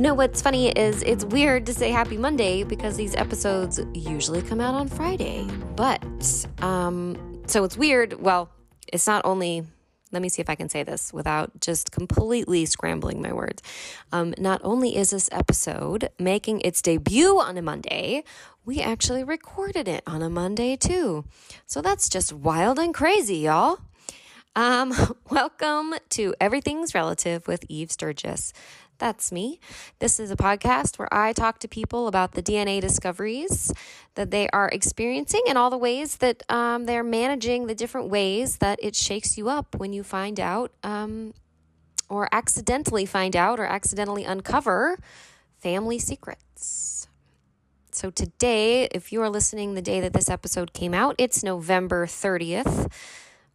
You 0.00 0.04
know 0.04 0.14
what's 0.14 0.40
funny 0.40 0.70
is 0.70 1.02
it's 1.02 1.26
weird 1.26 1.66
to 1.66 1.74
say 1.74 1.90
happy 1.90 2.16
Monday 2.16 2.62
because 2.62 2.96
these 2.96 3.14
episodes 3.14 3.78
usually 3.92 4.40
come 4.40 4.58
out 4.58 4.74
on 4.74 4.88
Friday. 4.88 5.46
But, 5.76 6.02
um, 6.62 7.42
so 7.44 7.64
it's 7.64 7.76
weird. 7.76 8.14
Well, 8.14 8.48
it's 8.90 9.06
not 9.06 9.26
only 9.26 9.62
let 10.10 10.22
me 10.22 10.30
see 10.30 10.40
if 10.40 10.48
I 10.48 10.54
can 10.54 10.70
say 10.70 10.84
this 10.84 11.12
without 11.12 11.60
just 11.60 11.92
completely 11.92 12.64
scrambling 12.64 13.20
my 13.20 13.34
words. 13.34 13.62
Um, 14.10 14.32
not 14.38 14.62
only 14.64 14.96
is 14.96 15.10
this 15.10 15.28
episode 15.32 16.08
making 16.18 16.62
its 16.62 16.80
debut 16.80 17.38
on 17.38 17.58
a 17.58 17.62
Monday, 17.62 18.24
we 18.64 18.80
actually 18.80 19.22
recorded 19.22 19.86
it 19.86 20.02
on 20.06 20.22
a 20.22 20.30
Monday 20.30 20.76
too. 20.76 21.26
So 21.66 21.82
that's 21.82 22.08
just 22.08 22.32
wild 22.32 22.78
and 22.78 22.94
crazy, 22.94 23.36
y'all. 23.36 23.80
Um, 24.56 24.92
welcome 25.30 25.94
to 26.10 26.34
Everything's 26.40 26.94
Relative 26.94 27.46
with 27.46 27.64
Eve 27.68 27.92
Sturgis. 27.92 28.52
That's 29.00 29.32
me. 29.32 29.58
This 29.98 30.20
is 30.20 30.30
a 30.30 30.36
podcast 30.36 30.98
where 30.98 31.12
I 31.12 31.32
talk 31.32 31.58
to 31.60 31.68
people 31.68 32.06
about 32.06 32.32
the 32.32 32.42
DNA 32.42 32.82
discoveries 32.82 33.72
that 34.14 34.30
they 34.30 34.46
are 34.50 34.68
experiencing 34.68 35.40
and 35.48 35.56
all 35.56 35.70
the 35.70 35.78
ways 35.78 36.18
that 36.18 36.42
um, 36.50 36.84
they're 36.84 37.02
managing 37.02 37.66
the 37.66 37.74
different 37.74 38.10
ways 38.10 38.58
that 38.58 38.78
it 38.82 38.94
shakes 38.94 39.38
you 39.38 39.48
up 39.48 39.74
when 39.76 39.94
you 39.94 40.02
find 40.02 40.38
out 40.38 40.70
um, 40.84 41.32
or 42.10 42.28
accidentally 42.30 43.06
find 43.06 43.34
out 43.34 43.58
or 43.58 43.64
accidentally 43.64 44.24
uncover 44.24 44.98
family 45.58 45.98
secrets. 45.98 47.08
So, 47.92 48.10
today, 48.10 48.84
if 48.92 49.12
you 49.12 49.22
are 49.22 49.30
listening 49.30 49.74
the 49.74 49.82
day 49.82 50.00
that 50.00 50.12
this 50.12 50.28
episode 50.28 50.74
came 50.74 50.92
out, 50.92 51.14
it's 51.16 51.42
November 51.42 52.06
30th, 52.06 52.92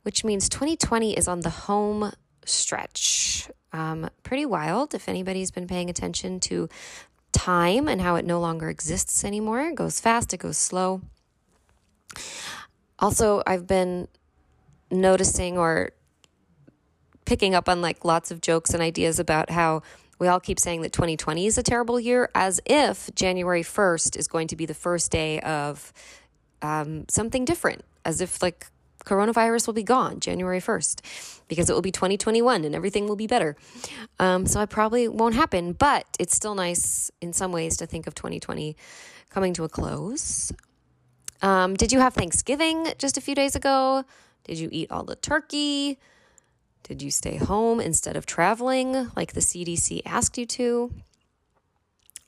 which 0.02 0.24
means 0.24 0.50
2020 0.50 1.16
is 1.16 1.28
on 1.28 1.42
the 1.42 1.52
home 1.52 2.12
stretch. 2.46 3.50
Um, 3.76 4.10
pretty 4.24 4.46
wild 4.46 4.94
if 4.94 5.10
anybody's 5.10 5.52
been 5.52 5.68
paying 5.68 5.90
attention 5.90 6.40
to 6.42 6.70
time 7.34 7.90
and 7.90 8.00
how 8.00 8.16
it 8.16 8.24
no 8.24 8.40
longer 8.40 8.70
exists 8.70 9.26
anymore. 9.26 9.60
It 9.68 9.76
goes 9.76 10.00
fast, 10.00 10.34
it 10.34 10.38
goes 10.38 10.58
slow. 10.58 11.02
Also, 12.98 13.44
I've 13.46 13.68
been 13.68 14.08
noticing 14.90 15.58
or 15.58 15.92
picking 17.26 17.54
up 17.54 17.68
on 17.68 17.82
like 17.82 18.06
lots 18.06 18.32
of 18.32 18.40
jokes 18.40 18.74
and 18.74 18.82
ideas 18.82 19.20
about 19.20 19.50
how 19.50 19.82
we 20.20 20.30
all 20.30 20.40
keep 20.40 20.58
saying 20.58 20.82
that 20.84 20.94
2020 20.94 21.46
is 21.46 21.58
a 21.58 21.64
terrible 21.64 22.00
year 22.00 22.30
as 22.34 22.62
if 22.66 23.14
January 23.14 23.64
1st 23.64 24.16
is 24.16 24.30
going 24.30 24.48
to 24.48 24.56
be 24.56 24.66
the 24.66 24.74
first 24.74 25.12
day 25.12 25.42
of 25.42 25.92
um, 26.62 27.04
something 27.10 27.44
different, 27.44 27.84
as 28.06 28.22
if 28.22 28.42
like 28.42 28.68
coronavirus 29.06 29.68
will 29.68 29.74
be 29.74 29.84
gone 29.84 30.20
January 30.20 30.60
1st 30.60 31.02
because 31.48 31.70
it 31.70 31.74
will 31.74 31.82
be 31.82 31.92
2021 31.92 32.66
and 32.66 32.76
everything 32.76 33.08
will 33.08 33.16
be 33.16 33.28
better. 33.28 33.56
Um, 34.20 34.46
so 34.46 34.62
it 34.62 34.70
probably 34.70 35.08
won't 35.08 35.36
happen, 35.36 35.74
but 35.74 36.06
it's 36.20 36.36
still 36.36 36.56
nice 36.56 37.12
in 37.22 37.34
some 37.34 37.52
ways 37.52 37.78
to 37.78 37.86
think 37.86 38.08
of 38.08 38.16
2020 38.16 38.76
coming 39.30 39.54
to 39.54 39.64
a 39.64 39.70
close. 39.70 40.52
Um, 41.42 41.76
did 41.76 41.92
you 41.92 42.00
have 42.00 42.14
Thanksgiving 42.14 42.88
just 42.98 43.18
a 43.18 43.22
few 43.22 43.36
days 43.36 43.56
ago? 43.56 44.04
Did 44.46 44.60
you 44.60 44.70
eat 44.72 44.92
all 44.92 45.04
the 45.04 45.16
turkey? 45.16 46.00
Did 46.84 47.02
you 47.02 47.12
stay 47.12 47.38
home 47.38 47.80
instead 47.80 48.16
of 48.16 48.26
traveling 48.26 49.10
like 49.16 49.34
the 49.34 49.40
CDC 49.40 50.02
asked 50.06 50.38
you 50.38 50.46
to? 50.46 50.92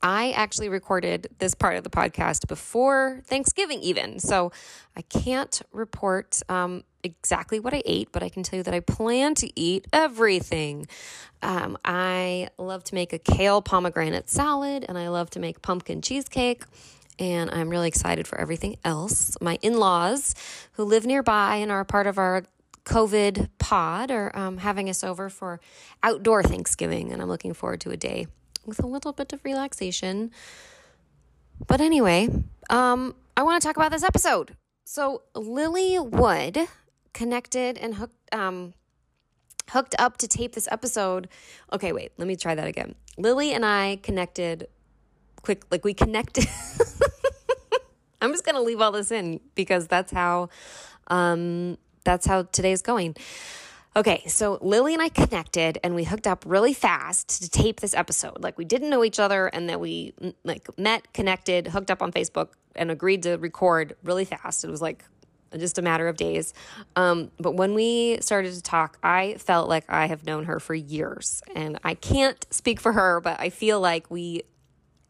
I 0.02 0.32
actually 0.32 0.70
recorded 0.70 1.28
this 1.40 1.56
part 1.56 1.76
of 1.76 1.84
the 1.84 1.90
podcast 1.90 2.48
before 2.48 3.22
Thanksgiving, 3.26 3.82
even. 3.82 4.20
So 4.20 4.52
I 4.96 5.02
can't 5.02 5.62
report 5.72 6.42
um, 6.50 6.84
exactly 7.04 7.60
what 7.60 7.74
I 7.74 7.82
ate, 7.86 8.10
but 8.12 8.22
I 8.22 8.30
can 8.30 8.44
tell 8.44 8.58
you 8.58 8.64
that 8.64 8.74
I 8.74 8.80
plan 8.80 9.34
to 9.36 9.60
eat 9.60 9.88
everything. 9.92 10.88
Um, 11.42 11.78
I 11.84 12.50
love 12.58 12.84
to 12.86 12.96
make 12.96 13.12
a 13.14 13.20
kale 13.20 13.62
pomegranate 13.62 14.30
salad, 14.30 14.86
and 14.88 14.98
I 14.98 15.08
love 15.08 15.30
to 15.32 15.40
make 15.40 15.62
pumpkin 15.62 16.02
cheesecake. 16.02 16.64
And 17.20 17.50
I'm 17.50 17.70
really 17.70 17.88
excited 17.88 18.28
for 18.28 18.40
everything 18.40 18.78
else. 18.84 19.36
My 19.42 19.58
in 19.64 19.80
laws, 19.80 20.36
who 20.74 20.84
live 20.84 21.08
nearby 21.08 21.56
and 21.56 21.72
are 21.72 21.84
part 21.84 22.06
of 22.06 22.20
our 22.20 22.44
COVID 22.86 23.50
pod, 23.58 24.12
are 24.12 24.36
um, 24.38 24.58
having 24.58 24.88
us 24.90 25.04
over 25.04 25.28
for 25.30 25.60
outdoor 26.04 26.44
Thanksgiving, 26.44 27.12
and 27.12 27.20
I'm 27.20 27.28
looking 27.28 27.56
forward 27.56 27.82
to 27.82 27.90
a 27.90 27.98
day 27.98 28.28
with 28.68 28.84
a 28.84 28.86
little 28.86 29.14
bit 29.14 29.34
of 29.34 29.44
relaxation. 29.44 30.32
But 31.66 31.82
anyway, 31.82 32.30
um, 32.70 33.16
I 33.36 33.44
want 33.44 33.62
to 33.62 33.68
talk 33.68 33.78
about 33.78 33.92
this 33.92 34.04
episode. 34.04 34.56
So 34.84 35.24
Lily 35.34 35.98
Wood 35.98 36.68
connected 37.14 37.78
and 37.78 37.96
hooked 37.96 38.14
um, 38.34 38.74
hooked 39.72 39.96
up 39.98 40.18
to 40.18 40.28
tape 40.28 40.54
this 40.54 40.68
episode. 40.72 41.28
Okay, 41.74 41.92
wait, 41.92 42.12
let 42.18 42.28
me 42.28 42.36
try 42.36 42.54
that 42.54 42.68
again. 42.68 42.96
Lily 43.18 43.54
and 43.54 43.66
I 43.66 44.00
connected 44.04 44.68
quick 45.42 45.64
like 45.72 45.86
we 45.86 45.94
connected 45.94 46.46
I'm 48.22 48.32
just 48.32 48.44
to 48.46 48.62
leave 48.62 48.82
all 48.82 48.92
this 48.92 49.12
in 49.12 49.40
because 49.56 49.88
that's 49.88 50.12
how 50.12 50.50
um 51.08 51.78
that's 52.04 52.26
how 52.26 52.44
today's 52.44 52.82
going. 52.82 53.16
Okay, 53.98 54.22
so 54.28 54.60
Lily 54.62 54.94
and 54.94 55.02
I 55.02 55.10
connected 55.10 55.80
and 55.84 55.96
we 55.96 56.04
hooked 56.04 56.28
up 56.28 56.44
really 56.46 56.76
fast 56.76 57.42
to 57.42 57.50
tape 57.50 57.80
this 57.80 57.96
episode. 57.96 58.44
Like 58.44 58.56
we 58.56 58.64
didn't 58.64 58.92
know 58.92 59.04
each 59.04 59.20
other 59.20 59.48
and 59.48 59.68
then 59.68 59.80
we 59.80 60.14
like 60.44 60.70
met, 60.78 61.12
connected, 61.14 61.70
hooked 61.70 61.90
up 61.90 62.04
on 62.04 62.12
Facebook 62.12 62.50
and 62.76 62.92
agreed 62.92 63.24
to 63.24 63.38
record 63.38 63.96
really 64.04 64.24
fast. 64.24 64.64
It 64.64 64.70
was 64.70 64.84
like 64.84 65.04
just 65.58 65.80
a 65.80 65.82
matter 65.82 66.08
of 66.08 66.16
days. 66.16 66.54
Um, 66.96 67.32
but 67.40 67.54
when 67.54 67.74
we 67.74 68.20
started 68.22 68.54
to 68.54 68.62
talk, 68.62 69.00
I 69.02 69.34
felt 69.40 69.68
like 69.68 69.86
I 69.90 70.06
have 70.06 70.28
known 70.28 70.44
her 70.44 70.60
for 70.60 70.76
years. 70.76 71.42
And 71.56 71.80
I 71.84 71.96
can't 71.96 72.46
speak 72.52 72.80
for 72.80 72.94
her, 72.94 73.20
but 73.20 73.40
I 73.40 73.50
feel 73.50 73.82
like 73.82 74.12
we 74.12 74.44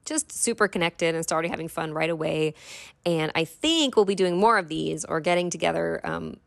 just 0.05 0.31
super 0.31 0.69
connected 0.69 1.13
and 1.13 1.25
started 1.25 1.51
having 1.51 1.67
fun 1.67 1.91
right 1.91 2.09
away. 2.09 2.53
And 3.05 3.33
I 3.35 3.43
think 3.43 3.97
we'll 3.97 4.05
be 4.05 4.15
doing 4.15 4.37
more 4.37 4.57
of 4.57 4.69
these 4.69 5.03
or 5.03 5.19
getting 5.19 5.49
together 5.49 5.99
um, 6.05 6.37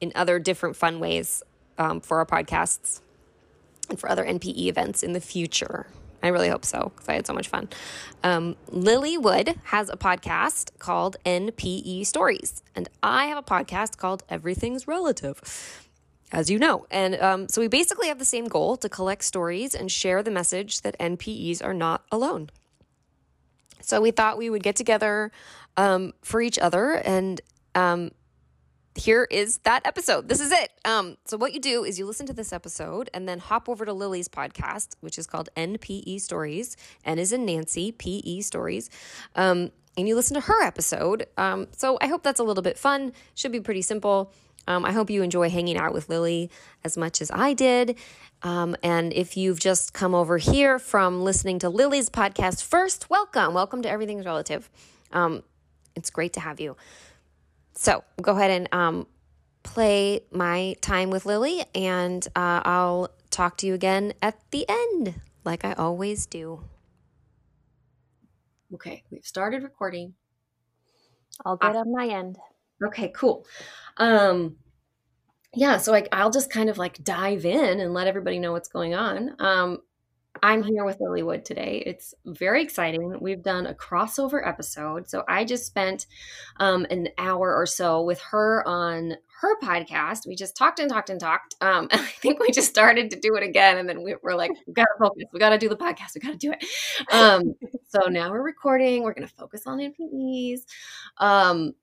in 0.00 0.10
other 0.14 0.38
different 0.38 0.74
fun 0.74 1.00
ways 1.00 1.42
um, 1.78 2.00
for 2.00 2.18
our 2.18 2.26
podcasts 2.26 3.00
and 3.88 3.98
for 3.98 4.10
other 4.10 4.24
NPE 4.24 4.66
events 4.66 5.02
in 5.02 5.12
the 5.12 5.20
future. 5.20 5.86
I 6.22 6.28
really 6.28 6.48
hope 6.48 6.64
so 6.64 6.92
because 6.94 7.08
I 7.08 7.14
had 7.14 7.26
so 7.26 7.32
much 7.32 7.48
fun. 7.48 7.68
Um, 8.24 8.56
Lily 8.68 9.16
Wood 9.16 9.54
has 9.64 9.88
a 9.88 9.96
podcast 9.96 10.78
called 10.78 11.16
NPE 11.24 12.06
Stories, 12.06 12.62
and 12.74 12.88
I 13.02 13.26
have 13.26 13.38
a 13.38 13.42
podcast 13.42 13.96
called 13.96 14.24
Everything's 14.28 14.88
Relative, 14.88 15.86
as 16.32 16.50
you 16.50 16.58
know. 16.58 16.86
And 16.90 17.14
um, 17.20 17.48
so 17.48 17.60
we 17.60 17.68
basically 17.68 18.08
have 18.08 18.18
the 18.18 18.24
same 18.24 18.48
goal 18.48 18.76
to 18.78 18.88
collect 18.88 19.24
stories 19.24 19.74
and 19.74 19.92
share 19.92 20.22
the 20.22 20.30
message 20.30 20.80
that 20.80 20.98
NPEs 20.98 21.64
are 21.64 21.74
not 21.74 22.02
alone. 22.10 22.50
So 23.80 24.00
we 24.00 24.10
thought 24.10 24.36
we 24.36 24.50
would 24.50 24.64
get 24.64 24.74
together 24.74 25.30
um, 25.76 26.12
for 26.22 26.40
each 26.40 26.58
other 26.58 26.94
and 26.94 27.40
um, 27.76 28.10
here 28.96 29.26
is 29.30 29.58
that 29.58 29.86
episode. 29.86 30.28
This 30.28 30.40
is 30.40 30.52
it. 30.52 30.72
Um, 30.84 31.16
so 31.24 31.36
what 31.36 31.52
you 31.52 31.60
do 31.60 31.84
is 31.84 31.98
you 31.98 32.06
listen 32.06 32.26
to 32.26 32.32
this 32.32 32.52
episode 32.52 33.10
and 33.12 33.28
then 33.28 33.38
hop 33.38 33.68
over 33.68 33.84
to 33.84 33.92
Lily's 33.92 34.28
podcast, 34.28 34.96
which 35.00 35.18
is 35.18 35.26
called 35.26 35.48
NPE 35.56 36.20
Stories. 36.20 36.76
N 37.04 37.18
is 37.18 37.32
in 37.32 37.44
Nancy, 37.44 37.92
PE 37.92 38.40
Stories. 38.40 38.90
Um, 39.34 39.70
and 39.96 40.06
you 40.06 40.14
listen 40.14 40.34
to 40.34 40.40
her 40.40 40.62
episode. 40.62 41.26
Um, 41.36 41.68
so 41.72 41.98
I 42.00 42.06
hope 42.08 42.22
that's 42.22 42.40
a 42.40 42.44
little 42.44 42.62
bit 42.62 42.78
fun. 42.78 43.12
Should 43.34 43.52
be 43.52 43.60
pretty 43.60 43.82
simple. 43.82 44.32
Um, 44.68 44.84
I 44.84 44.92
hope 44.92 45.10
you 45.10 45.22
enjoy 45.22 45.48
hanging 45.48 45.76
out 45.76 45.92
with 45.92 46.08
Lily 46.08 46.50
as 46.84 46.96
much 46.96 47.22
as 47.22 47.30
I 47.30 47.52
did. 47.52 47.96
Um, 48.42 48.76
and 48.82 49.12
if 49.12 49.36
you've 49.36 49.60
just 49.60 49.92
come 49.94 50.14
over 50.14 50.38
here 50.38 50.78
from 50.78 51.22
listening 51.22 51.58
to 51.60 51.68
Lily's 51.68 52.10
podcast 52.10 52.64
first, 52.64 53.08
welcome. 53.08 53.54
Welcome 53.54 53.82
to 53.82 53.90
Everything's 53.90 54.26
Relative. 54.26 54.68
Um, 55.12 55.42
it's 55.94 56.10
great 56.10 56.32
to 56.34 56.40
have 56.40 56.60
you. 56.60 56.76
So 57.76 58.02
go 58.20 58.32
ahead 58.32 58.50
and 58.50 58.68
um, 58.72 59.06
play 59.62 60.20
my 60.32 60.76
time 60.80 61.10
with 61.10 61.26
Lily, 61.26 61.64
and 61.74 62.26
uh, 62.34 62.62
I'll 62.64 63.10
talk 63.30 63.58
to 63.58 63.66
you 63.66 63.74
again 63.74 64.14
at 64.22 64.38
the 64.50 64.64
end, 64.68 65.14
like 65.44 65.64
I 65.64 65.74
always 65.74 66.24
do. 66.26 66.64
Okay, 68.74 69.04
we've 69.10 69.24
started 69.24 69.62
recording. 69.62 70.14
All 71.44 71.56
good 71.56 71.76
uh, 71.76 71.80
on 71.80 71.92
my 71.92 72.06
end. 72.06 72.38
Okay, 72.82 73.12
cool. 73.14 73.46
Um, 73.98 74.56
yeah, 75.54 75.76
so 75.76 75.92
like 75.92 76.08
I'll 76.12 76.30
just 76.30 76.50
kind 76.50 76.70
of 76.70 76.78
like 76.78 77.04
dive 77.04 77.44
in 77.44 77.80
and 77.80 77.92
let 77.92 78.06
everybody 78.06 78.38
know 78.38 78.52
what's 78.52 78.68
going 78.68 78.94
on. 78.94 79.36
Um, 79.38 79.78
I'm 80.42 80.62
here 80.62 80.84
with 80.84 81.00
Lily 81.00 81.22
Wood 81.22 81.44
today. 81.44 81.82
It's 81.84 82.14
very 82.24 82.62
exciting. 82.62 83.18
We've 83.20 83.42
done 83.42 83.66
a 83.66 83.74
crossover 83.74 84.46
episode. 84.46 85.08
So 85.08 85.24
I 85.28 85.44
just 85.44 85.66
spent 85.66 86.06
um, 86.58 86.86
an 86.90 87.08
hour 87.18 87.54
or 87.54 87.66
so 87.66 88.02
with 88.02 88.20
her 88.20 88.66
on 88.66 89.16
her 89.40 89.60
podcast. 89.60 90.26
We 90.26 90.34
just 90.34 90.56
talked 90.56 90.78
and 90.78 90.90
talked 90.90 91.10
and 91.10 91.20
talked. 91.20 91.56
Um, 91.60 91.88
and 91.92 92.00
I 92.00 92.06
think 92.06 92.40
we 92.40 92.50
just 92.50 92.68
started 92.68 93.10
to 93.10 93.20
do 93.20 93.36
it 93.36 93.42
again. 93.42 93.78
And 93.78 93.88
then 93.88 94.02
we 94.02 94.14
were 94.22 94.34
like, 94.34 94.50
we 94.66 94.72
got 94.72 94.84
to 94.84 94.98
focus. 94.98 95.24
We 95.32 95.40
got 95.40 95.50
to 95.50 95.58
do 95.58 95.68
the 95.68 95.76
podcast. 95.76 96.14
We 96.14 96.20
got 96.20 96.32
to 96.32 96.38
do 96.38 96.52
it. 96.52 96.64
Um, 97.12 97.54
so 97.88 98.08
now 98.08 98.30
we're 98.30 98.42
recording. 98.42 99.02
We're 99.02 99.14
going 99.14 99.28
to 99.28 99.34
focus 99.34 99.62
on 99.66 99.78
NPEs. 99.78 100.60
Um, 101.18 101.74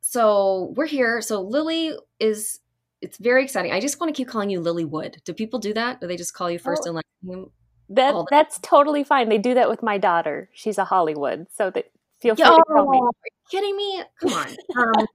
so 0.00 0.72
we're 0.76 0.86
here. 0.86 1.20
So 1.20 1.42
Lily 1.42 1.92
is 2.20 2.60
it's 3.06 3.18
very 3.18 3.44
exciting. 3.44 3.70
I 3.72 3.78
just 3.78 4.00
want 4.00 4.12
to 4.12 4.16
keep 4.16 4.28
calling 4.28 4.50
you 4.50 4.60
Lily 4.60 4.84
Wood. 4.84 5.18
Do 5.24 5.32
people 5.32 5.60
do 5.60 5.72
that? 5.74 6.00
Do 6.00 6.08
they 6.08 6.16
just 6.16 6.34
call 6.34 6.50
you 6.50 6.58
first 6.58 6.82
oh, 6.84 6.88
and 6.88 6.94
last 6.96 7.04
name? 7.22 7.50
that 7.88 8.14
that's 8.30 8.58
totally 8.58 9.04
fine. 9.04 9.28
They 9.28 9.38
do 9.38 9.54
that 9.54 9.70
with 9.70 9.82
my 9.82 9.96
daughter. 9.96 10.50
She's 10.52 10.76
a 10.76 10.84
Hollywood, 10.84 11.46
so 11.54 11.70
that 11.70 11.86
feel 12.20 12.34
free 12.34 12.44
to 12.44 12.62
tell 12.68 12.88
me. 12.88 12.98
Are 12.98 13.12
you 13.24 13.30
kidding 13.50 13.76
me? 13.76 14.02
Come 14.20 14.32
on. 14.32 14.48
Um, 14.76 15.06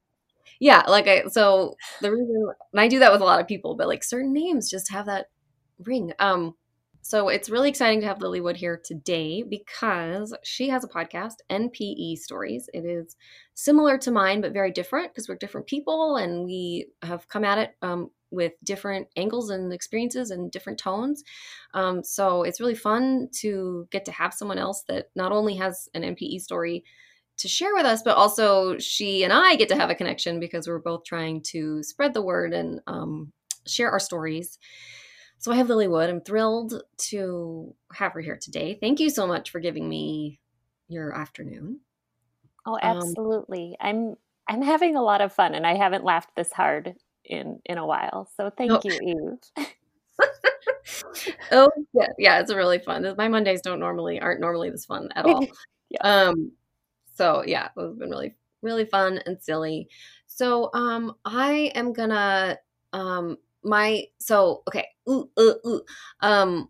yeah, 0.60 0.84
like 0.88 1.08
I 1.08 1.26
so 1.28 1.76
the 2.02 2.12
reason 2.12 2.48
and 2.72 2.80
I 2.80 2.88
do 2.88 3.00
that 3.00 3.12
with 3.12 3.22
a 3.22 3.26
lot 3.26 3.42
of 3.42 3.48
people, 3.48 3.76
but 3.76 3.88
like 3.88 4.04
certain 4.04 4.32
names 4.32 4.70
just 4.70 4.92
have 4.92 5.08
that 5.08 5.28
ring. 5.84 6.14
Um, 6.20 6.56
so 7.02 7.30
it's 7.30 7.50
really 7.50 7.70
exciting 7.70 8.02
to 8.02 8.08
have 8.08 8.22
Lily 8.22 8.42
Wood 8.42 8.58
here 8.58 8.80
today 8.84 9.44
because 9.44 10.36
she 10.44 10.70
has 10.70 10.84
a 10.84 10.88
podcast, 10.88 11.36
NPE 11.50 12.18
Stories. 12.18 12.70
It 12.74 12.86
is 12.86 13.16
similar 13.54 13.98
to 14.00 14.12
mine, 14.12 14.42
but 14.42 14.54
very 14.54 14.72
different 14.72 15.12
because 15.12 15.28
we're 15.28 15.36
different 15.36 15.68
people 15.68 16.18
and 16.18 16.46
we 16.46 16.88
have 17.02 17.28
come 17.28 17.44
at 17.44 17.58
it 17.58 17.76
um, 17.82 18.12
with 18.30 18.54
different 18.64 19.08
angles 19.18 19.50
and 19.50 19.74
experiences 19.74 20.32
and 20.32 20.52
different 20.52 20.80
tones. 20.80 21.24
Um, 21.74 22.04
so 22.04 22.44
it's 22.44 22.60
really 22.60 22.76
fun 22.76 23.30
to 23.40 23.88
get 23.92 24.06
to 24.06 24.12
have 24.12 24.34
someone 24.34 24.58
else 24.58 24.84
that 24.88 25.10
not 25.16 25.32
only 25.32 25.56
has 25.56 25.90
an 25.94 26.04
NPE 26.04 26.42
story 26.42 26.84
to 27.38 27.48
share 27.48 27.74
with 27.74 27.86
us, 27.86 28.04
but 28.04 28.18
also 28.18 28.78
she 28.78 29.24
and 29.24 29.34
I 29.34 29.56
get 29.56 29.70
to 29.70 29.76
have 29.76 29.90
a 29.90 29.96
connection 29.96 30.40
because 30.40 30.68
we're 30.68 30.80
both 30.80 31.04
trying 31.04 31.42
to 31.48 31.82
spread 31.82 32.14
the 32.14 32.22
word 32.22 32.54
and 32.54 32.80
um, 32.88 33.32
share 33.66 33.90
our 33.90 34.00
stories. 34.00 34.60
So 35.42 35.52
I 35.52 35.56
have 35.56 35.70
Lily 35.70 35.88
Wood. 35.88 36.08
I'm 36.08 36.22
thrilled 36.22 36.84
to 37.10 37.76
have 37.92 38.14
her 38.14 38.22
here 38.22 38.38
today. 38.40 38.78
Thank 38.80 39.00
you 39.00 39.10
so 39.10 39.26
much 39.26 39.50
for 39.50 39.60
giving 39.60 39.90
me 39.90 40.40
your 40.88 41.18
afternoon. 41.18 41.80
Oh, 42.64 42.74
um, 42.76 42.98
absolutely. 42.98 43.76
Um, 43.82 43.88
I'm 43.90 44.16
I'm 44.48 44.62
having 44.62 44.96
a 44.96 45.02
lot 45.02 45.20
of 45.20 45.34
fun 45.34 45.56
and 45.56 45.66
I 45.66 45.76
haven't 45.76 46.04
laughed 46.04 46.36
this 46.36 46.54
hard 46.54 46.94
in 47.26 47.60
in 47.66 47.80
a 47.80 47.88
while. 47.88 48.30
So 48.38 48.52
thank 48.52 48.72
oh. 48.72 48.82
you, 48.84 49.40
Eve. 49.58 49.68
oh 51.52 51.72
yeah, 51.94 52.10
yeah, 52.20 52.40
it's 52.40 52.54
really 52.54 52.78
fun. 52.78 53.12
My 53.18 53.28
Mondays 53.28 53.62
don't 53.62 53.80
normally 53.80 54.20
aren't 54.20 54.42
normally 54.42 54.70
this 54.70 54.86
fun 54.86 55.10
at 55.16 55.26
all. 55.26 55.48
yeah. 55.90 56.02
Um 56.04 56.52
so 57.16 57.44
yeah, 57.48 57.70
it's 57.76 57.98
been 57.98 58.12
really 58.12 58.36
really 58.62 58.86
fun 58.86 59.20
and 59.26 59.42
silly. 59.42 59.90
So 60.28 60.70
um 60.76 61.16
I 61.26 61.72
am 61.74 61.94
gonna 61.94 62.60
um 62.94 63.38
my 63.64 64.04
so 64.20 64.64
okay 64.68 64.88
ooh, 65.10 65.30
ooh, 65.40 65.56
ooh. 65.66 65.82
um 66.22 66.70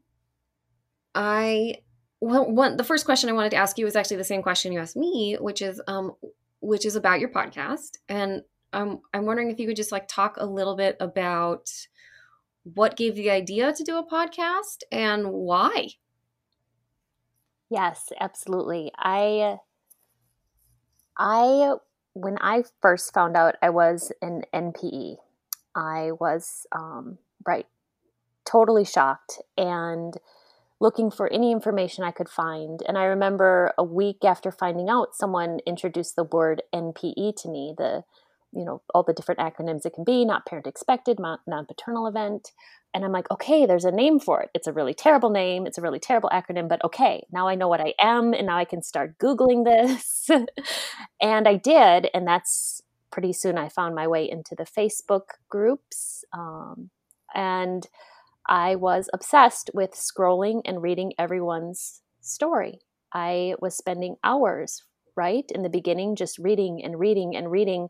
i 1.16 1.76
well 2.20 2.50
one 2.50 2.78
the 2.78 2.84
first 2.84 3.06
question 3.06 3.30
i 3.30 3.34
wanted 3.34 3.52
to 3.52 3.58
ask 3.58 3.78
you 3.78 3.88
is 3.88 3.96
actually 3.96 4.18
the 4.18 4.24
same 4.24 4.42
question 4.42 4.72
you 4.72 4.80
asked 4.80 4.98
me 4.98 5.38
which 5.40 5.62
is 5.62 5.82
um 5.88 6.14
which 6.60 6.86
is 6.86 6.96
about 6.96 7.20
your 7.20 7.30
podcast 7.30 7.98
and 8.10 8.42
um 8.74 9.02
i'm 9.14 9.26
wondering 9.26 9.50
if 9.50 9.60
you 9.60 9.68
could 9.68 9.76
just 9.76 9.92
like 9.92 10.08
talk 10.08 10.38
a 10.38 10.46
little 10.46 10.76
bit 10.76 10.96
about 11.00 11.70
what 12.64 12.98
gave 12.98 13.16
the 13.16 13.32
idea 13.32 13.74
to 13.74 13.84
do 13.84 13.98
a 13.98 14.08
podcast 14.08 14.84
and 14.92 15.32
why 15.32 15.88
yes 17.70 18.12
absolutely 18.20 18.92
i 18.98 19.58
i 21.18 21.74
when 22.14 22.38
i 22.40 22.64
first 22.82 23.14
found 23.14 23.36
out 23.36 23.56
i 23.62 23.70
was 23.70 24.12
an 24.22 24.44
npe 24.54 25.18
I 25.76 26.12
was 26.20 26.66
um, 26.72 27.18
right, 27.46 27.68
totally 28.46 28.86
shocked 28.86 29.40
and 29.58 30.16
looking 30.80 31.12
for 31.12 31.32
any 31.32 31.52
information 31.52 32.04
I 32.04 32.12
could 32.12 32.30
find. 32.30 32.82
And 32.88 32.98
I 32.98 33.04
remember 33.04 33.74
a 33.78 33.84
week 33.84 34.26
after 34.26 34.52
finding 34.52 34.90
out, 34.90 35.16
someone 35.16 35.60
introduced 35.66 36.16
the 36.16 36.24
word 36.24 36.64
NPE 36.74 37.36
to 37.44 37.50
me. 37.50 37.74
The 37.78 38.04
you 38.54 38.66
know 38.66 38.82
all 38.94 39.04
the 39.04 39.14
different 39.14 39.40
acronyms 39.40 39.86
it 39.86 39.94
can 39.94 40.04
be 40.04 40.26
not 40.26 40.46
parent 40.46 40.68
expected 40.68 41.20
non-paternal 41.20 42.08
event 42.08 42.52
and 42.94 43.06
i'm 43.06 43.12
like 43.12 43.30
okay 43.32 43.66
there's 43.66 43.86
a 43.86 43.92
name 43.92 44.20
for 44.20 44.42
it 44.42 44.50
it's 44.54 44.68
a 44.68 44.74
really 44.74 44.94
terrible 44.94 45.30
name 45.30 45.66
it's 45.66 45.78
a 45.78 45.82
really 45.82 46.00
terrible 46.00 46.30
acronym 46.30 46.68
but 46.68 46.84
okay 46.84 47.24
now 47.32 47.48
i 47.48 47.56
know 47.56 47.68
what 47.68 47.82
i 47.82 47.94
am 48.02 48.34
and 48.34 48.48
now 48.48 48.58
i 48.58 48.66
can 48.66 48.82
start 48.82 49.18
googling 49.18 49.64
this 49.64 50.30
and 51.22 51.48
i 51.48 51.56
did 51.56 52.10
and 52.14 52.28
that's 52.28 52.82
pretty 53.12 53.34
soon 53.34 53.58
I 53.58 53.69
found 53.69 53.96
my 53.96 54.08
way 54.08 54.30
into 54.30 54.56
the 54.56 54.66
Facebook 54.66 55.36
groups. 55.50 56.24
Um, 56.34 56.90
and 57.34 57.88
I 58.48 58.75
was 58.75 59.10
obsessed 59.13 59.69
with 59.74 59.92
scrolling 59.92 60.62
and 60.66 60.81
reading 60.81 61.13
everyone's 61.18 62.02
story. 62.22 62.80
I 63.13 63.56
was 63.60 63.75
spending 63.75 64.16
hours, 64.24 64.84
right, 65.16 65.46
in 65.54 65.63
the 65.63 65.69
beginning, 65.69 66.16
just 66.16 66.38
reading 66.38 66.81
and 66.84 67.00
reading 67.00 67.36
and 67.36 67.52
reading 67.52 67.90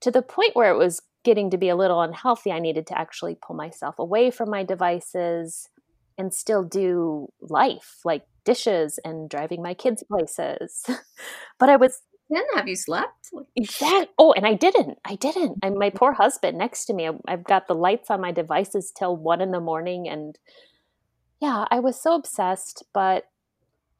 to 0.00 0.10
the 0.10 0.22
point 0.22 0.54
where 0.54 0.72
it 0.72 0.78
was 0.78 1.02
getting 1.24 1.50
to 1.50 1.58
be 1.58 1.68
a 1.68 1.76
little 1.76 2.00
unhealthy. 2.00 2.52
I 2.52 2.60
needed 2.60 2.86
to 2.88 2.98
actually 2.98 3.36
pull 3.40 3.56
myself 3.56 3.98
away 3.98 4.30
from 4.30 4.50
my 4.50 4.62
devices 4.62 5.68
and 6.16 6.34
still 6.34 6.64
do 6.64 7.28
life 7.40 8.00
like 8.04 8.24
dishes 8.44 8.98
and 9.04 9.28
driving 9.28 9.62
my 9.62 9.74
kids 9.74 10.02
places. 10.02 10.84
but 11.58 11.68
I 11.68 11.76
was 11.76 12.00
then 12.30 12.44
have 12.54 12.68
you 12.68 12.76
slept? 12.76 13.30
Exactly. 13.56 14.08
Oh, 14.18 14.32
and 14.32 14.46
I 14.46 14.54
didn't. 14.54 14.98
I 15.04 15.14
didn't. 15.14 15.58
I, 15.62 15.70
my 15.70 15.90
poor 15.90 16.12
husband 16.12 16.58
next 16.58 16.84
to 16.86 16.94
me. 16.94 17.08
I, 17.08 17.12
I've 17.26 17.44
got 17.44 17.68
the 17.68 17.74
lights 17.74 18.10
on 18.10 18.20
my 18.20 18.32
devices 18.32 18.92
till 18.96 19.16
one 19.16 19.40
in 19.40 19.50
the 19.50 19.60
morning, 19.60 20.08
and 20.08 20.38
yeah, 21.40 21.64
I 21.70 21.80
was 21.80 22.00
so 22.00 22.14
obsessed. 22.14 22.84
But 22.92 23.24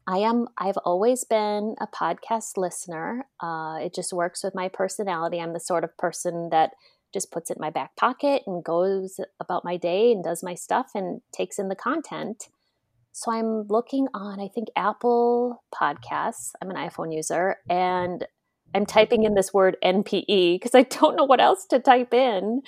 I 0.07 0.19
am. 0.19 0.49
I've 0.59 0.79
always 0.79 1.25
been 1.25 1.75
a 1.81 1.87
podcast 1.87 2.57
listener. 2.57 3.27
Uh, 3.41 3.79
it 3.81 3.95
just 3.95 4.13
works 4.13 4.45
with 4.45 4.55
my 4.55 4.69
personality. 4.69 5.41
I'm 5.41 5.53
the 5.53 5.61
sort 5.61 5.85
of 5.85 5.97
person 5.97 6.49
that 6.51 6.73
just 7.13 7.31
puts 7.31 7.51
it 7.51 7.57
in 7.57 7.61
my 7.61 7.71
back 7.71 7.97
pocket 7.97 8.43
and 8.47 8.63
goes 8.63 9.19
about 9.41 9.65
my 9.65 9.77
day 9.77 10.13
and 10.13 10.23
does 10.23 10.43
my 10.43 10.55
stuff 10.55 10.91
and 10.95 11.23
takes 11.33 11.59
in 11.59 11.69
the 11.69 11.75
content. 11.75 12.49
So 13.19 13.33
I'm 13.33 13.67
looking 13.67 14.07
on, 14.15 14.39
I 14.39 14.47
think, 14.47 14.69
Apple 14.77 15.65
Podcasts. 15.75 16.53
I'm 16.63 16.71
an 16.71 16.77
iPhone 16.77 17.13
user, 17.13 17.57
and 17.69 18.25
I'm 18.73 18.87
typing 18.87 19.25
in 19.25 19.35
this 19.35 19.53
word 19.53 19.77
NPE 19.85 20.55
because 20.55 20.73
I 20.73 20.83
don't 20.85 21.17
know 21.17 21.25
what 21.25 21.41
else 21.41 21.67
to 21.71 21.81
type 21.81 22.15
in. 22.15 22.63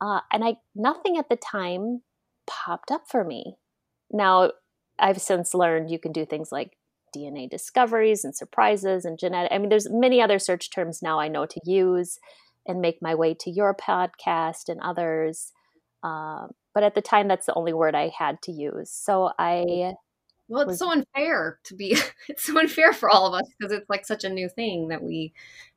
Uh, 0.00 0.20
and 0.32 0.42
I 0.46 0.56
nothing 0.74 1.18
at 1.18 1.28
the 1.28 1.36
time 1.36 2.00
popped 2.46 2.90
up 2.90 3.02
for 3.06 3.22
me. 3.22 3.56
Now 4.10 4.52
I've 4.98 5.20
since 5.20 5.52
learned 5.52 5.90
you 5.90 5.98
can 5.98 6.12
do 6.12 6.24
things 6.24 6.48
like 6.50 6.70
DNA 7.14 7.50
discoveries 7.50 8.24
and 8.24 8.34
surprises 8.34 9.04
and 9.04 9.18
genetic. 9.18 9.52
I 9.52 9.58
mean, 9.58 9.68
there's 9.68 9.90
many 9.90 10.22
other 10.22 10.38
search 10.38 10.70
terms 10.70 11.02
now 11.02 11.20
I 11.20 11.28
know 11.28 11.44
to 11.44 11.60
use 11.66 12.18
and 12.66 12.80
make 12.80 13.02
my 13.02 13.14
way 13.14 13.34
to 13.40 13.50
your 13.50 13.74
podcast 13.74 14.70
and 14.70 14.80
others. 14.80 15.52
Um, 16.02 16.52
but 16.74 16.82
at 16.82 16.94
the 16.94 17.02
time 17.02 17.28
that's 17.28 17.46
the 17.46 17.54
only 17.54 17.72
word 17.72 17.94
i 17.94 18.08
had 18.16 18.40
to 18.42 18.52
use. 18.52 18.90
So 18.90 19.30
i 19.38 19.94
well 20.48 20.62
it's 20.62 20.68
was, 20.68 20.78
so 20.78 20.92
unfair 20.92 21.58
to 21.64 21.74
be 21.74 21.96
it's 22.28 22.44
so 22.44 22.58
unfair 22.58 22.92
for 22.92 23.10
all 23.10 23.26
of 23.26 23.34
us 23.34 23.48
because 23.58 23.72
it's 23.72 23.88
like 23.88 24.04
such 24.04 24.24
a 24.24 24.28
new 24.28 24.48
thing 24.48 24.88
that 24.88 25.02
we 25.02 25.32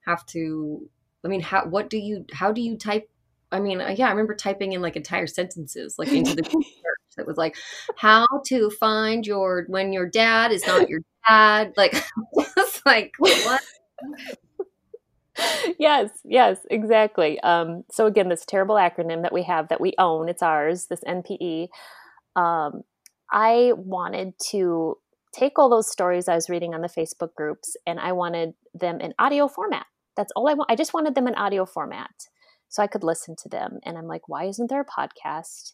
have 0.06 0.26
to 0.26 0.88
i 1.24 1.28
mean 1.28 1.42
how 1.42 1.66
what 1.66 1.90
do 1.90 1.98
you 1.98 2.26
how 2.34 2.52
do 2.52 2.62
you 2.62 2.78
type 2.78 3.10
i 3.52 3.60
mean 3.60 3.80
uh, 3.80 3.96
yeah 3.96 4.08
i 4.08 4.12
remember 4.12 4.36
typing 4.36 4.74
in 4.74 4.82
like 4.82 4.96
entire 4.96 5.28
sentences 5.28 5.98
like 5.98 6.10
into 6.10 6.36
the 6.36 6.44
search 6.52 7.16
that 7.16 7.26
was 7.26 7.38
like 7.38 7.56
how 7.96 8.26
to 8.46 8.70
find 8.72 9.26
your 9.26 9.66
when 9.70 9.94
your 9.94 10.08
dad 10.08 10.52
is 10.52 10.66
not 10.68 10.90
your 10.90 11.00
dad 11.28 11.74
like 11.78 11.94
it's 12.58 12.82
like 12.86 13.14
what 13.18 13.62
yes, 15.80 16.10
yes, 16.24 16.60
exactly. 16.70 17.40
Um, 17.42 17.84
so 17.92 18.06
again, 18.06 18.30
this 18.30 18.46
terrible 18.46 18.76
acronym 18.76 19.22
that 19.24 19.34
we 19.34 19.44
have 19.44 19.68
that 19.70 19.82
we 19.82 19.94
own, 19.98 20.30
it's 20.30 20.44
ours, 20.44 20.88
this 20.90 21.04
NPE. 21.08 21.68
Um, 22.36 22.82
I 23.32 23.74
wanted 23.76 24.34
to 24.52 24.98
take 25.34 25.60
all 25.60 25.70
those 25.70 25.92
stories 25.92 26.28
I 26.28 26.36
was 26.36 26.50
reading 26.50 26.74
on 26.74 26.82
the 26.82 26.88
Facebook 26.88 27.34
groups 27.36 27.76
and 27.86 28.00
I 28.00 28.14
wanted 28.14 28.54
them 28.74 29.02
in 29.02 29.14
audio 29.20 29.48
format. 29.48 29.86
That's 30.16 30.32
all 30.36 30.48
I 30.48 30.54
want. 30.54 30.72
I 30.72 30.76
just 30.76 30.94
wanted 30.94 31.16
them 31.16 31.28
in 31.28 31.36
audio 31.36 31.66
format 31.66 32.12
so 32.70 32.82
I 32.82 32.88
could 32.88 33.04
listen 33.04 33.36
to 33.44 33.50
them. 33.50 33.80
And 33.84 33.98
I'm 33.98 34.08
like, 34.08 34.28
why 34.28 34.46
isn't 34.46 34.70
there 34.70 34.82
a 34.82 34.86
podcast? 34.86 35.74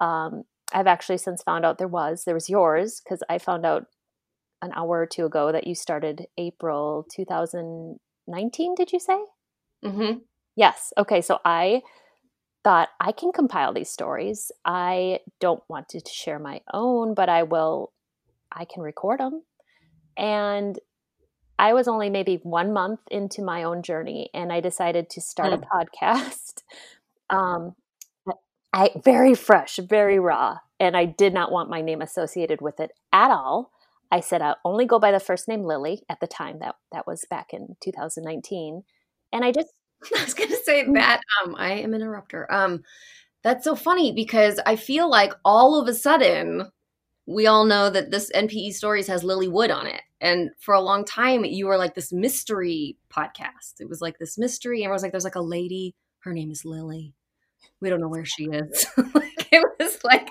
Um, 0.00 0.42
I've 0.72 0.86
actually 0.86 1.18
since 1.18 1.42
found 1.42 1.64
out 1.64 1.78
there 1.78 1.88
was. 1.88 2.24
There 2.24 2.34
was 2.34 2.50
yours 2.50 3.00
because 3.02 3.22
I 3.30 3.38
found 3.38 3.64
out 3.64 3.86
an 4.62 4.72
hour 4.74 5.00
or 5.00 5.06
two 5.06 5.24
ago 5.24 5.52
that 5.52 5.66
you 5.66 5.74
started 5.74 6.26
April 6.36 7.06
2000- 7.18 7.96
19, 8.26 8.74
did 8.74 8.92
you 8.92 9.00
say? 9.00 9.18
Mm-hmm. 9.84 10.18
Yes. 10.56 10.92
Okay. 10.98 11.20
So 11.20 11.38
I 11.44 11.82
thought 12.62 12.88
I 13.00 13.12
can 13.12 13.32
compile 13.32 13.72
these 13.72 13.90
stories. 13.90 14.52
I 14.64 15.20
don't 15.40 15.62
want 15.68 15.88
to 15.90 16.00
share 16.08 16.38
my 16.38 16.60
own, 16.72 17.14
but 17.14 17.28
I 17.28 17.42
will, 17.44 17.92
I 18.52 18.64
can 18.64 18.82
record 18.82 19.20
them. 19.20 19.42
And 20.16 20.78
I 21.58 21.72
was 21.74 21.88
only 21.88 22.10
maybe 22.10 22.40
one 22.42 22.72
month 22.72 23.00
into 23.10 23.42
my 23.42 23.62
own 23.62 23.82
journey 23.82 24.30
and 24.34 24.52
I 24.52 24.60
decided 24.60 25.10
to 25.10 25.20
start 25.20 25.52
mm. 25.52 25.62
a 25.62 25.66
podcast. 25.66 26.62
Um, 27.32 27.76
I 28.72 28.90
very 29.04 29.34
fresh, 29.34 29.76
very 29.76 30.18
raw, 30.18 30.58
and 30.78 30.96
I 30.96 31.04
did 31.04 31.34
not 31.34 31.52
want 31.52 31.70
my 31.70 31.80
name 31.80 32.02
associated 32.02 32.60
with 32.60 32.80
it 32.80 32.90
at 33.12 33.30
all. 33.30 33.70
I 34.10 34.20
said 34.20 34.42
I 34.42 34.54
only 34.64 34.86
go 34.86 34.98
by 34.98 35.12
the 35.12 35.20
first 35.20 35.48
name 35.48 35.64
Lily 35.64 36.02
at 36.08 36.20
the 36.20 36.26
time 36.26 36.58
that 36.60 36.74
that 36.92 37.06
was 37.06 37.24
back 37.30 37.52
in 37.52 37.76
2019, 37.82 38.82
and 39.32 39.44
I 39.44 39.52
just 39.52 39.68
I 40.16 40.24
was 40.24 40.34
going 40.34 40.50
to 40.50 40.56
say 40.56 40.84
that 40.94 41.20
um, 41.44 41.54
I 41.56 41.72
am 41.74 41.94
an 41.94 42.00
interrupter. 42.00 42.52
Um, 42.52 42.82
that's 43.42 43.64
so 43.64 43.74
funny 43.74 44.12
because 44.12 44.60
I 44.64 44.76
feel 44.76 45.08
like 45.08 45.32
all 45.44 45.80
of 45.80 45.88
a 45.88 45.94
sudden 45.94 46.70
we 47.26 47.46
all 47.46 47.64
know 47.64 47.90
that 47.90 48.10
this 48.10 48.30
NPE 48.34 48.72
Stories 48.72 49.06
has 49.06 49.22
Lily 49.22 49.48
Wood 49.48 49.70
on 49.70 49.86
it. 49.86 50.02
And 50.20 50.50
for 50.58 50.74
a 50.74 50.80
long 50.80 51.04
time, 51.04 51.44
you 51.44 51.66
were 51.66 51.78
like 51.78 51.94
this 51.94 52.12
mystery 52.12 52.96
podcast. 53.08 53.80
It 53.80 53.88
was 53.88 54.00
like 54.00 54.18
this 54.18 54.36
mystery. 54.36 54.82
Everyone's 54.82 55.02
like, 55.02 55.12
there's 55.12 55.24
like 55.24 55.36
a 55.36 55.40
lady. 55.40 55.94
Her 56.20 56.34
name 56.34 56.50
is 56.50 56.64
Lily. 56.64 57.14
We 57.80 57.88
don't 57.88 58.00
know 58.00 58.08
where 58.08 58.24
she 58.24 58.44
is. 58.44 58.86
like, 59.14 59.48
it 59.52 59.64
was 59.78 60.02
like 60.02 60.28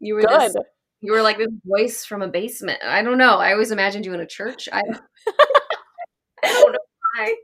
you 0.00 0.14
were 0.14 0.22
Good. 0.22 0.40
this, 0.40 0.56
you 1.00 1.12
were 1.12 1.22
like 1.22 1.38
this 1.38 1.52
voice 1.64 2.04
from 2.04 2.22
a 2.22 2.28
basement. 2.28 2.80
I 2.84 3.02
don't 3.02 3.18
know. 3.18 3.36
I 3.36 3.52
always 3.52 3.70
imagined 3.70 4.06
you 4.06 4.14
in 4.14 4.20
a 4.20 4.26
church. 4.26 4.68
I, 4.72 4.82
I 6.44 6.52
don't 6.52 6.72
know 6.72 6.78
why. 7.14 7.34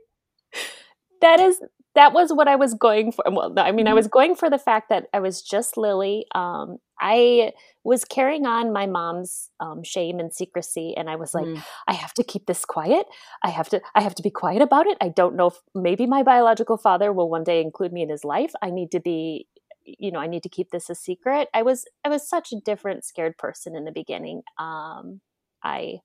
That 1.21 1.39
is 1.39 1.59
that 1.95 2.13
was 2.13 2.33
what 2.33 2.47
I 2.47 2.55
was 2.55 2.73
going 2.73 3.11
for. 3.11 3.23
Well, 3.27 3.53
I 3.57 3.71
mean, 3.71 3.85
I 3.85 3.91
mm-hmm. 3.91 3.97
was 3.97 4.07
going 4.07 4.35
for 4.35 4.49
the 4.49 4.57
fact 4.57 4.89
that 4.89 5.05
I 5.13 5.19
was 5.19 5.41
just 5.41 5.77
Lily. 5.77 6.25
Um, 6.33 6.77
I 6.99 7.51
was 7.83 8.03
carrying 8.03 8.45
on 8.45 8.73
my 8.73 8.87
mom's 8.87 9.49
um, 9.59 9.83
shame 9.83 10.19
and 10.19 10.33
secrecy, 10.33 10.95
and 10.97 11.09
I 11.09 11.15
was 11.15 11.33
like, 11.33 11.45
mm. 11.45 11.63
I 11.87 11.93
have 11.93 12.13
to 12.15 12.23
keep 12.23 12.45
this 12.45 12.65
quiet. 12.65 13.05
I 13.43 13.49
have 13.49 13.69
to. 13.69 13.81
I 13.93 14.01
have 14.01 14.15
to 14.15 14.23
be 14.23 14.31
quiet 14.31 14.61
about 14.61 14.87
it. 14.87 14.97
I 15.01 15.09
don't 15.09 15.35
know 15.35 15.47
if 15.47 15.55
maybe 15.75 16.07
my 16.07 16.23
biological 16.23 16.77
father 16.77 17.13
will 17.13 17.29
one 17.29 17.43
day 17.43 17.61
include 17.61 17.93
me 17.93 18.01
in 18.01 18.09
his 18.09 18.23
life. 18.23 18.53
I 18.61 18.71
need 18.71 18.91
to 18.91 18.99
be. 18.99 19.47
You 19.85 20.11
know, 20.11 20.19
I 20.19 20.27
need 20.27 20.43
to 20.43 20.49
keep 20.49 20.71
this 20.71 20.89
a 20.89 20.95
secret. 20.95 21.49
I 21.53 21.61
was. 21.63 21.85
I 22.05 22.09
was 22.09 22.27
such 22.27 22.51
a 22.51 22.59
different, 22.59 23.05
scared 23.05 23.37
person 23.37 23.75
in 23.75 23.85
the 23.85 23.91
beginning. 23.91 24.43
Um, 24.57 25.21
I 25.63 25.99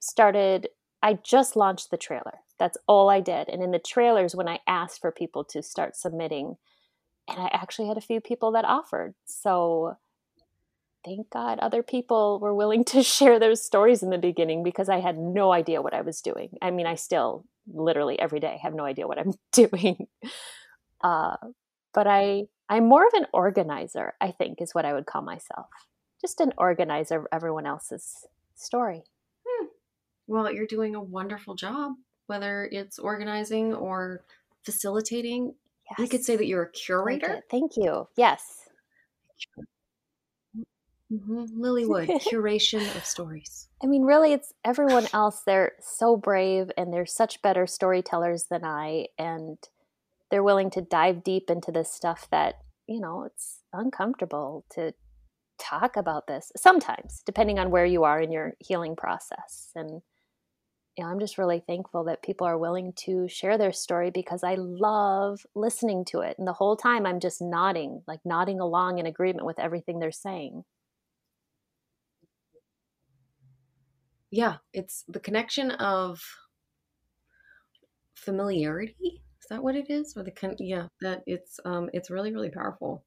started. 0.00 0.68
I 1.02 1.18
just 1.22 1.54
launched 1.54 1.90
the 1.90 1.98
trailer 1.98 2.38
that's 2.58 2.78
all 2.86 3.10
I 3.10 3.20
did. 3.20 3.48
And 3.48 3.62
in 3.62 3.70
the 3.70 3.78
trailers, 3.78 4.34
when 4.34 4.48
I 4.48 4.60
asked 4.66 5.00
for 5.00 5.10
people 5.10 5.44
to 5.44 5.62
start 5.62 5.96
submitting, 5.96 6.56
and 7.28 7.40
I 7.40 7.48
actually 7.52 7.88
had 7.88 7.96
a 7.96 8.02
few 8.02 8.20
people 8.20 8.52
that 8.52 8.64
offered. 8.64 9.14
So 9.24 9.96
thank 11.04 11.30
God 11.30 11.58
other 11.58 11.82
people 11.82 12.38
were 12.38 12.54
willing 12.54 12.84
to 12.84 13.02
share 13.02 13.38
their 13.38 13.54
stories 13.56 14.02
in 14.02 14.10
the 14.10 14.18
beginning 14.18 14.62
because 14.62 14.88
I 14.88 15.00
had 15.00 15.18
no 15.18 15.52
idea 15.52 15.82
what 15.82 15.94
I 15.94 16.02
was 16.02 16.20
doing. 16.20 16.50
I 16.62 16.70
mean, 16.70 16.86
I 16.86 16.94
still 16.94 17.44
literally 17.66 18.18
every 18.18 18.40
day 18.40 18.58
have 18.62 18.74
no 18.74 18.84
idea 18.84 19.06
what 19.06 19.18
I'm 19.18 19.32
doing. 19.52 20.06
Uh, 21.02 21.36
but 21.92 22.06
I, 22.06 22.44
I'm 22.68 22.88
more 22.88 23.06
of 23.06 23.12
an 23.14 23.26
organizer, 23.32 24.14
I 24.20 24.30
think, 24.30 24.60
is 24.60 24.74
what 24.74 24.84
I 24.84 24.94
would 24.94 25.06
call 25.06 25.22
myself. 25.22 25.66
Just 26.20 26.40
an 26.40 26.52
organizer 26.56 27.20
of 27.20 27.26
everyone 27.32 27.66
else's 27.66 28.26
story. 28.54 29.02
Hmm. 29.46 29.66
Well, 30.26 30.52
you're 30.52 30.66
doing 30.66 30.94
a 30.94 31.02
wonderful 31.02 31.54
job 31.54 31.94
whether 32.26 32.68
it's 32.70 32.98
organizing 32.98 33.74
or 33.74 34.22
facilitating. 34.64 35.54
Yes. 35.90 35.98
You 35.98 36.08
could 36.08 36.24
say 36.24 36.36
that 36.36 36.46
you're 36.46 36.62
a 36.62 36.70
curator. 36.70 37.42
Thank 37.50 37.76
you. 37.76 38.08
Yes. 38.16 38.68
Mm-hmm. 41.12 41.44
Lily 41.54 41.86
Wood, 41.86 42.08
curation 42.08 42.80
of 42.96 43.04
stories. 43.04 43.68
I 43.82 43.86
mean, 43.86 44.02
really, 44.02 44.32
it's 44.32 44.54
everyone 44.64 45.06
else. 45.12 45.42
They're 45.44 45.72
so 45.80 46.16
brave 46.16 46.70
and 46.76 46.92
they're 46.92 47.06
such 47.06 47.42
better 47.42 47.66
storytellers 47.66 48.46
than 48.50 48.64
I. 48.64 49.08
And 49.18 49.58
they're 50.34 50.42
willing 50.42 50.68
to 50.68 50.80
dive 50.80 51.22
deep 51.22 51.48
into 51.48 51.70
this 51.70 51.92
stuff 51.92 52.26
that, 52.32 52.56
you 52.88 53.00
know, 53.00 53.22
it's 53.22 53.60
uncomfortable 53.72 54.64
to 54.68 54.92
talk 55.60 55.96
about 55.96 56.26
this 56.26 56.50
sometimes, 56.56 57.22
depending 57.24 57.60
on 57.60 57.70
where 57.70 57.84
you 57.86 58.02
are 58.02 58.20
in 58.20 58.32
your 58.32 58.54
healing 58.58 58.96
process. 58.96 59.70
And 59.76 60.02
you 60.98 61.04
know, 61.04 61.10
I'm 61.10 61.20
just 61.20 61.38
really 61.38 61.62
thankful 61.64 62.02
that 62.06 62.24
people 62.24 62.48
are 62.48 62.58
willing 62.58 62.94
to 63.04 63.28
share 63.28 63.56
their 63.56 63.70
story 63.70 64.10
because 64.10 64.42
I 64.42 64.56
love 64.56 65.38
listening 65.54 66.04
to 66.06 66.18
it. 66.22 66.34
And 66.36 66.48
the 66.48 66.52
whole 66.52 66.76
time 66.76 67.06
I'm 67.06 67.20
just 67.20 67.40
nodding, 67.40 68.02
like 68.08 68.18
nodding 68.24 68.58
along 68.58 68.98
in 68.98 69.06
agreement 69.06 69.46
with 69.46 69.60
everything 69.60 70.00
they're 70.00 70.10
saying. 70.10 70.64
Yeah, 74.32 74.56
it's 74.72 75.04
the 75.06 75.20
connection 75.20 75.70
of 75.70 76.20
familiarity. 78.16 79.23
Is 79.44 79.48
that 79.50 79.62
what 79.62 79.76
it 79.76 79.90
is? 79.90 80.16
Or 80.16 80.22
the 80.22 80.30
con- 80.30 80.56
yeah, 80.58 80.86
that 81.02 81.22
it's 81.26 81.60
um 81.66 81.90
it's 81.92 82.08
really 82.08 82.32
really 82.32 82.48
powerful. 82.48 83.04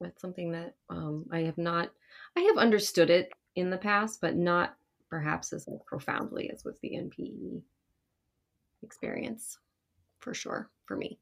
That's 0.00 0.20
something 0.20 0.50
that 0.50 0.74
um 0.90 1.26
I 1.30 1.42
have 1.42 1.58
not 1.58 1.92
I 2.36 2.40
have 2.40 2.56
understood 2.58 3.08
it 3.08 3.32
in 3.54 3.70
the 3.70 3.78
past, 3.78 4.20
but 4.20 4.34
not 4.34 4.74
perhaps 5.08 5.52
as 5.52 5.68
like 5.68 5.86
profoundly 5.86 6.50
as 6.50 6.64
with 6.64 6.80
the 6.80 6.96
NPE 6.96 7.62
experience, 8.82 9.58
for 10.18 10.34
sure, 10.34 10.68
for 10.86 10.96
me. 10.96 11.20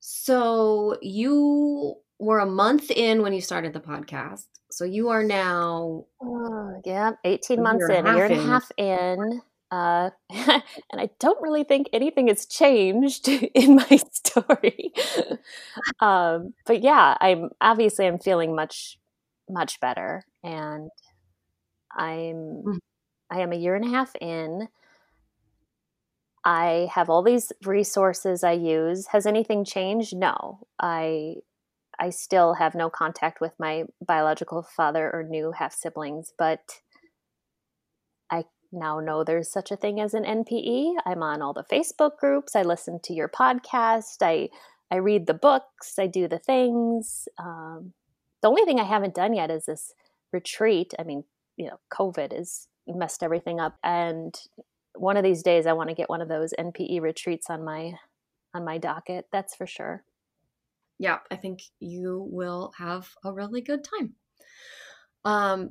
So 0.00 0.98
you 1.00 1.96
were 2.18 2.40
a 2.40 2.46
month 2.46 2.90
in 2.90 3.22
when 3.22 3.32
you 3.32 3.40
started 3.40 3.72
the 3.72 3.80
podcast. 3.80 4.48
So 4.70 4.84
you 4.84 5.08
are 5.08 5.22
now, 5.22 6.04
uh, 6.22 6.72
yeah, 6.84 7.12
eighteen 7.24 7.62
months 7.62 7.88
in, 7.88 8.06
a 8.06 8.14
year 8.16 8.26
and 8.26 8.34
a 8.34 8.42
half 8.42 8.70
in. 8.76 9.40
Uh, 9.72 10.10
and 10.30 10.62
I 11.00 11.08
don't 11.18 11.40
really 11.40 11.64
think 11.64 11.88
anything 11.94 12.28
has 12.28 12.44
changed 12.44 13.26
in 13.54 13.76
my 13.76 13.96
story. 14.12 14.92
um, 15.98 16.52
but 16.66 16.82
yeah, 16.82 17.16
I'm 17.20 17.48
obviously 17.60 18.06
I'm 18.06 18.18
feeling 18.18 18.54
much, 18.54 18.98
much 19.48 19.80
better, 19.80 20.24
and 20.44 20.90
I'm 21.96 22.62
mm. 22.66 22.78
I 23.30 23.40
am 23.40 23.52
a 23.52 23.56
year 23.56 23.74
and 23.74 23.86
a 23.86 23.88
half 23.88 24.14
in. 24.20 24.68
I 26.44 26.88
have 26.92 27.08
all 27.08 27.22
these 27.22 27.52
resources 27.64 28.44
I 28.44 28.52
use. 28.52 29.06
Has 29.08 29.26
anything 29.26 29.64
changed? 29.64 30.14
No. 30.14 30.58
I 30.78 31.36
I 31.98 32.10
still 32.10 32.54
have 32.54 32.74
no 32.74 32.90
contact 32.90 33.40
with 33.40 33.52
my 33.58 33.84
biological 34.04 34.62
father 34.62 35.10
or 35.10 35.22
new 35.22 35.52
half 35.52 35.72
siblings, 35.72 36.32
but 36.36 36.80
now 38.72 39.00
know 39.00 39.22
there's 39.22 39.50
such 39.50 39.70
a 39.70 39.76
thing 39.76 40.00
as 40.00 40.14
an 40.14 40.24
NPE. 40.24 40.94
I'm 41.04 41.22
on 41.22 41.42
all 41.42 41.52
the 41.52 41.64
Facebook 41.64 42.16
groups. 42.18 42.56
I 42.56 42.62
listen 42.62 43.00
to 43.04 43.12
your 43.12 43.28
podcast. 43.28 44.16
I 44.22 44.48
I 44.90 44.96
read 44.96 45.26
the 45.26 45.34
books. 45.34 45.98
I 45.98 46.06
do 46.06 46.28
the 46.28 46.38
things. 46.38 47.28
Um, 47.38 47.92
the 48.42 48.48
only 48.48 48.64
thing 48.64 48.78
I 48.78 48.84
haven't 48.84 49.14
done 49.14 49.32
yet 49.32 49.50
is 49.50 49.64
this 49.64 49.94
retreat. 50.32 50.92
I 50.98 51.04
mean, 51.04 51.24
you 51.56 51.66
know, 51.66 51.78
COVID 51.92 52.32
has 52.36 52.68
messed 52.86 53.22
everything 53.22 53.60
up. 53.60 53.76
And 53.82 54.34
one 54.94 55.16
of 55.16 55.24
these 55.24 55.42
days, 55.42 55.66
I 55.66 55.72
want 55.72 55.88
to 55.88 55.94
get 55.94 56.10
one 56.10 56.20
of 56.20 56.28
those 56.28 56.52
NPE 56.58 57.00
retreats 57.00 57.48
on 57.48 57.64
my 57.64 57.92
on 58.54 58.64
my 58.64 58.78
docket. 58.78 59.26
That's 59.32 59.54
for 59.54 59.66
sure. 59.66 60.04
Yeah, 60.98 61.18
I 61.30 61.36
think 61.36 61.62
you 61.80 62.26
will 62.30 62.72
have 62.76 63.08
a 63.24 63.32
really 63.32 63.60
good 63.60 63.84
time. 63.84 64.14
Um, 65.24 65.70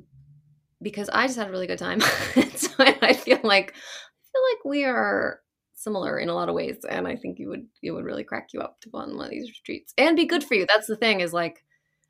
because 0.82 1.08
I 1.10 1.26
just 1.26 1.38
had 1.38 1.48
a 1.48 1.50
really 1.50 1.66
good 1.66 1.78
time, 1.78 2.00
so 2.56 2.70
I 2.78 3.12
feel 3.14 3.40
like 3.42 3.74
I 3.74 4.24
feel 4.32 4.42
like 4.50 4.64
we 4.64 4.84
are 4.84 5.40
similar 5.74 6.18
in 6.18 6.28
a 6.28 6.34
lot 6.34 6.48
of 6.48 6.54
ways, 6.54 6.84
and 6.88 7.06
I 7.06 7.16
think 7.16 7.38
you 7.38 7.48
would 7.48 7.66
it 7.82 7.90
would 7.90 8.04
really 8.04 8.24
crack 8.24 8.48
you 8.52 8.60
up 8.60 8.80
to 8.80 8.90
go 8.90 8.98
on 8.98 9.16
one 9.16 9.26
of 9.26 9.30
these 9.30 9.48
retreats 9.48 9.94
and 9.96 10.16
be 10.16 10.26
good 10.26 10.44
for 10.44 10.54
you. 10.54 10.66
That's 10.66 10.86
the 10.86 10.96
thing 10.96 11.20
is 11.20 11.32
like 11.32 11.64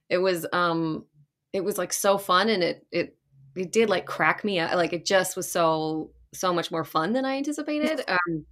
it 0.08 0.18
was 0.18 0.46
um 0.52 1.06
it 1.52 1.62
was 1.64 1.78
like 1.78 1.92
so 1.92 2.18
fun 2.18 2.48
and 2.48 2.62
it 2.62 2.86
it 2.90 3.16
it 3.56 3.72
did 3.72 3.90
like 3.90 4.06
crack 4.06 4.44
me 4.44 4.58
up. 4.58 4.74
Like 4.74 4.92
it 4.92 5.04
just 5.04 5.36
was 5.36 5.50
so 5.50 6.10
so 6.34 6.52
much 6.52 6.70
more 6.70 6.84
fun 6.84 7.12
than 7.12 7.24
I 7.24 7.36
anticipated. 7.36 8.04
Um, 8.08 8.46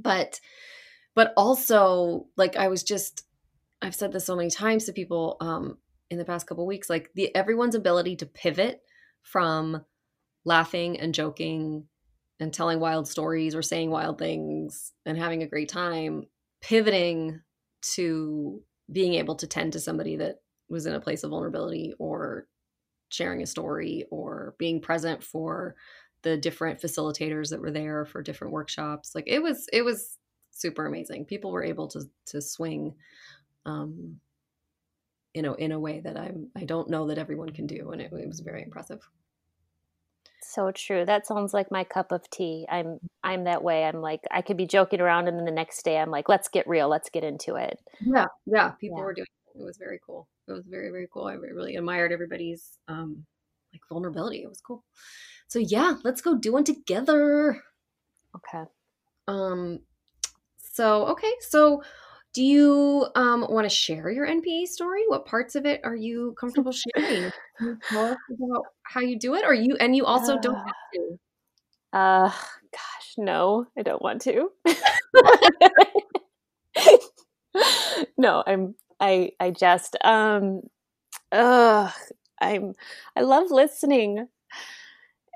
but 0.00 0.40
but 1.14 1.32
also 1.36 2.26
like 2.36 2.56
I 2.56 2.68
was 2.68 2.82
just 2.82 3.24
I've 3.82 3.94
said 3.94 4.12
this 4.12 4.24
so 4.24 4.36
many 4.36 4.50
times 4.50 4.84
to 4.84 4.92
people 4.92 5.36
um, 5.40 5.78
in 6.10 6.18
the 6.18 6.24
past 6.24 6.46
couple 6.46 6.66
weeks. 6.66 6.88
Like 6.88 7.10
the 7.14 7.34
everyone's 7.34 7.74
ability 7.74 8.16
to 8.16 8.26
pivot 8.26 8.82
from 9.22 9.84
laughing 10.44 10.98
and 10.98 11.14
joking 11.14 11.86
and 12.40 12.52
telling 12.52 12.80
wild 12.80 13.08
stories 13.08 13.54
or 13.54 13.62
saying 13.62 13.90
wild 13.90 14.18
things 14.18 14.92
and 15.04 15.18
having 15.18 15.42
a 15.42 15.48
great 15.48 15.68
time, 15.68 16.24
pivoting 16.60 17.40
to 17.80 18.62
being 18.90 19.14
able 19.14 19.34
to 19.36 19.46
tend 19.46 19.72
to 19.72 19.80
somebody 19.80 20.16
that 20.16 20.36
was 20.68 20.86
in 20.86 20.94
a 20.94 21.00
place 21.00 21.24
of 21.24 21.30
vulnerability 21.30 21.94
or 21.98 22.46
sharing 23.10 23.42
a 23.42 23.46
story 23.46 24.04
or 24.10 24.54
being 24.58 24.80
present 24.80 25.22
for 25.22 25.74
the 26.22 26.36
different 26.36 26.80
facilitators 26.80 27.50
that 27.50 27.60
were 27.60 27.70
there 27.70 28.04
for 28.04 28.22
different 28.22 28.52
workshops. 28.52 29.14
Like 29.14 29.24
it 29.26 29.42
was 29.42 29.68
it 29.72 29.82
was 29.82 30.18
super 30.50 30.86
amazing. 30.86 31.24
People 31.24 31.52
were 31.52 31.64
able 31.64 31.88
to 31.88 32.02
to 32.26 32.40
swing 32.40 32.94
um 33.66 34.20
you 35.38 35.42
know 35.42 35.54
in 35.54 35.70
a 35.70 35.78
way 35.78 36.00
that 36.00 36.16
i'm 36.16 36.48
i 36.56 36.64
don't 36.64 36.90
know 36.90 37.06
that 37.06 37.16
everyone 37.16 37.50
can 37.50 37.64
do 37.64 37.92
and 37.92 38.02
it, 38.02 38.12
it 38.12 38.26
was 38.26 38.40
very 38.40 38.60
impressive. 38.60 39.00
So 40.40 40.72
true. 40.72 41.04
That 41.04 41.26
sounds 41.26 41.52
like 41.52 41.70
my 41.70 41.84
cup 41.84 42.10
of 42.10 42.28
tea. 42.28 42.66
I'm 42.68 42.98
i'm 43.22 43.44
that 43.44 43.62
way. 43.62 43.84
I'm 43.84 44.00
like 44.00 44.22
i 44.32 44.42
could 44.42 44.56
be 44.56 44.66
joking 44.66 45.00
around 45.00 45.28
and 45.28 45.38
then 45.38 45.44
the 45.44 45.52
next 45.52 45.84
day 45.84 45.96
i'm 45.98 46.10
like 46.10 46.28
let's 46.28 46.48
get 46.48 46.66
real. 46.66 46.88
Let's 46.88 47.08
get 47.08 47.22
into 47.22 47.54
it. 47.54 47.78
Yeah 48.00 48.26
yeah 48.46 48.70
people 48.80 48.98
yeah. 48.98 49.04
were 49.04 49.14
doing 49.14 49.26
it. 49.54 49.62
Was 49.62 49.76
very 49.76 50.00
cool. 50.04 50.26
It 50.48 50.52
was 50.52 50.66
very 50.66 50.90
very 50.90 51.06
cool. 51.12 51.26
I 51.26 51.34
really 51.34 51.76
admired 51.76 52.10
everybody's 52.10 52.78
um 52.88 53.24
like 53.72 53.82
vulnerability. 53.88 54.42
It 54.42 54.48
was 54.48 54.60
cool. 54.60 54.82
So 55.46 55.60
yeah 55.60 55.94
let's 56.02 56.20
go 56.20 56.36
do 56.36 56.52
one 56.52 56.64
together. 56.64 57.62
Okay. 58.34 58.64
Um 59.28 59.82
so 60.58 61.06
okay. 61.12 61.34
So 61.40 61.82
do 62.38 62.44
you 62.44 63.06
um, 63.16 63.44
want 63.50 63.64
to 63.64 63.68
share 63.68 64.12
your 64.12 64.24
NPE 64.24 64.68
story? 64.68 65.02
What 65.08 65.26
parts 65.26 65.56
of 65.56 65.66
it 65.66 65.80
are 65.82 65.96
you 65.96 66.36
comfortable 66.38 66.70
sharing? 66.70 67.32
Tell 67.90 68.12
us 68.12 68.16
about 68.32 68.66
how 68.84 69.00
you 69.00 69.18
do 69.18 69.34
it, 69.34 69.44
or 69.44 69.54
you 69.54 69.76
and 69.80 69.96
you 69.96 70.06
also 70.06 70.34
uh, 70.34 70.40
don't 70.40 70.54
have 70.54 70.74
to. 70.94 71.18
Uh, 71.92 72.28
gosh, 72.28 73.14
no, 73.16 73.66
I 73.76 73.82
don't 73.82 74.00
want 74.00 74.22
to. 74.22 74.52
no, 78.16 78.44
I'm. 78.46 78.76
I 79.00 79.32
I 79.40 79.50
just 79.50 79.96
um. 80.04 80.60
Ugh, 81.32 81.92
I'm. 82.40 82.74
I 83.16 83.22
love 83.22 83.50
listening, 83.50 84.28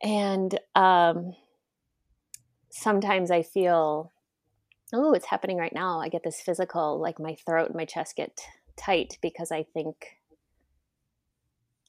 and 0.05 0.57
um. 0.77 1.33
Sometimes 2.71 3.33
I 3.33 3.43
feel 3.43 4.13
oh, 4.93 5.13
it's 5.13 5.27
happening 5.27 5.57
right 5.57 5.73
now. 5.75 6.01
I 6.01 6.09
get 6.09 6.23
this 6.25 6.41
physical, 6.41 7.01
like 7.01 7.19
my 7.19 7.35
throat 7.47 7.69
and 7.69 7.77
my 7.77 7.85
chest 7.85 8.17
get 8.17 8.41
tight 8.77 9.19
because 9.23 9.51
I 9.51 9.63
think, 9.63 10.19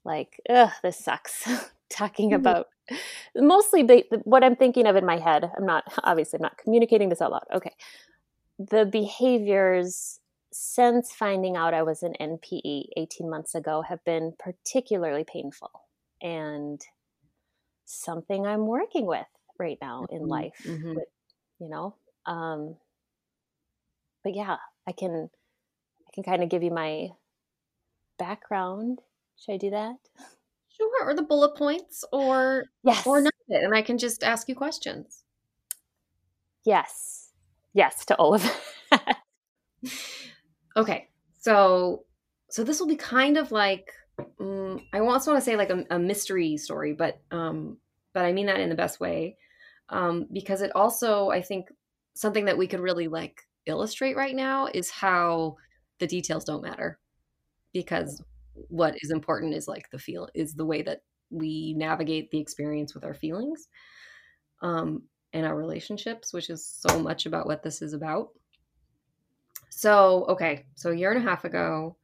like, 0.05 0.39
ugh, 0.50 0.72
this 0.81 0.98
sucks. 0.98 1.48
Talking 1.89 2.31
mm-hmm. 2.31 2.36
about 2.36 2.67
mostly 3.36 3.83
the, 3.83 4.03
what 4.24 4.43
I'm 4.43 4.55
thinking 4.55 4.88
of 4.88 4.95
in 4.95 5.05
my 5.05 5.17
head. 5.17 5.51
I'm 5.57 5.65
not, 5.65 5.83
obviously, 6.03 6.38
I'm 6.38 6.43
not 6.43 6.57
communicating 6.57 7.10
this 7.10 7.22
out 7.22 7.31
loud. 7.31 7.45
Okay. 7.53 7.74
The 8.57 8.86
behaviors 8.86 10.19
since 10.51 11.12
finding 11.12 11.57
out 11.57 11.74
I 11.74 11.83
was 11.83 12.03
an 12.03 12.13
NPE 12.22 12.86
18 12.95 13.29
months 13.29 13.55
ago 13.55 13.81
have 13.81 14.03
been 14.05 14.33
particularly 14.38 15.24
painful 15.24 15.72
and 16.22 16.79
something 17.86 18.45
I'm 18.45 18.67
working 18.67 19.05
with 19.05 19.25
right 19.60 19.77
now 19.81 20.05
in 20.10 20.22
mm-hmm. 20.22 20.29
life. 20.29 20.62
Mm-hmm. 20.65 20.98
You 21.60 21.69
know, 21.69 21.95
um, 22.25 22.75
but 24.23 24.35
yeah, 24.35 24.57
I 24.87 24.91
can 24.91 25.29
I 26.07 26.11
can 26.13 26.23
kind 26.23 26.43
of 26.43 26.49
give 26.49 26.63
you 26.63 26.71
my 26.71 27.09
background. 28.17 28.99
Should 29.37 29.53
I 29.53 29.57
do 29.57 29.69
that? 29.71 29.95
Sure, 30.69 31.05
or 31.05 31.13
the 31.13 31.23
bullet 31.23 31.55
points, 31.55 32.03
or 32.11 32.65
yes, 32.83 33.05
or 33.05 33.21
not, 33.21 33.33
and 33.49 33.75
I 33.75 33.81
can 33.81 33.97
just 33.97 34.23
ask 34.23 34.49
you 34.49 34.55
questions. 34.55 35.23
Yes, 36.65 37.29
yes 37.73 38.05
to 38.05 38.15
all 38.15 38.35
of 38.35 38.51
that. 38.91 39.17
okay, 40.77 41.09
so 41.39 42.05
so 42.49 42.63
this 42.63 42.79
will 42.79 42.87
be 42.87 42.95
kind 42.95 43.37
of 43.37 43.51
like 43.51 43.91
um, 44.39 44.79
I 44.93 44.99
also 44.99 45.31
want 45.31 45.43
to 45.43 45.45
say 45.45 45.55
like 45.55 45.69
a, 45.69 45.85
a, 45.89 45.99
mystery 45.99 46.57
story, 46.57 46.93
but 46.93 47.19
um, 47.31 47.77
but 48.13 48.25
I 48.25 48.33
mean 48.33 48.45
that 48.45 48.59
in 48.59 48.69
the 48.69 48.75
best 48.75 48.99
way, 48.99 49.37
um, 49.89 50.27
because 50.31 50.61
it 50.61 50.71
also 50.75 51.29
I 51.29 51.41
think 51.41 51.67
something 52.13 52.45
that 52.45 52.57
we 52.57 52.67
could 52.67 52.79
really 52.79 53.07
like 53.07 53.41
illustrate 53.65 54.15
right 54.15 54.36
now 54.36 54.67
is 54.74 54.89
how 54.89 55.55
the 56.00 56.08
details 56.08 56.43
don't 56.43 56.63
matter 56.63 57.00
because 57.74 58.22
what 58.53 58.96
is 59.01 59.12
important 59.12 59.53
is 59.53 59.67
like 59.67 59.89
the 59.91 60.00
feel 60.00 60.27
is 60.34 60.53
the 60.53 60.65
way 60.65 60.82
that 60.82 61.01
we 61.29 61.74
navigate 61.77 62.29
the 62.32 62.39
experience 62.39 62.93
with 62.93 63.03
our 63.03 63.13
feelings 63.13 63.67
um, 64.62 65.01
and 65.34 65.46
our 65.46 65.55
relationships 65.55 66.34
which 66.34 66.50
is 66.50 66.65
so 66.65 67.00
much 67.00 67.25
about 67.25 67.48
what 67.48 67.63
this 67.63 67.82
is 67.82 67.93
about 67.93 68.29
so 69.70 70.25
okay 70.29 70.65
so 70.75 70.91
a 70.91 70.96
year 70.96 71.12
and 71.12 71.25
a 71.25 71.29
half 71.29 71.46
ago 71.46 71.96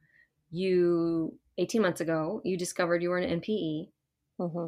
you 0.50 1.32
18 1.58 1.82
months 1.82 2.00
ago 2.00 2.40
you 2.44 2.56
discovered 2.56 3.02
you 3.02 3.10
were 3.10 3.18
an 3.18 3.40
npe 3.40 3.88
mm-hmm. 4.40 4.66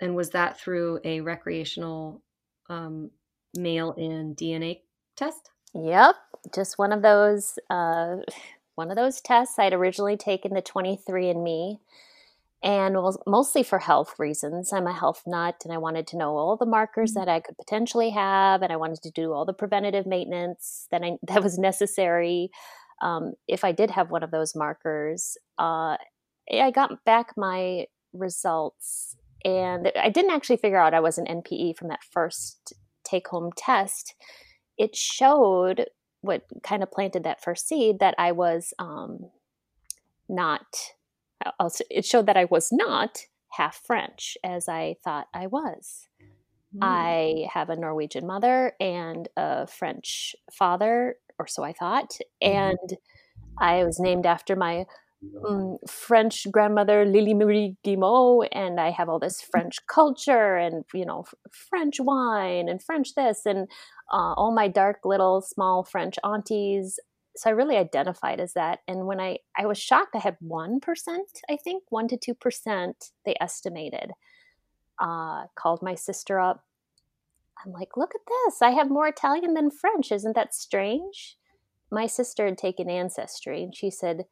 and 0.00 0.14
was 0.14 0.30
that 0.30 0.60
through 0.60 1.00
a 1.04 1.20
recreational 1.20 2.22
um, 2.68 3.10
mail 3.56 3.92
in 3.92 4.34
dna 4.36 4.78
test 5.16 5.50
Yep, 5.82 6.16
just 6.54 6.78
one 6.78 6.92
of 6.92 7.02
those 7.02 7.58
uh, 7.68 8.16
one 8.74 8.90
of 8.90 8.96
those 8.96 9.20
tests. 9.20 9.58
I'd 9.58 9.72
originally 9.72 10.16
taken 10.16 10.54
the 10.54 10.62
23andMe, 10.62 11.78
and 12.62 12.94
was 12.96 13.18
mostly 13.26 13.62
for 13.62 13.78
health 13.78 14.14
reasons. 14.18 14.72
I'm 14.72 14.86
a 14.86 14.92
health 14.92 15.22
nut, 15.26 15.56
and 15.64 15.72
I 15.72 15.78
wanted 15.78 16.06
to 16.08 16.16
know 16.16 16.36
all 16.36 16.56
the 16.56 16.66
markers 16.66 17.12
mm-hmm. 17.12 17.20
that 17.20 17.28
I 17.28 17.40
could 17.40 17.56
potentially 17.58 18.10
have, 18.10 18.62
and 18.62 18.72
I 18.72 18.76
wanted 18.76 19.02
to 19.02 19.10
do 19.10 19.32
all 19.32 19.44
the 19.44 19.52
preventative 19.52 20.06
maintenance 20.06 20.86
that 20.90 21.02
I 21.02 21.18
that 21.26 21.42
was 21.42 21.58
necessary 21.58 22.50
um, 23.02 23.34
if 23.46 23.64
I 23.64 23.72
did 23.72 23.90
have 23.90 24.10
one 24.10 24.22
of 24.22 24.30
those 24.30 24.54
markers. 24.54 25.36
Uh, 25.58 25.96
I 26.50 26.70
got 26.72 27.04
back 27.04 27.34
my 27.36 27.86
results, 28.12 29.16
and 29.44 29.92
I 30.00 30.08
didn't 30.08 30.30
actually 30.32 30.56
figure 30.56 30.78
out 30.78 30.94
I 30.94 31.00
was 31.00 31.18
an 31.18 31.26
NPE 31.26 31.76
from 31.76 31.88
that 31.88 32.04
first 32.04 32.72
take 33.04 33.28
home 33.28 33.50
test 33.56 34.14
it 34.78 34.94
showed 34.94 35.86
what 36.20 36.42
kind 36.62 36.82
of 36.82 36.90
planted 36.90 37.24
that 37.24 37.42
first 37.42 37.68
seed 37.68 37.98
that 38.00 38.14
I 38.18 38.32
was 38.32 38.74
um, 38.78 39.30
not. 40.28 40.66
Also, 41.60 41.84
it 41.90 42.04
showed 42.04 42.26
that 42.26 42.36
I 42.36 42.46
was 42.46 42.70
not 42.72 43.18
half 43.52 43.80
French 43.86 44.36
as 44.42 44.68
I 44.68 44.96
thought 45.04 45.28
I 45.32 45.46
was. 45.46 46.08
Mm. 46.74 46.78
I 46.82 47.48
have 47.52 47.70
a 47.70 47.76
Norwegian 47.76 48.26
mother 48.26 48.72
and 48.80 49.28
a 49.36 49.66
French 49.66 50.34
father, 50.52 51.16
or 51.38 51.46
so 51.46 51.62
I 51.62 51.72
thought, 51.72 52.12
mm. 52.42 52.54
and 52.54 52.98
I 53.60 53.84
was 53.84 54.00
named 54.00 54.26
after 54.26 54.56
my 54.56 54.86
um, 55.48 55.78
French 55.88 56.46
grandmother 56.50 57.04
Lily 57.04 57.34
Marie 57.34 57.76
Guillemot, 57.82 58.48
and 58.52 58.80
I 58.80 58.90
have 58.90 59.08
all 59.08 59.18
this 59.18 59.40
French 59.40 59.78
culture 59.86 60.56
and 60.56 60.84
you 60.92 61.06
know 61.06 61.24
French 61.50 61.98
wine 62.00 62.68
and 62.68 62.82
French 62.82 63.14
this 63.14 63.46
and 63.46 63.68
uh, 64.12 64.34
all 64.34 64.52
my 64.52 64.68
dark 64.68 65.00
little 65.04 65.40
small 65.40 65.82
French 65.82 66.16
aunties. 66.24 66.98
So 67.36 67.50
I 67.50 67.52
really 67.52 67.76
identified 67.76 68.40
as 68.40 68.54
that. 68.54 68.80
And 68.88 69.06
when 69.06 69.20
I 69.20 69.38
I 69.56 69.66
was 69.66 69.78
shocked, 69.78 70.14
I 70.14 70.20
had 70.20 70.36
one 70.40 70.80
percent, 70.80 71.42
I 71.50 71.56
think 71.56 71.84
one 71.88 72.08
to 72.08 72.16
two 72.16 72.34
percent. 72.34 73.10
They 73.24 73.36
estimated. 73.40 74.12
Uh, 74.98 75.46
called 75.54 75.82
my 75.82 75.94
sister 75.94 76.40
up. 76.40 76.64
I'm 77.64 77.72
like, 77.72 77.98
look 77.98 78.14
at 78.14 78.22
this! 78.26 78.62
I 78.62 78.70
have 78.70 78.88
more 78.88 79.08
Italian 79.08 79.52
than 79.52 79.70
French. 79.70 80.10
Isn't 80.10 80.34
that 80.34 80.54
strange? 80.54 81.36
My 81.90 82.06
sister 82.06 82.46
had 82.46 82.56
taken 82.56 82.88
ancestry, 82.88 83.62
and 83.62 83.76
she 83.76 83.90
said 83.90 84.24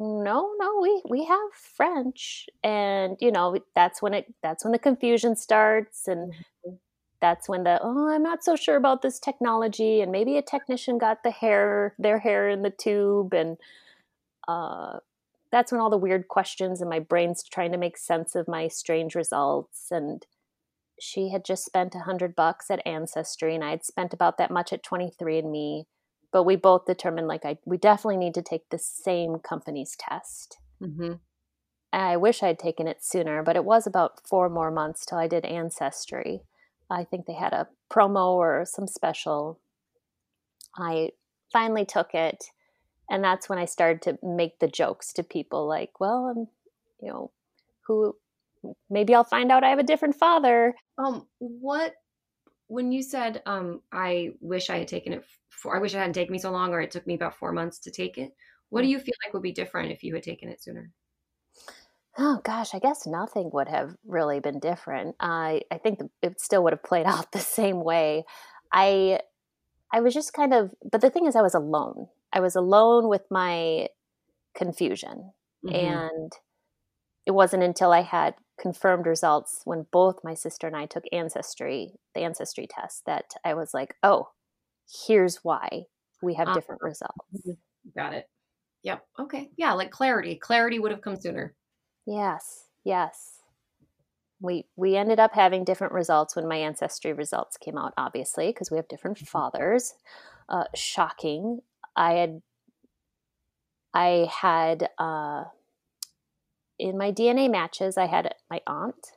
no 0.00 0.52
no 0.58 0.78
we 0.80 1.02
we 1.08 1.24
have 1.24 1.52
french 1.52 2.46
and 2.62 3.16
you 3.20 3.30
know 3.30 3.58
that's 3.74 4.00
when 4.00 4.14
it 4.14 4.32
that's 4.42 4.64
when 4.64 4.72
the 4.72 4.78
confusion 4.78 5.36
starts 5.36 6.08
and 6.08 6.32
mm-hmm. 6.32 6.42
That's 7.22 7.48
when 7.48 7.64
the 7.64 7.80
oh 7.82 8.10
i'm 8.10 8.22
not 8.22 8.44
so 8.44 8.54
sure 8.54 8.76
about 8.76 9.00
this 9.00 9.18
technology 9.18 10.02
and 10.02 10.12
maybe 10.12 10.36
a 10.36 10.42
technician 10.42 10.98
got 10.98 11.22
the 11.22 11.30
hair 11.30 11.94
their 11.98 12.18
hair 12.18 12.50
in 12.50 12.60
the 12.60 12.70
tube 12.70 13.32
and 13.32 13.56
uh, 14.48 14.98
that's 15.50 15.72
when 15.72 15.80
all 15.80 15.88
the 15.88 15.96
weird 15.96 16.28
questions 16.28 16.80
and 16.80 16.90
my 16.90 16.98
brain's 16.98 17.42
trying 17.42 17.72
to 17.72 17.78
make 17.78 17.96
sense 17.96 18.34
of 18.34 18.46
my 18.46 18.68
strange 18.68 19.14
results 19.14 19.86
and 19.90 20.26
she 21.00 21.30
had 21.30 21.44
just 21.44 21.64
spent 21.64 21.94
a 21.94 22.00
hundred 22.00 22.36
bucks 22.36 22.70
at 22.70 22.86
ancestry 22.86 23.54
and 23.54 23.64
i 23.64 23.70
had 23.70 23.84
spent 23.84 24.12
about 24.12 24.36
that 24.36 24.50
much 24.50 24.72
at 24.72 24.84
23andme 24.84 25.84
but 26.32 26.44
we 26.44 26.56
both 26.56 26.86
determined 26.86 27.28
like 27.28 27.44
I 27.44 27.58
we 27.64 27.76
definitely 27.76 28.16
need 28.16 28.34
to 28.34 28.42
take 28.42 28.70
the 28.70 28.78
same 28.78 29.38
company's 29.38 29.94
test. 29.96 30.58
Mm-hmm. 30.82 31.12
I 31.92 32.16
wish 32.16 32.42
I'd 32.42 32.58
taken 32.58 32.88
it 32.88 33.04
sooner, 33.04 33.42
but 33.42 33.54
it 33.54 33.66
was 33.66 33.86
about 33.86 34.26
four 34.26 34.48
more 34.48 34.70
months 34.70 35.04
till 35.04 35.18
I 35.18 35.28
did 35.28 35.44
Ancestry. 35.44 36.40
I 36.92 37.04
think 37.04 37.26
they 37.26 37.34
had 37.34 37.52
a 37.52 37.68
promo 37.90 38.34
or 38.34 38.64
some 38.66 38.86
special. 38.86 39.58
I 40.76 41.10
finally 41.52 41.84
took 41.84 42.14
it, 42.14 42.44
and 43.10 43.24
that's 43.24 43.48
when 43.48 43.58
I 43.58 43.64
started 43.64 44.02
to 44.02 44.18
make 44.22 44.58
the 44.58 44.68
jokes 44.68 45.12
to 45.14 45.22
people 45.22 45.66
like, 45.66 46.00
well, 46.00 46.26
I'm, 46.26 46.48
you 47.00 47.12
know, 47.12 47.30
who 47.86 48.16
maybe 48.90 49.14
I'll 49.14 49.24
find 49.24 49.50
out 49.50 49.64
I 49.64 49.70
have 49.70 49.78
a 49.78 49.84
different 49.84 50.16
father. 50.16 50.74
Um, 50.98 51.26
what 51.38 51.94
when 52.68 52.92
you 52.92 53.02
said 53.02 53.42
um, 53.46 53.80
I 53.92 54.30
wish 54.40 54.70
I 54.70 54.78
had 54.78 54.88
taken 54.88 55.12
it 55.12 55.24
for 55.50 55.76
I 55.76 55.80
wish 55.80 55.94
it 55.94 55.98
hadn't 55.98 56.14
taken 56.14 56.32
me 56.32 56.38
so 56.38 56.50
long 56.50 56.72
or 56.72 56.80
it 56.80 56.90
took 56.90 57.06
me 57.06 57.14
about 57.14 57.36
four 57.36 57.52
months 57.52 57.78
to 57.80 57.90
take 57.90 58.18
it. 58.18 58.32
What 58.70 58.82
do 58.82 58.88
mm. 58.88 58.92
you 58.92 58.98
feel 58.98 59.14
like 59.24 59.34
would 59.34 59.42
be 59.42 59.52
different 59.52 59.92
if 59.92 60.02
you 60.02 60.14
had 60.14 60.22
taken 60.22 60.48
it 60.48 60.62
sooner? 60.62 60.90
Oh 62.18 62.40
gosh, 62.44 62.74
I 62.74 62.78
guess 62.78 63.06
nothing 63.06 63.50
would 63.52 63.68
have 63.68 63.94
really 64.06 64.40
been 64.40 64.58
different. 64.58 65.16
I 65.20 65.62
I 65.70 65.78
think 65.78 66.00
it 66.22 66.40
still 66.40 66.62
would 66.64 66.72
have 66.72 66.82
played 66.82 67.06
out 67.12 67.32
the 67.32 67.38
same 67.38 67.82
way. 67.82 68.24
I 68.72 69.20
I 69.92 70.00
was 70.00 70.14
just 70.14 70.32
kind 70.32 70.54
of 70.54 70.72
but 70.90 71.00
the 71.00 71.10
thing 71.10 71.26
is 71.26 71.36
I 71.36 71.42
was 71.42 71.54
alone. 71.54 72.08
I 72.32 72.40
was 72.40 72.56
alone 72.56 73.08
with 73.08 73.22
my 73.30 73.88
confusion. 74.54 75.32
Mm-hmm. 75.64 75.74
And 75.74 76.32
it 77.26 77.32
wasn't 77.32 77.62
until 77.62 77.92
I 77.92 78.02
had 78.02 78.34
confirmed 78.60 79.06
results 79.06 79.60
when 79.64 79.86
both 79.92 80.16
my 80.24 80.34
sister 80.34 80.66
and 80.66 80.76
I 80.76 80.86
took 80.86 81.04
ancestry, 81.12 81.92
the 82.14 82.22
ancestry 82.22 82.66
test, 82.68 83.04
that 83.06 83.34
I 83.44 83.54
was 83.54 83.72
like, 83.72 83.94
oh, 84.02 84.30
here's 85.06 85.38
why 85.42 85.84
we 86.22 86.34
have 86.34 86.48
uh, 86.48 86.54
different 86.54 86.82
results. 86.82 87.58
Got 87.96 88.14
it. 88.14 88.28
Yep. 88.82 89.04
Okay. 89.20 89.50
Yeah, 89.56 89.72
like 89.74 89.90
clarity. 89.90 90.36
Clarity 90.36 90.78
would 90.78 90.90
have 90.90 91.00
come 91.00 91.16
sooner. 91.16 91.54
Yes. 92.06 92.64
Yes. 92.84 93.38
We 94.40 94.66
we 94.76 94.96
ended 94.96 95.20
up 95.20 95.34
having 95.34 95.64
different 95.64 95.92
results 95.92 96.34
when 96.34 96.48
my 96.48 96.56
ancestry 96.56 97.12
results 97.12 97.56
came 97.56 97.78
out, 97.78 97.94
obviously, 97.96 98.48
because 98.48 98.70
we 98.70 98.76
have 98.76 98.88
different 98.88 99.18
mm-hmm. 99.18 99.26
fathers. 99.26 99.94
Uh, 100.48 100.64
shocking. 100.74 101.60
I 101.94 102.14
had 102.14 102.42
I 103.94 104.28
had 104.30 104.88
uh, 104.98 105.44
in 106.78 106.98
my 106.98 107.12
DNA 107.12 107.50
matches, 107.50 107.96
I 107.96 108.06
had 108.06 108.34
my 108.50 108.60
aunt 108.66 109.12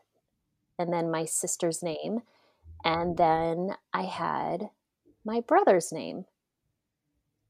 and 0.78 0.92
then 0.92 1.10
my 1.10 1.26
sister's 1.26 1.82
name, 1.82 2.22
and 2.84 3.18
then 3.18 3.72
I 3.94 4.04
had 4.04 4.70
my 5.24 5.42
brother's 5.42 5.92
name. 5.92 6.26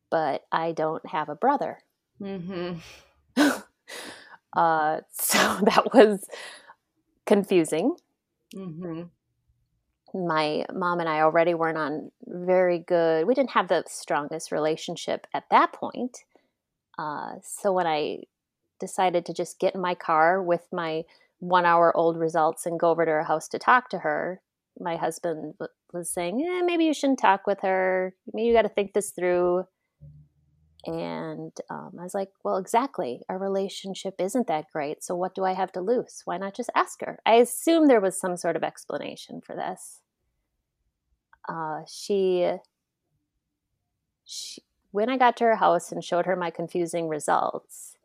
But 0.09 0.45
I 0.51 0.71
don't 0.71 1.05
have 1.07 1.27
a 1.27 1.35
brother. 1.35 1.79
Mm-hmm. 2.21 2.77
uh, 4.55 5.01
so 5.11 5.37
that 5.63 5.93
was 5.93 6.27
confusing. 7.25 7.95
Mm-hmm. 8.55 9.03
My 10.27 10.65
mom 10.73 11.01
and 11.01 11.09
I 11.09 11.21
already 11.21 11.53
weren't 11.53 11.77
on 11.77 12.11
very 12.25 12.79
good. 12.79 13.27
We 13.27 13.33
didn't 13.33 13.51
have 13.51 13.67
the 13.67 13.83
strongest 13.87 14.51
relationship 14.51 15.27
at 15.33 15.43
that 15.51 15.73
point. 15.73 16.19
Uh, 16.97 17.33
so 17.43 17.73
when 17.73 17.85
I 17.85 18.19
decided 18.79 19.25
to 19.25 19.33
just 19.33 19.59
get 19.59 19.75
in 19.75 19.81
my 19.81 19.95
car 19.95 20.41
with 20.41 20.65
my 20.71 21.03
one 21.39 21.65
hour 21.65 21.95
old 21.95 22.17
results 22.17 22.65
and 22.65 22.79
go 22.79 22.91
over 22.91 23.05
to 23.05 23.11
her 23.11 23.23
house 23.23 23.49
to 23.49 23.59
talk 23.59 23.89
to 23.89 23.99
her, 23.99 24.41
my 24.79 24.95
husband 24.95 25.55
was 25.93 26.09
saying, 26.09 26.41
eh, 26.41 26.61
maybe 26.61 26.85
you 26.85 26.93
shouldn't 26.93 27.19
talk 27.19 27.47
with 27.47 27.59
her. 27.61 28.13
Maybe 28.33 28.47
you 28.47 28.53
got 28.53 28.63
to 28.63 28.69
think 28.69 28.93
this 28.93 29.11
through. 29.11 29.65
And 30.85 31.51
um, 31.69 31.93
I 31.99 32.03
was 32.03 32.13
like, 32.13 32.29
well, 32.43 32.57
exactly. 32.57 33.21
Our 33.27 33.39
relationship 33.39 34.15
isn't 34.19 34.47
that 34.47 34.65
great. 34.71 35.03
So 35.03 35.15
what 35.15 35.33
do 35.33 35.43
I 35.43 35.53
have 35.53 35.71
to 35.73 35.81
lose? 35.81 36.21
Why 36.25 36.37
not 36.37 36.55
just 36.55 36.69
ask 36.75 37.01
her? 37.01 37.19
I 37.25 37.35
assume 37.35 37.87
there 37.87 38.01
was 38.01 38.19
some 38.19 38.37
sort 38.37 38.55
of 38.55 38.63
explanation 38.63 39.41
for 39.41 39.55
this. 39.55 40.01
Uh, 41.49 41.81
she, 41.87 42.51
she, 44.25 44.61
when 44.91 45.09
I 45.09 45.17
got 45.17 45.37
to 45.37 45.43
her 45.45 45.55
house 45.55 45.91
and 45.91 46.03
showed 46.03 46.25
her 46.25 46.35
my 46.35 46.51
confusing 46.51 47.07
results, 47.07 47.97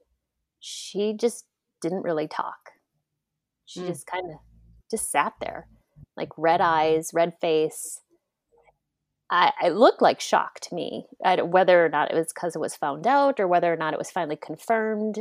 she 0.59 1.15
just 1.15 1.45
didn't 1.81 2.03
really 2.03 2.29
talk. 2.29 2.73
She 3.67 3.81
mm. 3.81 3.87
just 3.87 4.07
kind 4.07 4.25
of 4.31 4.39
just 4.91 5.11
sat 5.11 5.35
there, 5.41 5.69
like 6.17 6.31
red 6.37 6.61
eyes, 6.61 7.13
red 7.13 7.35
face. 7.41 8.01
I, 9.31 9.53
it 9.63 9.77
looked 9.77 10.03
like 10.03 10.21
shock 10.21 10.59
to 10.61 10.75
me, 10.75 11.07
I, 11.25 11.41
whether 11.43 11.85
or 11.85 11.89
not 11.89 12.11
it 12.11 12.17
was 12.17 12.33
because 12.33 12.57
it 12.57 12.61
was 12.61 12.75
found 12.75 13.07
out 13.07 13.39
or 13.39 13.47
whether 13.47 13.73
or 13.73 13.77
not 13.77 13.95
it 13.95 13.99
was 13.99 14.11
finally 14.11 14.37
confirmed. 14.37 15.19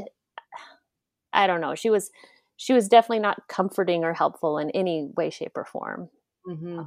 I 1.31 1.45
don't 1.45 1.61
know. 1.61 1.75
She 1.75 1.91
was 1.91 2.09
she 2.57 2.73
was 2.73 2.89
definitely 2.89 3.19
not 3.19 3.47
comforting 3.47 4.03
or 4.03 4.13
helpful 4.13 4.57
in 4.57 4.71
any 4.71 5.09
way, 5.15 5.29
shape, 5.29 5.53
or 5.55 5.63
form. 5.63 6.09
Mm-hmm. 6.47 6.81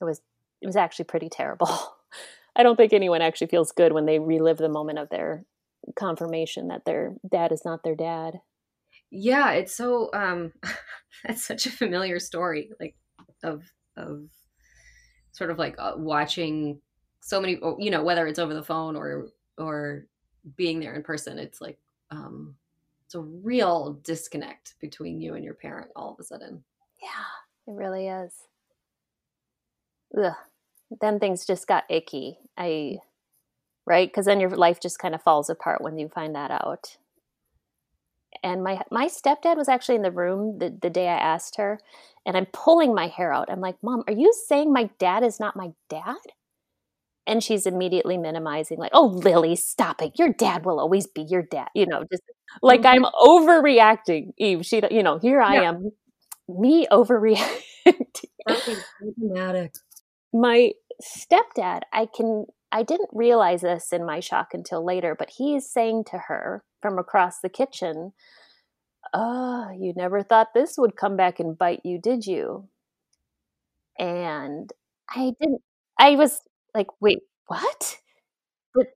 It 0.00 0.04
was 0.04 0.20
it 0.60 0.66
was 0.66 0.76
actually 0.76 1.06
pretty 1.06 1.30
terrible. 1.30 1.68
I 2.56 2.62
don't 2.62 2.76
think 2.76 2.92
anyone 2.92 3.22
actually 3.22 3.48
feels 3.48 3.72
good 3.72 3.92
when 3.92 4.06
they 4.06 4.18
relive 4.18 4.58
the 4.58 4.68
moment 4.68 4.98
of 4.98 5.08
their 5.08 5.44
confirmation 5.96 6.68
that 6.68 6.84
their 6.84 7.14
dad 7.30 7.52
is 7.52 7.62
not 7.64 7.82
their 7.82 7.96
dad. 7.96 8.34
Yeah, 9.10 9.52
it's 9.52 9.74
so 9.74 10.10
um 10.12 10.52
that's 11.24 11.44
such 11.44 11.64
a 11.66 11.70
familiar 11.70 12.18
story 12.18 12.70
like 12.78 12.96
of 13.42 13.62
of 13.96 14.28
sort 15.34 15.50
of 15.50 15.58
like 15.58 15.74
uh, 15.78 15.92
watching 15.96 16.80
so 17.20 17.40
many 17.40 17.58
oh, 17.62 17.76
you 17.78 17.90
know 17.90 18.02
whether 18.02 18.26
it's 18.26 18.38
over 18.38 18.54
the 18.54 18.62
phone 18.62 18.96
or 18.96 19.28
or 19.58 20.06
being 20.56 20.80
there 20.80 20.94
in 20.94 21.02
person 21.02 21.38
it's 21.38 21.60
like 21.60 21.78
um 22.10 22.54
it's 23.04 23.14
a 23.14 23.20
real 23.20 24.00
disconnect 24.02 24.74
between 24.80 25.20
you 25.20 25.34
and 25.34 25.44
your 25.44 25.54
parent 25.54 25.90
all 25.94 26.12
of 26.12 26.20
a 26.20 26.24
sudden. 26.24 26.62
Yeah 27.02 27.08
it 27.66 27.72
really 27.72 28.08
is. 28.08 28.32
Ugh. 30.16 30.32
then 31.00 31.18
things 31.18 31.44
just 31.44 31.66
got 31.66 31.84
icky. 31.90 32.38
I 32.56 32.98
right? 33.86 34.08
Because 34.08 34.26
then 34.26 34.40
your 34.40 34.50
life 34.50 34.80
just 34.80 34.98
kind 34.98 35.14
of 35.14 35.22
falls 35.22 35.50
apart 35.50 35.82
when 35.82 35.98
you 35.98 36.08
find 36.08 36.34
that 36.34 36.50
out 36.50 36.96
and 38.44 38.62
my 38.62 38.80
my 38.92 39.06
stepdad 39.06 39.56
was 39.56 39.68
actually 39.68 39.96
in 39.96 40.02
the 40.02 40.12
room 40.12 40.58
the, 40.58 40.76
the 40.82 40.90
day 40.90 41.08
i 41.08 41.16
asked 41.16 41.56
her 41.56 41.80
and 42.26 42.36
I'm 42.36 42.46
pulling 42.46 42.94
my 42.94 43.08
hair 43.08 43.32
out. 43.32 43.50
I'm 43.50 43.60
like, 43.60 43.76
Mom, 43.82 44.02
are 44.06 44.12
you 44.12 44.32
saying 44.46 44.72
my 44.72 44.90
dad 44.98 45.22
is 45.22 45.38
not 45.38 45.56
my 45.56 45.72
dad? 45.90 46.16
And 47.26 47.42
she's 47.42 47.66
immediately 47.66 48.18
minimizing, 48.18 48.78
like, 48.78 48.90
oh, 48.92 49.06
Lily, 49.06 49.56
stop 49.56 50.02
it. 50.02 50.18
Your 50.18 50.30
dad 50.30 50.66
will 50.66 50.78
always 50.78 51.06
be 51.06 51.22
your 51.22 51.42
dad. 51.42 51.68
You 51.74 51.86
know, 51.86 52.04
just 52.10 52.22
like 52.62 52.82
mm-hmm. 52.82 53.04
I'm 53.04 53.12
overreacting, 53.18 54.32
Eve. 54.38 54.66
She, 54.66 54.82
you 54.90 55.02
know, 55.02 55.18
here 55.18 55.40
I 55.40 55.54
yeah. 55.54 55.68
am, 55.70 55.90
me 56.48 56.86
overreacting. 56.90 57.62
dramatic. 59.18 59.72
My 60.34 60.72
stepdad, 61.02 61.82
I 61.92 62.06
can, 62.14 62.44
I 62.70 62.82
didn't 62.82 63.10
realize 63.12 63.62
this 63.62 63.90
in 63.92 64.04
my 64.04 64.20
shock 64.20 64.48
until 64.52 64.84
later, 64.84 65.14
but 65.18 65.30
he's 65.30 65.70
saying 65.70 66.04
to 66.10 66.18
her 66.28 66.62
from 66.84 66.98
across 67.00 67.40
the 67.40 67.48
kitchen, 67.48 68.12
oh, 69.14 69.70
you 69.78 69.92
never 69.96 70.22
thought 70.22 70.52
this 70.54 70.76
would 70.78 70.96
come 70.96 71.16
back 71.16 71.40
and 71.40 71.56
bite 71.58 71.80
you, 71.84 71.98
did 71.98 72.26
you? 72.26 72.68
And 73.98 74.72
I 75.10 75.32
didn't, 75.40 75.62
I 75.98 76.16
was 76.16 76.40
like, 76.74 76.88
wait, 77.00 77.20
what? 77.46 77.96
Did, 78.76 78.86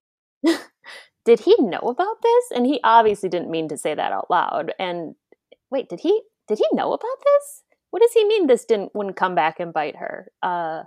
did 1.25 1.41
he 1.41 1.57
know 1.61 1.81
about 1.81 2.23
this? 2.23 2.45
And 2.55 2.67
he 2.67 2.81
obviously 2.85 3.29
didn't 3.29 3.51
mean 3.51 3.69
to 3.69 3.79
say 3.79 3.95
that 3.95 4.13
out 4.13 4.31
loud. 4.31 4.73
And 4.79 5.15
wait, 5.71 5.89
did 5.89 6.01
he, 6.01 6.23
did 6.49 6.59
he 6.59 6.67
know 6.75 6.93
about 6.93 7.19
this? 7.25 7.65
What 7.91 8.03
does 8.03 8.13
he 8.13 8.25
mean 8.27 8.47
this 8.47 8.65
didn't, 8.65 8.95
wouldn't 8.95 9.17
come 9.17 9.35
back 9.35 9.61
and 9.61 9.73
bite 9.73 9.97
her? 9.97 10.31
Uh, 10.43 10.85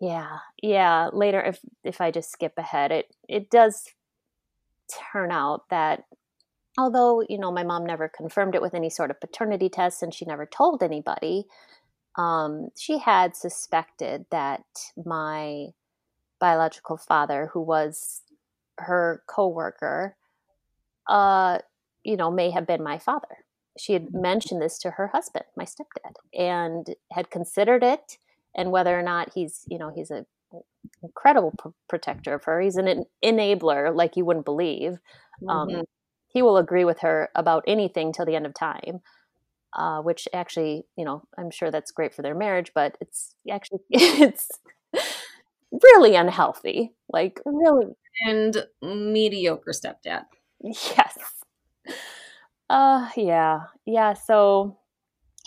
yeah, 0.00 0.38
yeah. 0.62 1.08
Later, 1.12 1.40
if 1.42 1.60
if 1.84 2.00
I 2.00 2.10
just 2.10 2.30
skip 2.30 2.52
ahead, 2.58 2.92
it 2.92 3.06
it 3.28 3.50
does 3.50 3.84
turn 5.12 5.30
out 5.30 5.68
that 5.70 6.04
although 6.78 7.22
you 7.28 7.38
know 7.38 7.50
my 7.50 7.62
mom 7.62 7.84
never 7.84 8.08
confirmed 8.08 8.54
it 8.54 8.62
with 8.62 8.74
any 8.74 8.90
sort 8.90 9.10
of 9.10 9.20
paternity 9.20 9.68
tests 9.68 10.02
and 10.02 10.12
she 10.14 10.24
never 10.24 10.46
told 10.46 10.82
anybody 10.82 11.44
um, 12.16 12.68
she 12.76 12.98
had 12.98 13.36
suspected 13.36 14.24
that 14.30 14.64
my 15.04 15.66
biological 16.40 16.96
father 16.96 17.50
who 17.52 17.60
was 17.60 18.22
her 18.78 19.22
coworker 19.26 20.16
uh, 21.08 21.58
you 22.04 22.16
know 22.16 22.30
may 22.30 22.50
have 22.50 22.66
been 22.66 22.82
my 22.82 22.98
father 22.98 23.44
she 23.78 23.92
had 23.92 24.06
mm-hmm. 24.06 24.22
mentioned 24.22 24.60
this 24.62 24.78
to 24.78 24.92
her 24.92 25.08
husband 25.08 25.44
my 25.56 25.64
stepdad 25.64 26.14
and 26.34 26.94
had 27.12 27.30
considered 27.30 27.82
it 27.82 28.18
and 28.54 28.70
whether 28.70 28.98
or 28.98 29.02
not 29.02 29.32
he's 29.34 29.64
you 29.68 29.78
know 29.78 29.90
he's 29.94 30.10
a 30.10 30.26
incredible 31.02 31.52
pr- 31.58 31.68
protector 31.88 32.34
of 32.34 32.44
her 32.44 32.60
he's 32.60 32.76
an 32.76 33.04
enabler 33.24 33.94
like 33.94 34.16
you 34.16 34.24
wouldn't 34.24 34.44
believe 34.44 34.98
um, 35.48 35.68
mm-hmm. 35.68 35.76
um, 35.78 35.84
he 36.36 36.42
will 36.42 36.58
agree 36.58 36.84
with 36.84 37.00
her 37.00 37.30
about 37.34 37.64
anything 37.66 38.12
till 38.12 38.26
the 38.26 38.36
end 38.36 38.44
of 38.44 38.52
time. 38.52 39.00
Uh, 39.72 40.00
which 40.00 40.28
actually, 40.34 40.84
you 40.96 41.04
know, 41.04 41.22
I'm 41.38 41.50
sure 41.50 41.70
that's 41.70 41.90
great 41.90 42.14
for 42.14 42.20
their 42.20 42.34
marriage, 42.34 42.72
but 42.74 42.96
it's 43.00 43.34
actually 43.50 43.80
it's 43.90 44.48
really 45.72 46.14
unhealthy. 46.14 46.92
Like 47.08 47.40
really 47.46 47.86
and 48.26 48.66
mediocre 48.82 49.72
stepdad. 49.72 50.24
Yes. 50.62 51.16
Uh 52.68 53.08
yeah. 53.16 53.60
Yeah, 53.86 54.12
so 54.12 54.78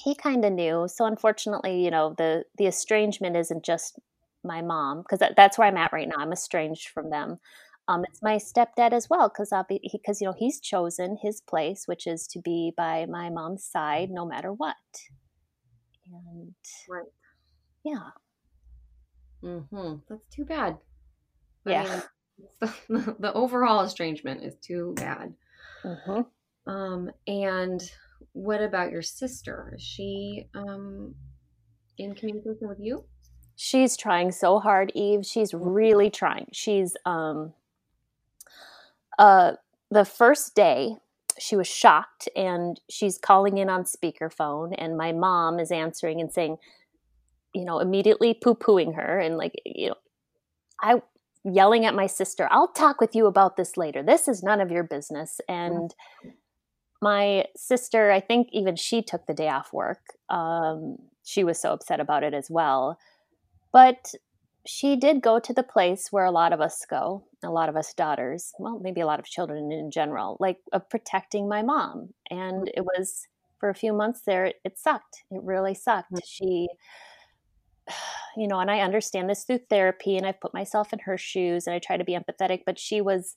he 0.04 0.16
kind 0.16 0.44
of 0.44 0.54
knew. 0.54 0.88
So 0.88 1.06
unfortunately, 1.06 1.84
you 1.84 1.92
know, 1.92 2.16
the 2.18 2.46
the 2.58 2.66
estrangement 2.66 3.36
isn't 3.36 3.64
just 3.64 4.00
my 4.44 4.62
mom 4.62 5.02
because 5.02 5.20
that, 5.20 5.36
that's 5.36 5.58
where 5.58 5.68
I'm 5.68 5.78
at 5.78 5.94
right 5.94 6.08
now. 6.08 6.16
I'm 6.18 6.32
estranged 6.32 6.90
from 6.90 7.10
them. 7.10 7.40
Um, 7.88 8.04
it's 8.08 8.22
my 8.22 8.36
stepdad 8.36 8.94
as 8.94 9.10
well 9.10 9.30
because 9.30 9.52
because 9.92 10.22
you 10.22 10.28
know 10.28 10.36
he's 10.38 10.60
chosen 10.60 11.18
his 11.22 11.42
place, 11.42 11.84
which 11.88 12.06
is 12.06 12.28
to 12.28 12.40
be 12.40 12.72
by 12.78 13.08
my 13.08 13.30
mom's 13.30 13.66
side 13.66 14.10
no 14.12 14.26
matter 14.26 14.54
what. 14.54 14.76
And 16.12 16.54
right, 16.88 17.06
yeah. 17.84 18.12
Hmm. 19.42 19.96
That's 20.08 20.28
too 20.32 20.46
bad. 20.46 20.78
Yeah. 21.66 22.02
I 22.62 22.66
mean, 22.66 22.74
the, 22.90 23.16
the, 23.20 23.34
overall 23.34 23.84
estrangement 23.84 24.44
is 24.44 24.56
too 24.62 24.94
bad. 24.96 25.34
Mm-hmm. 25.84 26.72
Um. 26.72 27.10
And 27.26 27.82
what 28.34 28.62
about 28.62 28.92
your 28.92 29.02
sister? 29.02 29.74
Is 29.76 29.82
she 29.82 30.48
um 30.54 31.16
in 31.98 32.14
communication 32.16 32.68
with 32.68 32.80
you? 32.80 33.06
She's 33.62 33.98
trying 33.98 34.32
so 34.32 34.60
hard, 34.60 34.90
Eve. 34.96 35.26
She's 35.26 35.54
really 35.54 36.10
trying. 36.10 36.48
She's 36.54 36.96
um 37.06 37.52
uh, 39.18 39.56
the 39.92 40.06
first 40.06 40.56
day, 40.56 40.96
she 41.38 41.58
was 41.58 41.68
shocked 41.68 42.30
and 42.38 42.80
she's 42.90 43.18
calling 43.18 43.58
in 43.58 43.70
on 43.70 43.84
speakerphone, 43.84 44.74
and 44.78 44.96
my 44.96 45.12
mom 45.12 45.60
is 45.60 45.74
answering 45.74 46.22
and 46.22 46.32
saying, 46.32 46.56
you 47.54 47.66
know, 47.66 47.80
immediately 47.80 48.34
poo 48.34 48.56
pooing 48.56 48.96
her 48.96 49.20
and 49.20 49.36
like, 49.36 49.56
you 49.66 49.90
know, 49.90 49.96
I 50.82 51.02
yelling 51.44 51.86
at 51.86 51.94
my 51.94 52.08
sister, 52.08 52.48
I'll 52.52 52.70
talk 52.70 53.02
with 53.02 53.14
you 53.14 53.26
about 53.26 53.58
this 53.58 53.76
later. 53.76 54.02
This 54.02 54.30
is 54.30 54.42
none 54.42 54.62
of 54.62 54.72
your 54.72 54.84
business. 54.84 55.42
And 55.50 55.94
my 57.02 57.44
sister, 57.58 58.10
I 58.10 58.22
think 58.22 58.48
even 58.54 58.78
she 58.78 59.02
took 59.02 59.26
the 59.26 59.34
day 59.34 59.50
off 59.50 59.74
work. 59.74 60.00
Um, 60.30 60.98
she 61.26 61.44
was 61.44 61.60
so 61.60 61.74
upset 61.74 62.00
about 62.00 62.24
it 62.24 62.34
as 62.34 62.50
well. 62.50 62.98
But 63.72 64.14
she 64.66 64.96
did 64.96 65.22
go 65.22 65.40
to 65.40 65.54
the 65.54 65.64
place 65.64 66.12
where 66.12 66.26
a 66.26 66.32
lot 66.32 66.54
of 66.54 66.62
us 66.62 66.86
go, 66.90 67.24
a 67.44 67.50
lot 67.50 67.70
of 67.70 67.76
us 67.76 67.94
daughters, 67.94 68.54
well, 68.60 68.80
maybe 68.80 69.02
a 69.02 69.06
lot 69.06 69.20
of 69.20 69.26
children 69.26 69.72
in 69.72 69.90
general, 69.92 70.38
like 70.40 70.58
of 70.74 70.90
protecting 70.90 71.48
my 71.48 71.62
mom. 71.62 72.10
And 72.30 72.70
it 72.76 72.84
was 72.84 73.28
for 73.60 73.70
a 73.70 73.76
few 73.76 73.94
months 73.94 74.22
there, 74.26 74.54
it, 74.64 74.78
sucked. 74.78 75.24
It 75.32 75.42
really 75.44 75.74
sucked. 75.74 76.12
Mm-hmm. 76.12 76.26
She, 76.26 76.68
you 78.38 78.48
know, 78.48 78.60
and 78.60 78.72
I 78.72 78.80
understand 78.80 79.30
this 79.30 79.44
through 79.44 79.62
therapy, 79.70 80.18
and 80.18 80.26
I've 80.26 80.40
put 80.42 80.54
myself 80.54 80.94
in 80.94 81.00
her 81.00 81.18
shoes, 81.18 81.68
and 81.68 81.74
I 81.74 81.80
try 81.80 81.98
to 81.98 82.04
be 82.04 82.18
empathetic. 82.18 82.62
But 82.66 82.80
she 82.80 83.02
was 83.02 83.36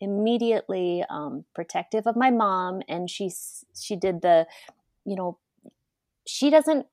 immediately 0.00 1.04
um, 1.10 1.44
protective 1.54 2.06
of 2.06 2.16
my 2.16 2.30
mom, 2.30 2.82
and 2.88 3.10
she 3.10 3.30
she 3.78 3.96
did 3.96 4.22
the, 4.22 4.46
you 5.04 5.16
know, 5.16 5.38
she 6.26 6.50
doesn't. 6.50 6.86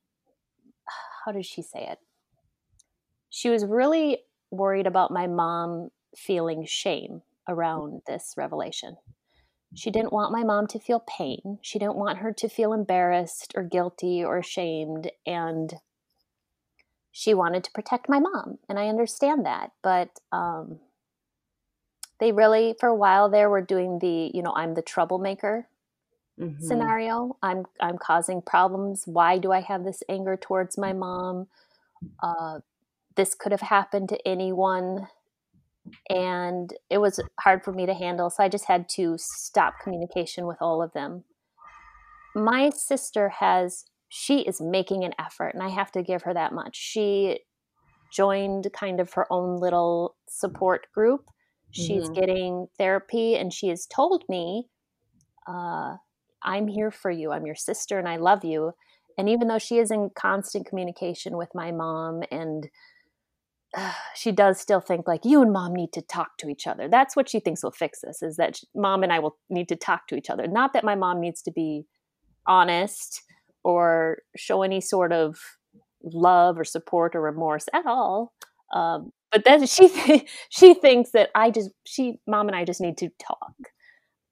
How 1.25 1.31
does 1.31 1.45
she 1.45 1.61
say 1.61 1.87
it? 1.89 1.99
She 3.35 3.49
was 3.49 3.65
really 3.65 4.19
worried 4.49 4.87
about 4.87 5.11
my 5.11 5.27
mom 5.27 5.89
feeling 6.15 6.65
shame 6.65 7.21
around 7.49 8.01
this 8.07 8.33
revelation. 8.37 8.95
She 9.73 9.91
didn't 9.91 10.13
want 10.13 10.31
my 10.31 10.45
mom 10.45 10.67
to 10.67 10.79
feel 10.79 11.03
pain. 11.05 11.59
She 11.61 11.77
didn't 11.77 11.97
want 11.97 12.19
her 12.19 12.31
to 12.31 12.47
feel 12.47 12.71
embarrassed 12.71 13.51
or 13.53 13.63
guilty 13.63 14.23
or 14.23 14.37
ashamed. 14.37 15.11
And 15.25 15.73
she 17.11 17.33
wanted 17.33 17.65
to 17.65 17.71
protect 17.73 18.07
my 18.07 18.19
mom. 18.19 18.59
And 18.69 18.79
I 18.79 18.87
understand 18.87 19.45
that. 19.45 19.71
But 19.83 20.11
um, 20.31 20.79
they 22.21 22.31
really, 22.31 22.75
for 22.79 22.87
a 22.87 22.95
while 22.95 23.29
there, 23.29 23.49
were 23.49 23.59
doing 23.59 23.99
the, 23.99 24.31
you 24.33 24.43
know, 24.43 24.53
I'm 24.55 24.75
the 24.75 24.81
troublemaker 24.81 25.67
mm-hmm. 26.39 26.65
scenario. 26.65 27.35
I'm, 27.43 27.65
I'm 27.81 27.97
causing 27.97 28.41
problems. 28.41 29.03
Why 29.05 29.39
do 29.39 29.51
I 29.51 29.59
have 29.59 29.83
this 29.83 30.03
anger 30.07 30.37
towards 30.41 30.77
my 30.77 30.93
mom? 30.93 31.47
Uh, 32.23 32.59
this 33.15 33.35
could 33.35 33.51
have 33.51 33.61
happened 33.61 34.09
to 34.09 34.27
anyone 34.27 35.07
and 36.09 36.73
it 36.89 36.97
was 36.97 37.19
hard 37.39 37.63
for 37.63 37.71
me 37.71 37.85
to 37.85 37.93
handle. 37.93 38.29
So 38.29 38.43
I 38.43 38.49
just 38.49 38.65
had 38.65 38.89
to 38.89 39.15
stop 39.17 39.75
communication 39.81 40.45
with 40.45 40.57
all 40.61 40.81
of 40.81 40.93
them. 40.93 41.23
My 42.35 42.69
sister 42.69 43.29
has, 43.29 43.85
she 44.09 44.39
is 44.41 44.59
making 44.59 45.03
an 45.03 45.13
effort, 45.19 45.53
and 45.53 45.63
I 45.63 45.69
have 45.69 45.91
to 45.93 46.03
give 46.03 46.23
her 46.23 46.33
that 46.33 46.53
much. 46.53 46.75
She 46.75 47.39
joined 48.11 48.67
kind 48.73 48.99
of 48.99 49.13
her 49.13 49.31
own 49.31 49.59
little 49.59 50.15
support 50.27 50.87
group. 50.93 51.25
She's 51.71 52.03
mm-hmm. 52.03 52.13
getting 52.13 52.67
therapy, 52.77 53.35
and 53.35 53.53
she 53.53 53.69
has 53.69 53.85
told 53.85 54.23
me, 54.27 54.67
uh, 55.47 55.95
I'm 56.43 56.67
here 56.67 56.91
for 56.91 57.11
you. 57.11 57.31
I'm 57.31 57.45
your 57.45 57.55
sister, 57.55 57.99
and 57.99 58.07
I 58.07 58.17
love 58.17 58.43
you. 58.43 58.73
And 59.17 59.29
even 59.29 59.47
though 59.47 59.59
she 59.59 59.77
is 59.77 59.91
in 59.91 60.09
constant 60.13 60.65
communication 60.65 61.37
with 61.37 61.49
my 61.55 61.71
mom 61.71 62.23
and 62.31 62.67
she 64.15 64.31
does 64.31 64.59
still 64.59 64.81
think 64.81 65.07
like 65.07 65.21
you 65.23 65.41
and 65.41 65.51
mom 65.51 65.73
need 65.73 65.93
to 65.93 66.01
talk 66.01 66.37
to 66.39 66.49
each 66.49 66.67
other. 66.67 66.87
That's 66.87 67.15
what 67.15 67.29
she 67.29 67.39
thinks 67.39 67.63
will 67.63 67.71
fix 67.71 68.01
this 68.01 68.21
is 68.21 68.37
that 68.37 68.59
mom 68.75 69.03
and 69.03 69.11
I 69.11 69.19
will 69.19 69.37
need 69.49 69.69
to 69.69 69.75
talk 69.75 70.07
to 70.07 70.15
each 70.15 70.29
other. 70.29 70.47
Not 70.47 70.73
that 70.73 70.83
my 70.83 70.95
mom 70.95 71.19
needs 71.19 71.41
to 71.43 71.51
be 71.51 71.85
honest 72.47 73.21
or 73.63 74.19
show 74.35 74.61
any 74.61 74.81
sort 74.81 75.11
of 75.11 75.37
love 76.03 76.59
or 76.59 76.63
support 76.63 77.15
or 77.15 77.21
remorse 77.21 77.65
at 77.73 77.85
all. 77.85 78.33
Um, 78.73 79.11
but 79.31 79.43
then 79.43 79.65
she 79.65 79.87
th- 80.05 80.29
she 80.49 80.73
thinks 80.73 81.11
that 81.11 81.29
I 81.35 81.51
just 81.51 81.71
she 81.85 82.19
mom 82.27 82.47
and 82.47 82.55
I 82.55 82.65
just 82.65 82.81
need 82.81 82.97
to 82.99 83.09
talk. 83.19 83.55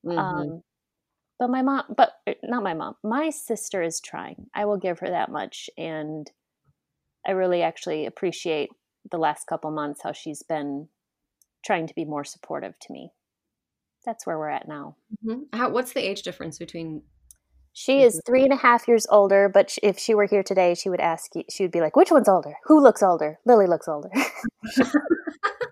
Mm-hmm. 0.06 0.18
Um, 0.18 0.62
but 1.40 1.50
my 1.50 1.62
mom, 1.62 1.84
but 1.96 2.14
uh, 2.28 2.34
not 2.44 2.64
my 2.64 2.74
mom. 2.74 2.96
My 3.04 3.30
sister 3.30 3.82
is 3.82 4.00
trying. 4.00 4.48
I 4.54 4.66
will 4.66 4.78
give 4.78 5.00
her 5.00 5.10
that 5.10 5.32
much, 5.32 5.70
and 5.78 6.30
I 7.26 7.32
really 7.32 7.64
actually 7.64 8.06
appreciate 8.06 8.70
the 9.10 9.18
last 9.18 9.48
couple 9.48 9.72
months 9.72 10.02
how 10.04 10.12
she's 10.12 10.44
been 10.44 10.88
trying 11.66 11.88
to 11.88 11.94
be 11.94 12.06
more 12.06 12.24
supportive 12.24 12.78
to 12.80 12.94
me. 12.94 13.12
That's 14.06 14.26
where 14.26 14.38
we're 14.38 14.50
at 14.50 14.68
now. 14.68 14.98
Mm-hmm. 15.26 15.58
How, 15.58 15.70
what's 15.70 15.94
the 15.94 16.08
age 16.08 16.24
difference 16.24 16.58
between? 16.58 17.04
She 17.72 18.04
is 18.04 18.22
three 18.26 18.44
and 18.44 18.54
a 18.54 18.58
half 18.58 18.88
years 18.88 19.08
older, 19.10 19.50
but 19.50 19.76
if 19.82 19.98
she 19.98 20.14
were 20.14 20.28
here 20.28 20.44
today, 20.44 20.76
she 20.76 20.90
would 20.90 21.00
ask 21.00 21.34
you. 21.36 21.44
She 21.50 21.64
would 21.64 21.72
be 21.72 21.82
like, 21.82 21.96
"Which 21.96 22.12
one's 22.12 22.30
older? 22.30 22.54
Who 22.66 22.80
looks 22.80 23.02
older? 23.02 23.40
Lily 23.46 23.66
looks 23.66 23.88
older." 23.88 24.10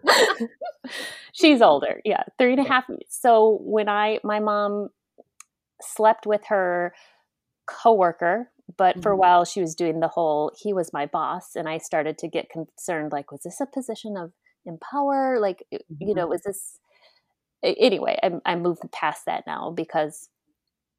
She's 1.34 1.62
older, 1.62 2.02
yeah, 2.04 2.24
three 2.38 2.54
and 2.54 2.62
a 2.62 2.68
half. 2.68 2.86
So 3.10 3.60
when 3.62 3.90
I, 3.90 4.20
my 4.24 4.40
mom 4.40 4.90
slept 5.82 6.26
with 6.26 6.42
her 6.48 6.94
coworker 7.68 8.52
but 8.78 8.94
mm-hmm. 8.94 9.02
for 9.02 9.10
a 9.10 9.14
mm-hmm. 9.14 9.22
while 9.22 9.46
she 9.46 9.62
was 9.62 9.76
doing 9.76 10.00
the 10.00 10.08
whole 10.08 10.52
he 10.62 10.74
was 10.74 10.94
my 10.94 11.06
boss 11.06 11.56
and 11.56 11.68
i 11.68 11.78
started 11.78 12.18
to 12.18 12.28
get 12.28 12.50
concerned 12.50 13.12
like 13.12 13.32
was 13.32 13.42
this 13.44 13.62
a 13.62 13.66
position 13.66 14.16
of 14.18 14.32
empower 14.66 15.40
like 15.40 15.64
mm-hmm. 15.74 15.96
you 16.00 16.14
know 16.14 16.28
was 16.28 16.42
this 16.44 16.80
anyway 17.64 18.18
I, 18.24 18.32
I 18.46 18.56
moved 18.56 18.82
past 18.92 19.26
that 19.26 19.46
now 19.46 19.72
because 19.72 20.30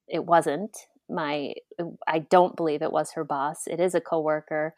it 0.08 0.24
wasn't 0.24 0.76
my 1.08 1.54
i 2.06 2.18
don't 2.18 2.56
believe 2.56 2.82
it 2.82 2.92
was 2.92 3.12
her 3.12 3.24
boss 3.24 3.66
it 3.66 3.80
is 3.80 3.94
a 3.94 4.00
coworker 4.00 4.74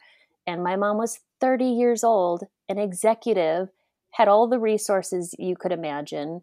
and 0.47 0.63
my 0.63 0.75
mom 0.75 0.97
was 0.97 1.19
30 1.41 1.65
years 1.65 2.03
old 2.03 2.43
an 2.69 2.77
executive 2.77 3.69
had 4.11 4.27
all 4.27 4.47
the 4.47 4.59
resources 4.59 5.35
you 5.37 5.55
could 5.55 5.71
imagine 5.71 6.41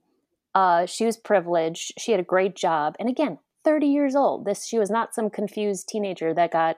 uh, 0.54 0.84
she 0.84 1.06
was 1.06 1.16
privileged 1.16 1.92
she 1.98 2.12
had 2.12 2.20
a 2.20 2.24
great 2.24 2.54
job 2.54 2.94
and 2.98 3.08
again 3.08 3.38
30 3.64 3.86
years 3.86 4.14
old. 4.14 4.44
This 4.44 4.66
she 4.66 4.78
was 4.78 4.90
not 4.90 5.14
some 5.14 5.30
confused 5.30 5.88
teenager 5.88 6.34
that 6.34 6.52
got 6.52 6.76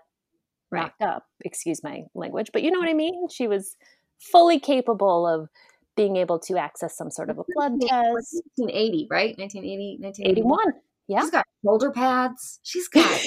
right. 0.70 0.82
knocked 0.82 1.02
up. 1.02 1.26
Excuse 1.44 1.82
my 1.82 2.04
language, 2.14 2.50
but 2.52 2.62
you 2.62 2.70
know 2.70 2.78
what 2.78 2.88
I 2.88 2.94
mean? 2.94 3.28
She 3.28 3.46
was 3.46 3.76
fully 4.18 4.58
capable 4.58 5.26
of 5.26 5.48
being 5.96 6.16
able 6.16 6.38
to 6.40 6.56
access 6.58 6.96
some 6.96 7.10
sort 7.10 7.30
of 7.30 7.38
a 7.38 7.44
blood 7.54 7.80
test. 7.80 8.42
1980, 8.56 9.06
right? 9.10 9.38
1980, 9.38 9.98
1981. 10.00 10.58
Yeah. 11.06 11.20
She's 11.20 11.30
got 11.30 11.46
shoulder 11.64 11.90
pads. 11.90 12.60
She's 12.62 12.88
got 12.88 13.20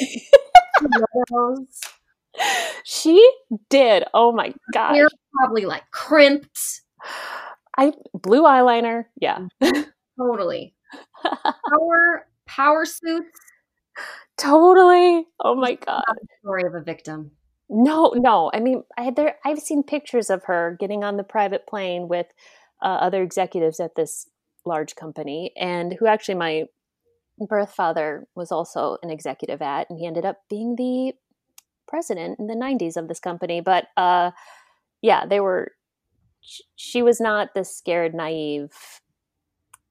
She 2.84 3.32
did. 3.70 4.04
Oh 4.14 4.32
my 4.32 4.54
god. 4.74 4.96
Hair 4.96 5.08
probably 5.34 5.66
like 5.66 5.84
crimped. 5.92 6.82
I 7.78 7.94
blue 8.14 8.44
eyeliner. 8.44 9.06
Yeah. 9.20 9.48
Mm-hmm. 9.62 9.82
totally. 10.20 10.74
Power 11.70 12.28
power 12.48 12.86
suits 12.86 13.40
Totally. 14.38 15.26
Oh 15.40 15.56
my 15.56 15.76
god. 15.76 16.04
story 16.42 16.64
of 16.66 16.76
a 16.76 16.82
victim. 16.82 17.32
No, 17.70 18.14
no. 18.16 18.50
I 18.54 18.60
mean, 18.60 18.84
I 18.98 19.12
there. 19.12 19.38
I've 19.46 19.60
seen 19.60 19.84
pictures 19.84 20.30
of 20.30 20.44
her 20.46 20.78
getting 20.80 21.04
on 21.04 21.18
the 21.18 21.24
private 21.24 21.68
plane 21.68 22.08
with 22.08 22.28
uh, 22.82 22.86
other 22.86 23.22
executives 23.24 23.80
at 23.80 23.96
this 23.96 24.28
large 24.66 24.96
company, 24.96 25.52
and 25.58 25.94
who 25.94 26.08
actually 26.08 26.36
my 26.36 26.66
birth 27.48 27.72
father 27.74 28.28
was 28.36 28.52
also 28.52 28.98
an 29.04 29.10
executive 29.10 29.62
at, 29.62 29.90
and 29.90 30.00
he 30.00 30.08
ended 30.08 30.26
up 30.26 30.44
being 30.50 30.76
the 30.76 31.14
president 31.88 32.40
in 32.40 32.48
the 32.48 32.56
'90s 32.56 32.98
of 32.98 33.08
this 33.08 33.20
company. 33.20 33.62
But 33.62 33.88
uh, 33.98 34.32
yeah, 35.02 35.26
they 35.26 35.40
were. 35.40 35.74
She 36.78 37.02
was 37.02 37.20
not 37.20 37.54
the 37.56 37.66
scared, 37.66 38.14
naive 38.14 38.72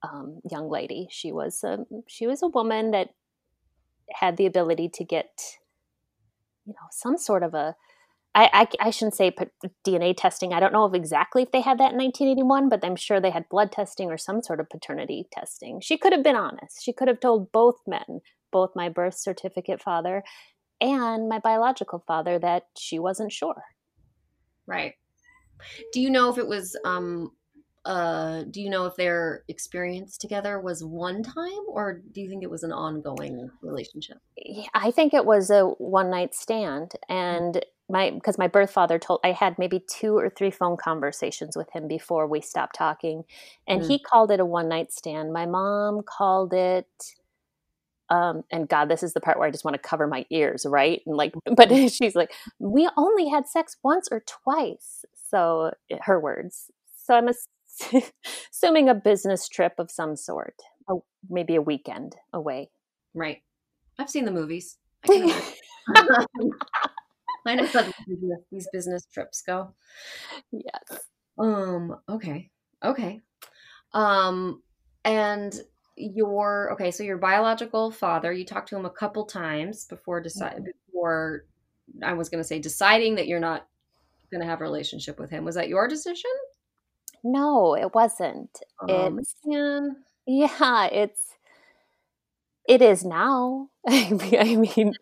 um, 0.02 0.40
young 0.50 0.70
lady. 0.70 1.08
She 1.10 1.32
was 1.32 1.62
a 1.64 1.78
she 2.06 2.26
was 2.26 2.42
a 2.42 2.48
woman 2.48 2.90
that 2.92 3.10
had 4.12 4.36
the 4.36 4.46
ability 4.46 4.90
to 4.94 5.04
get, 5.04 5.56
you 6.64 6.72
know, 6.72 6.88
some 6.90 7.18
sort 7.18 7.42
of 7.42 7.54
a. 7.54 7.76
I, 8.34 8.50
I, 8.52 8.88
I 8.88 8.90
shouldn't 8.90 9.14
say 9.14 9.34
DNA 9.86 10.14
testing. 10.14 10.52
I 10.52 10.60
don't 10.60 10.72
know 10.72 10.84
if 10.84 10.92
exactly 10.92 11.42
if 11.42 11.52
they 11.52 11.62
had 11.62 11.78
that 11.78 11.92
in 11.92 11.98
1981, 11.98 12.68
but 12.68 12.84
I'm 12.84 12.96
sure 12.96 13.18
they 13.18 13.30
had 13.30 13.48
blood 13.48 13.72
testing 13.72 14.10
or 14.10 14.18
some 14.18 14.42
sort 14.42 14.60
of 14.60 14.68
paternity 14.68 15.26
testing. 15.32 15.80
She 15.80 15.96
could 15.96 16.12
have 16.12 16.22
been 16.22 16.36
honest. 16.36 16.82
She 16.82 16.92
could 16.92 17.08
have 17.08 17.20
told 17.20 17.50
both 17.50 17.76
men, 17.86 18.20
both 18.52 18.72
my 18.76 18.90
birth 18.90 19.14
certificate 19.14 19.80
father 19.80 20.22
and 20.82 21.30
my 21.30 21.38
biological 21.38 22.04
father, 22.06 22.38
that 22.38 22.64
she 22.76 22.98
wasn't 22.98 23.32
sure. 23.32 23.62
Right. 24.66 24.92
Do 25.94 26.00
you 26.02 26.10
know 26.10 26.28
if 26.28 26.36
it 26.36 26.46
was 26.46 26.76
um, 26.84 27.32
uh, 27.86 28.42
do 28.50 28.60
you 28.60 28.68
know 28.68 28.86
if 28.86 28.96
their 28.96 29.44
experience 29.48 30.18
together 30.18 30.60
was 30.60 30.82
one 30.82 31.22
time 31.22 31.64
or 31.68 32.02
do 32.12 32.20
you 32.20 32.28
think 32.28 32.42
it 32.42 32.50
was 32.50 32.64
an 32.64 32.72
ongoing 32.72 33.48
relationship? 33.62 34.18
I 34.74 34.90
think 34.90 35.14
it 35.14 35.24
was 35.24 35.50
a 35.50 35.62
one 35.62 36.10
night 36.10 36.34
stand. 36.34 36.94
And 37.08 37.64
my, 37.88 38.10
because 38.10 38.38
my 38.38 38.48
birth 38.48 38.72
father 38.72 38.98
told, 38.98 39.20
I 39.22 39.30
had 39.30 39.56
maybe 39.56 39.84
two 39.88 40.16
or 40.16 40.28
three 40.28 40.50
phone 40.50 40.76
conversations 40.76 41.56
with 41.56 41.68
him 41.72 41.86
before 41.86 42.26
we 42.26 42.40
stopped 42.40 42.74
talking. 42.74 43.22
And 43.68 43.82
mm. 43.82 43.86
he 43.86 44.00
called 44.00 44.32
it 44.32 44.40
a 44.40 44.44
one 44.44 44.68
night 44.68 44.92
stand. 44.92 45.32
My 45.32 45.46
mom 45.46 46.02
called 46.02 46.52
it, 46.52 46.88
um, 48.10 48.42
and 48.50 48.68
God, 48.68 48.88
this 48.88 49.04
is 49.04 49.14
the 49.14 49.20
part 49.20 49.38
where 49.38 49.46
I 49.46 49.52
just 49.52 49.64
want 49.64 49.74
to 49.74 49.88
cover 49.88 50.08
my 50.08 50.26
ears, 50.30 50.66
right? 50.68 51.02
And 51.06 51.16
like, 51.16 51.34
but 51.56 51.70
she's 51.92 52.16
like, 52.16 52.32
we 52.58 52.88
only 52.96 53.28
had 53.28 53.46
sex 53.46 53.76
once 53.84 54.08
or 54.10 54.24
twice. 54.26 55.04
So 55.30 55.70
her 56.02 56.18
words. 56.18 56.72
So 56.96 57.14
I'm 57.14 57.28
assuming 58.52 58.88
a 58.88 58.94
business 58.94 59.48
trip 59.48 59.74
of 59.78 59.90
some 59.90 60.16
sort, 60.16 60.54
maybe 61.28 61.56
a 61.56 61.62
weekend 61.62 62.16
away. 62.32 62.70
Right. 63.14 63.42
I've 63.98 64.10
seen 64.10 64.24
the 64.24 64.30
movies. 64.32 64.78
I, 65.08 65.54
I 67.46 67.54
know 67.54 67.66
how 67.66 67.84
these 68.50 68.68
business 68.72 69.06
trips 69.12 69.42
go. 69.42 69.74
Yes. 70.52 71.00
Um, 71.38 71.96
okay. 72.08 72.50
Okay. 72.84 73.20
Um, 73.92 74.62
and 75.04 75.58
your 75.96 76.72
okay, 76.72 76.90
so 76.90 77.02
your 77.02 77.16
biological 77.18 77.90
father, 77.90 78.32
you 78.32 78.44
talked 78.44 78.68
to 78.68 78.76
him 78.76 78.84
a 78.84 78.90
couple 78.90 79.24
times 79.24 79.86
before 79.86 80.20
decide 80.20 80.56
Mhm. 80.56 80.66
before 80.86 81.44
I 82.02 82.12
was 82.14 82.28
going 82.28 82.42
to 82.42 82.46
say 82.48 82.58
deciding 82.58 83.14
that 83.14 83.28
you're 83.28 83.40
not 83.40 83.68
going 84.30 84.40
to 84.40 84.46
have 84.46 84.60
a 84.60 84.64
relationship 84.64 85.18
with 85.18 85.30
him. 85.30 85.44
Was 85.44 85.54
that 85.54 85.68
your 85.68 85.88
decision? 85.88 86.30
No, 87.24 87.74
it 87.74 87.94
wasn't. 87.94 88.60
Um, 88.80 89.18
It's 89.18 89.34
man. 89.44 90.04
yeah, 90.26 90.86
it's 90.86 91.34
it 92.68 92.82
is 92.82 93.04
now. 93.04 93.68
I 93.88 94.56
mean, 94.56 94.94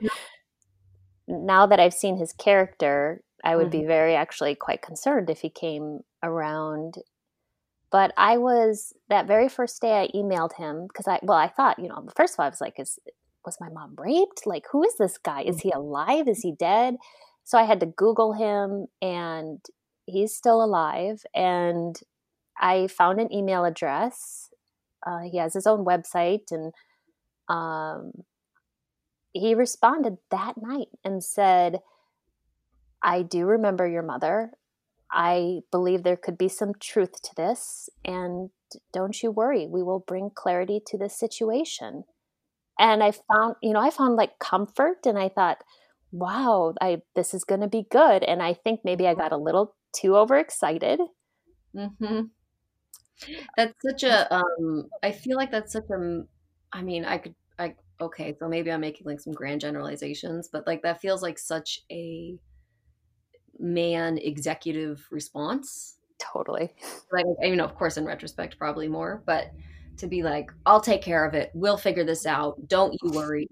now 1.27 1.67
that 1.67 1.81
I've 1.81 1.95
seen 1.95 2.17
his 2.19 2.33
character, 2.33 3.23
I 3.43 3.57
would 3.57 3.69
Mhm. 3.69 3.73
be 3.73 3.85
very 3.85 4.15
actually 4.15 4.55
quite 4.55 4.83
concerned 4.83 5.31
if 5.31 5.41
he 5.41 5.51
came 5.51 6.01
around. 6.23 6.99
But 7.91 8.13
I 8.17 8.39
was 8.39 8.93
that 9.09 9.27
very 9.27 9.49
first 9.49 9.81
day 9.81 10.03
I 10.03 10.09
emailed 10.17 10.55
him 10.55 10.87
because 10.89 11.07
I 11.09 11.21
well 11.23 11.39
I 11.39 11.49
thought 11.49 11.79
you 11.79 11.89
know 11.89 12.09
first 12.17 12.35
of 12.35 12.41
all 12.41 12.47
I 12.47 12.51
was 12.51 12.61
like 12.61 12.79
is 12.81 12.99
was 13.47 13.59
my 13.61 13.69
mom 13.71 13.95
raped 13.99 14.47
like 14.47 14.65
who 14.73 14.83
is 14.85 14.97
this 14.99 15.19
guy 15.19 15.43
is 15.43 15.61
he 15.61 15.71
alive 15.71 16.29
is 16.29 16.41
he 16.43 16.53
dead 16.53 16.97
so 17.45 17.59
I 17.59 17.65
had 17.65 17.81
to 17.81 17.87
Google 17.87 18.33
him 18.33 18.87
and 19.03 19.61
he's 20.07 20.35
still 20.35 20.63
alive 20.63 21.25
and 21.35 22.01
I 22.59 22.87
found 22.87 23.21
an 23.21 23.33
email 23.33 23.65
address 23.65 24.51
uh, 25.07 25.21
he 25.31 25.39
has 25.39 25.55
his 25.55 25.67
own 25.67 25.85
website 25.85 26.51
and 26.51 26.73
um, 27.49 28.13
he 29.33 29.55
responded 29.55 30.17
that 30.31 30.55
night 30.57 30.89
and 31.05 31.23
said 31.23 31.81
I 33.03 33.23
do 33.23 33.45
remember 33.45 33.87
your 33.87 34.03
mother 34.03 34.53
I 35.15 35.61
believe 35.71 36.03
there 36.03 36.17
could 36.17 36.37
be 36.37 36.49
some 36.49 36.73
truth 36.81 37.23
to 37.23 37.35
this, 37.37 37.89
and 38.05 38.51
don't 38.93 39.23
you 39.23 39.31
worry, 39.31 39.67
we 39.67 39.83
will 39.83 40.01
bring 40.01 40.31
clarity 40.35 40.81
to 40.89 40.99
this 40.99 41.17
situation. 41.17 42.03
And 42.79 43.03
I 43.03 43.13
found, 43.13 43.55
you 43.63 43.73
know, 43.73 43.81
I 43.81 43.91
found 43.91 44.17
like 44.17 44.41
comfort, 44.41 45.07
and 45.07 45.17
I 45.17 45.29
thought, 45.29 45.59
wow, 46.11 46.75
I 46.81 47.03
this 47.15 47.33
is 47.33 47.45
going 47.45 47.61
to 47.61 47.69
be 47.69 47.87
good. 47.91 48.25
And 48.25 48.43
I 48.43 48.55
think 48.55 48.81
maybe 48.85 49.07
I 49.07 49.15
got 49.15 49.33
a 49.33 49.37
little 49.37 49.77
too 49.95 50.17
overexcited. 50.17 51.01
Mm-hmm. 51.75 52.21
That's 53.57 53.75
such 53.83 54.03
a 54.03 54.35
um 54.35 54.89
I 55.03 55.13
feel 55.13 55.37
like 55.37 55.51
that's 55.51 55.73
such 55.73 55.89
a 55.91 56.23
I 56.73 56.83
mean, 56.83 57.05
I 57.05 57.19
could 57.19 57.35
I 57.59 57.75
okay, 58.01 58.35
so 58.39 58.49
maybe 58.49 58.71
I'm 58.71 58.81
making 58.81 59.07
like 59.07 59.21
some 59.21 59.33
grand 59.33 59.61
generalizations, 59.61 60.49
but 60.53 60.67
like 60.67 60.83
that 60.83 61.01
feels 61.01 61.23
like 61.23 61.39
such 61.39 61.81
a 61.91 62.37
man 63.59 64.19
executive 64.19 65.07
response. 65.11 65.99
Totally. 66.19 66.73
Like, 67.13 67.27
you 67.43 67.57
know, 67.57 67.65
of 67.65 67.75
course, 67.75 67.97
in 67.97 68.05
retrospect, 68.05 68.59
probably 68.59 68.89
more, 68.89 69.23
but 69.27 69.53
to 69.99 70.07
be 70.07 70.23
like, 70.23 70.51
I'll 70.67 70.81
take 70.81 71.03
care 71.03 71.25
of 71.25 71.35
it. 71.35 71.51
We'll 71.55 71.77
figure 71.77 72.05
this 72.05 72.27
out. 72.27 72.69
Don't 72.69 72.97
you 73.03 73.11
worry. 73.13 73.49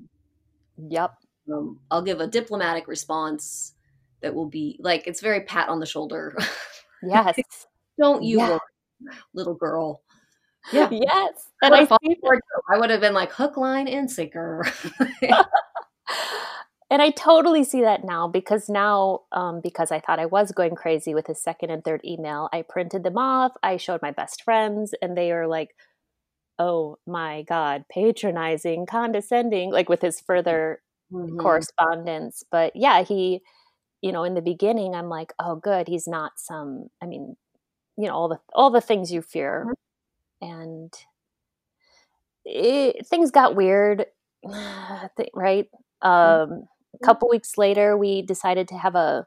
Yep. 0.88 1.14
Um, 1.52 1.78
I'll 1.90 2.02
give 2.02 2.20
a 2.20 2.26
diplomatic 2.26 2.88
response 2.88 3.74
that 4.22 4.34
will 4.34 4.48
be 4.48 4.76
like, 4.80 5.06
it's 5.06 5.20
very 5.20 5.42
pat 5.42 5.68
on 5.68 5.80
the 5.80 5.86
shoulder. 5.86 6.36
Yes. 7.04 7.36
Don't 7.98 8.22
you 8.22 8.38
Yeah. 8.38 8.58
little 9.34 9.54
girl. 9.54 10.02
Yeah. 10.72 10.88
Yes. 10.92 11.50
I 11.60 11.66
And 11.66 11.70
would 11.72 11.76
I 11.76 11.80
have 11.80 11.88
fallen 11.88 11.98
see 12.04 12.16
for 12.20 12.34
it, 12.34 12.38
too. 12.38 12.62
I 12.72 12.78
would 12.78 12.90
have 12.90 13.00
been 13.00 13.12
like 13.12 13.32
hook, 13.32 13.56
line, 13.56 13.88
and 13.88 14.08
sinker. 14.08 14.64
and 16.90 17.02
I 17.02 17.10
totally 17.10 17.64
see 17.64 17.80
that 17.80 18.04
now 18.04 18.28
because 18.28 18.68
now, 18.68 19.22
um, 19.32 19.60
because 19.62 19.90
I 19.90 19.98
thought 19.98 20.20
I 20.20 20.26
was 20.26 20.52
going 20.52 20.74
crazy 20.76 21.12
with 21.14 21.26
his 21.26 21.42
second 21.42 21.70
and 21.70 21.82
third 21.82 22.02
email, 22.04 22.48
I 22.52 22.62
printed 22.62 23.02
them 23.02 23.18
off. 23.18 23.52
I 23.62 23.76
showed 23.78 24.00
my 24.02 24.12
best 24.12 24.42
friends, 24.44 24.94
and 25.02 25.16
they 25.16 25.32
are 25.32 25.48
like, 25.48 25.70
"Oh 26.58 26.98
my 27.06 27.42
god, 27.42 27.84
patronizing, 27.90 28.86
condescending!" 28.86 29.72
Like 29.72 29.88
with 29.88 30.02
his 30.02 30.20
further 30.20 30.82
Mhm. 31.12 31.38
correspondence. 31.40 32.44
But 32.50 32.76
yeah, 32.76 33.02
he, 33.02 33.42
you 34.02 34.12
know, 34.12 34.24
in 34.24 34.34
the 34.34 34.42
beginning, 34.42 34.94
I'm 34.94 35.08
like, 35.08 35.32
"Oh, 35.40 35.56
good, 35.56 35.88
he's 35.88 36.08
not 36.08 36.32
some." 36.38 36.90
I 37.02 37.06
mean, 37.06 37.36
you 37.98 38.06
know, 38.08 38.14
all 38.14 38.28
the 38.28 38.40
all 38.54 38.70
the 38.70 38.80
things 38.82 39.12
you 39.12 39.22
fear, 39.22 39.68
Mhm. 39.68 39.74
and 40.42 40.94
it, 42.44 43.06
things 43.06 43.30
got 43.30 43.54
weird, 43.54 44.06
right? 45.34 45.68
Um, 46.02 46.64
a 46.94 46.98
couple 47.04 47.28
weeks 47.28 47.56
later, 47.56 47.96
we 47.96 48.22
decided 48.22 48.68
to 48.68 48.76
have 48.78 48.94
a 48.94 49.26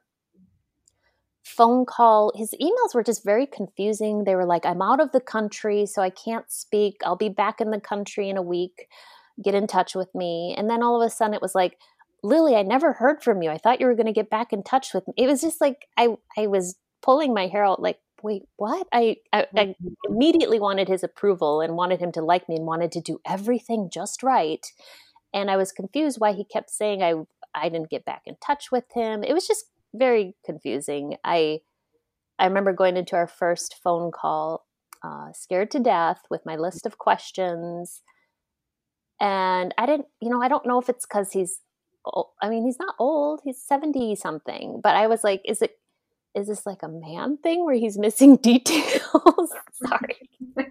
phone 1.43 1.85
call. 1.85 2.31
His 2.35 2.53
emails 2.61 2.93
were 2.95 3.03
just 3.03 3.23
very 3.23 3.45
confusing. 3.45 4.23
They 4.23 4.35
were 4.35 4.45
like, 4.45 4.65
I'm 4.65 4.81
out 4.81 4.99
of 4.99 5.11
the 5.11 5.19
country, 5.21 5.85
so 5.85 6.01
I 6.01 6.09
can't 6.09 6.49
speak. 6.51 6.95
I'll 7.05 7.15
be 7.15 7.29
back 7.29 7.61
in 7.61 7.71
the 7.71 7.79
country 7.79 8.29
in 8.29 8.38
a 8.38 8.41
week. 8.41 8.88
Get 9.43 9.53
in 9.53 9.67
touch 9.67 9.95
with 9.95 10.13
me. 10.15 10.55
And 10.57 10.69
then 10.69 10.81
all 10.81 11.01
of 11.01 11.05
a 11.05 11.09
sudden, 11.09 11.33
it 11.33 11.41
was 11.41 11.53
like, 11.55 11.77
Lily, 12.25 12.55
I 12.55 12.63
never 12.63 12.93
heard 12.93 13.21
from 13.21 13.43
you. 13.43 13.51
I 13.51 13.59
thought 13.59 13.79
you 13.79 13.85
were 13.85 13.95
going 13.95 14.07
to 14.07 14.11
get 14.11 14.31
back 14.31 14.51
in 14.51 14.63
touch 14.63 14.93
with 14.93 15.07
me. 15.07 15.13
It 15.15 15.27
was 15.27 15.41
just 15.41 15.61
like 15.61 15.88
I, 15.95 16.15
I 16.38 16.47
was 16.47 16.75
pulling 17.01 17.33
my 17.33 17.47
hair 17.47 17.63
out, 17.63 17.81
like, 17.81 17.99
wait, 18.23 18.43
what? 18.57 18.88
I, 18.91 19.17
I, 19.31 19.45
I 19.55 19.75
immediately 20.09 20.59
wanted 20.59 20.88
his 20.88 21.03
approval 21.03 21.61
and 21.61 21.75
wanted 21.75 21.99
him 21.99 22.11
to 22.13 22.23
like 22.23 22.49
me 22.49 22.55
and 22.55 22.65
wanted 22.65 22.91
to 22.93 23.01
do 23.01 23.19
everything 23.27 23.89
just 23.93 24.23
right. 24.23 24.65
And 25.33 25.51
I 25.51 25.57
was 25.57 25.71
confused 25.71 26.19
why 26.19 26.33
he 26.33 26.43
kept 26.43 26.71
saying 26.71 27.03
I 27.03 27.13
I 27.53 27.69
didn't 27.69 27.91
get 27.91 28.05
back 28.05 28.23
in 28.25 28.35
touch 28.45 28.71
with 28.71 28.85
him. 28.93 29.23
It 29.23 29.33
was 29.33 29.47
just 29.47 29.65
very 29.93 30.35
confusing. 30.43 31.17
I 31.23 31.59
I 32.39 32.45
remember 32.47 32.73
going 32.73 32.97
into 32.97 33.15
our 33.15 33.27
first 33.27 33.75
phone 33.83 34.11
call, 34.11 34.65
uh, 35.03 35.31
scared 35.33 35.69
to 35.71 35.79
death 35.79 36.23
with 36.29 36.45
my 36.45 36.55
list 36.55 36.85
of 36.85 36.97
questions, 36.97 38.01
and 39.19 39.73
I 39.77 39.85
didn't, 39.85 40.07
you 40.21 40.29
know, 40.29 40.41
I 40.41 40.47
don't 40.47 40.65
know 40.65 40.79
if 40.79 40.89
it's 40.89 41.05
because 41.05 41.31
he's, 41.31 41.61
I 42.41 42.49
mean, 42.49 42.65
he's 42.65 42.79
not 42.79 42.95
old, 42.99 43.41
he's 43.43 43.61
seventy 43.61 44.15
something, 44.15 44.79
but 44.83 44.95
I 44.95 45.07
was 45.07 45.23
like, 45.23 45.41
is 45.45 45.61
it, 45.61 45.77
is 46.33 46.47
this 46.47 46.65
like 46.65 46.83
a 46.83 46.89
man 46.89 47.37
thing 47.37 47.65
where 47.65 47.75
he's 47.75 47.97
missing 47.97 48.35
details? 48.41 49.53
Sorry, 49.73 50.29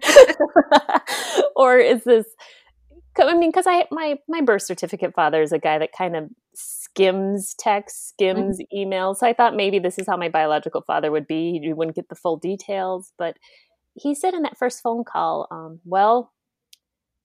or 1.55 1.77
is 1.77 2.03
this? 2.03 2.25
I 3.17 3.33
mean, 3.33 3.49
because 3.49 3.65
I 3.67 3.85
my 3.91 4.17
my 4.27 4.41
birth 4.41 4.63
certificate 4.63 5.13
father 5.13 5.41
is 5.41 5.51
a 5.51 5.59
guy 5.59 5.77
that 5.77 5.91
kind 5.97 6.15
of 6.15 6.29
skims 6.53 7.55
text, 7.57 8.09
skims 8.09 8.59
emails. 8.73 9.17
So 9.17 9.27
I 9.27 9.33
thought 9.33 9.55
maybe 9.55 9.79
this 9.79 9.97
is 9.97 10.07
how 10.07 10.17
my 10.17 10.29
biological 10.29 10.81
father 10.81 11.11
would 11.11 11.27
be. 11.27 11.59
He 11.63 11.73
wouldn't 11.73 11.95
get 11.95 12.09
the 12.09 12.15
full 12.15 12.37
details, 12.37 13.13
but 13.17 13.37
he 13.93 14.13
said 14.15 14.33
in 14.33 14.41
that 14.43 14.57
first 14.57 14.81
phone 14.81 15.03
call, 15.03 15.47
um, 15.51 15.79
"Well, 15.85 16.33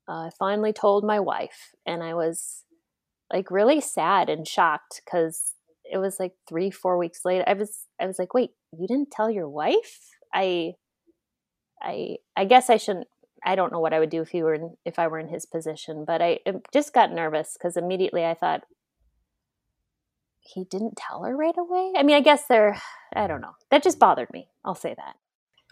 uh, 0.08 0.26
I 0.26 0.30
finally 0.38 0.72
told 0.72 1.04
my 1.04 1.18
wife," 1.18 1.72
and 1.86 2.02
I 2.02 2.14
was 2.14 2.64
like 3.32 3.50
really 3.50 3.80
sad 3.80 4.28
and 4.28 4.46
shocked 4.46 5.02
because 5.04 5.52
it 5.90 5.98
was 5.98 6.18
like 6.20 6.32
three, 6.48 6.70
four 6.70 6.98
weeks 6.98 7.24
later. 7.24 7.44
I 7.46 7.54
was 7.54 7.86
I 8.00 8.06
was 8.06 8.18
like, 8.18 8.34
"Wait, 8.34 8.50
you 8.72 8.86
didn't 8.86 9.10
tell 9.10 9.30
your 9.30 9.48
wife?" 9.48 10.10
I 10.32 10.74
I 11.82 12.16
I 12.36 12.44
guess 12.44 12.70
I 12.70 12.76
shouldn't. 12.76 13.08
I 13.44 13.54
don't 13.54 13.72
know 13.72 13.80
what 13.80 13.94
I 13.94 14.00
would 14.00 14.10
do 14.10 14.20
if 14.20 14.28
he 14.30 14.42
were 14.42 14.54
in, 14.54 14.76
if 14.84 14.98
I 14.98 15.08
were 15.08 15.18
in 15.18 15.28
his 15.28 15.46
position, 15.46 16.04
but 16.06 16.20
I 16.20 16.40
just 16.72 16.92
got 16.92 17.12
nervous 17.12 17.56
because 17.58 17.76
immediately 17.76 18.24
I 18.24 18.34
thought 18.34 18.64
he 20.40 20.64
didn't 20.64 20.96
tell 20.96 21.22
her 21.22 21.36
right 21.36 21.56
away. 21.56 21.92
I 21.96 22.02
mean, 22.02 22.16
I 22.16 22.20
guess 22.20 22.44
there. 22.46 22.80
I 23.14 23.26
don't 23.26 23.40
know. 23.40 23.54
That 23.70 23.82
just 23.82 23.98
bothered 23.98 24.30
me. 24.32 24.48
I'll 24.64 24.74
say 24.74 24.94
that. 24.94 25.16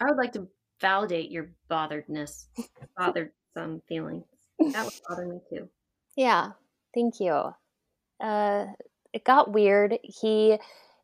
I 0.01 0.05
would 0.05 0.17
like 0.17 0.33
to 0.33 0.47
validate 0.81 1.29
your 1.31 1.51
botheredness, 1.69 2.45
bothered 2.97 3.31
some 3.53 3.81
feelings. 3.87 4.25
That 4.59 4.85
would 4.85 4.93
bother 5.07 5.25
me 5.25 5.39
too. 5.49 5.69
Yeah. 6.15 6.51
Thank 6.93 7.19
you. 7.19 7.53
Uh, 8.19 8.65
it 9.13 9.23
got 9.23 9.51
weird. 9.51 9.97
He 10.03 10.57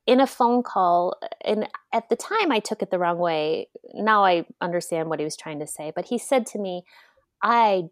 in 0.07 0.19
a 0.19 0.27
phone 0.27 0.61
call 0.61 1.19
and 1.43 1.67
at 1.91 2.09
the 2.09 2.15
time 2.15 2.51
i 2.51 2.59
took 2.59 2.81
it 2.81 2.91
the 2.91 2.99
wrong 2.99 3.17
way 3.17 3.67
now 3.93 4.23
i 4.23 4.45
understand 4.61 5.09
what 5.09 5.19
he 5.19 5.25
was 5.25 5.35
trying 5.35 5.59
to 5.59 5.67
say 5.67 5.91
but 5.95 6.05
he 6.05 6.17
said 6.17 6.45
to 6.45 6.59
me 6.59 6.83
i 7.41 7.83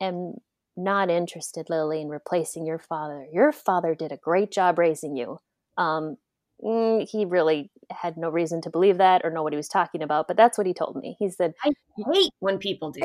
am 0.00 0.34
not 0.76 1.10
interested 1.10 1.70
lily 1.70 2.00
in 2.00 2.08
replacing 2.08 2.66
your 2.66 2.78
father 2.78 3.26
your 3.32 3.52
father 3.52 3.94
did 3.94 4.10
a 4.10 4.16
great 4.16 4.50
job 4.50 4.78
raising 4.78 5.16
you 5.16 5.38
um, 5.78 6.16
mm, 6.62 7.08
he 7.08 7.24
really 7.24 7.70
had 7.90 8.16
no 8.16 8.28
reason 8.28 8.60
to 8.60 8.70
believe 8.70 8.98
that 8.98 9.22
or 9.24 9.30
know 9.30 9.42
what 9.42 9.52
he 9.52 9.56
was 9.56 9.68
talking 9.68 10.02
about 10.02 10.26
but 10.26 10.36
that's 10.36 10.58
what 10.58 10.66
he 10.66 10.74
told 10.74 10.96
me 10.96 11.16
he 11.18 11.30
said 11.30 11.54
I 11.64 11.72
hate 12.12 12.32
when 12.40 12.58
people 12.58 12.90
do. 12.90 13.02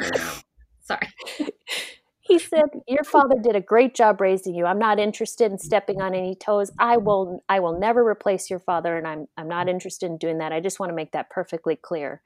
Sorry. 0.82 1.08
He 2.30 2.38
said 2.38 2.64
your 2.86 3.02
father 3.02 3.36
did 3.42 3.56
a 3.56 3.60
great 3.60 3.94
job 3.94 4.20
raising 4.20 4.54
you. 4.54 4.64
I'm 4.64 4.78
not 4.78 5.00
interested 5.00 5.50
in 5.50 5.58
stepping 5.58 6.00
on 6.00 6.14
any 6.14 6.34
toes. 6.36 6.70
I 6.78 6.96
will 6.96 7.42
i 7.48 7.58
will 7.58 7.78
never 7.78 8.06
replace 8.06 8.48
your 8.48 8.60
father 8.60 8.96
and 8.96 9.06
i'm 9.06 9.26
i'm 9.36 9.48
not 9.48 9.68
interested 9.68 10.06
in 10.06 10.16
doing 10.16 10.38
that. 10.38 10.52
I 10.52 10.60
just 10.60 10.78
want 10.78 10.90
to 10.90 10.96
make 10.96 11.12
that 11.12 11.30
perfectly 11.30 11.76
clear. 11.76 12.22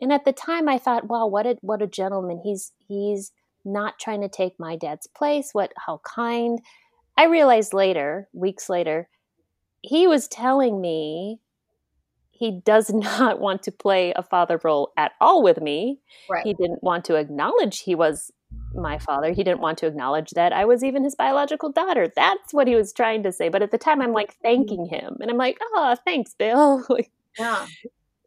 And 0.00 0.12
at 0.12 0.24
the 0.24 0.32
time 0.32 0.68
i 0.68 0.78
thought 0.78 1.08
wow 1.08 1.26
what 1.26 1.46
a 1.46 1.56
what 1.60 1.82
a 1.82 1.86
gentleman. 1.86 2.40
He's 2.42 2.72
he's 2.88 3.32
not 3.64 3.98
trying 3.98 4.22
to 4.22 4.28
take 4.28 4.58
my 4.58 4.76
dad's 4.76 5.06
place. 5.06 5.50
What 5.52 5.72
how 5.76 6.00
kind. 6.02 6.60
I 7.16 7.26
realized 7.26 7.74
later 7.74 8.28
weeks 8.32 8.70
later 8.70 9.08
he 9.82 10.06
was 10.06 10.28
telling 10.28 10.80
me 10.80 11.40
he 12.30 12.60
does 12.64 12.90
not 12.94 13.38
want 13.38 13.62
to 13.64 13.72
play 13.72 14.12
a 14.16 14.22
father 14.22 14.58
role 14.64 14.92
at 14.96 15.12
all 15.20 15.42
with 15.42 15.60
me. 15.60 16.00
Right. 16.30 16.44
He 16.44 16.54
didn't 16.54 16.82
want 16.82 17.04
to 17.06 17.16
acknowledge 17.16 17.80
he 17.80 17.94
was 17.94 18.32
my 18.74 18.98
father. 18.98 19.32
He 19.32 19.44
didn't 19.44 19.60
want 19.60 19.78
to 19.78 19.86
acknowledge 19.86 20.30
that 20.30 20.52
I 20.52 20.64
was 20.64 20.82
even 20.82 21.04
his 21.04 21.14
biological 21.14 21.70
daughter. 21.70 22.10
That's 22.14 22.52
what 22.52 22.66
he 22.66 22.74
was 22.74 22.92
trying 22.92 23.22
to 23.24 23.32
say. 23.32 23.48
But 23.48 23.62
at 23.62 23.70
the 23.70 23.78
time, 23.78 24.00
I'm 24.00 24.12
like 24.12 24.32
mm-hmm. 24.32 24.42
thanking 24.42 24.86
him, 24.86 25.16
and 25.20 25.30
I'm 25.30 25.36
like, 25.36 25.58
"Oh, 25.60 25.96
thanks, 26.04 26.34
Bill." 26.34 26.86
Yeah. 27.38 27.66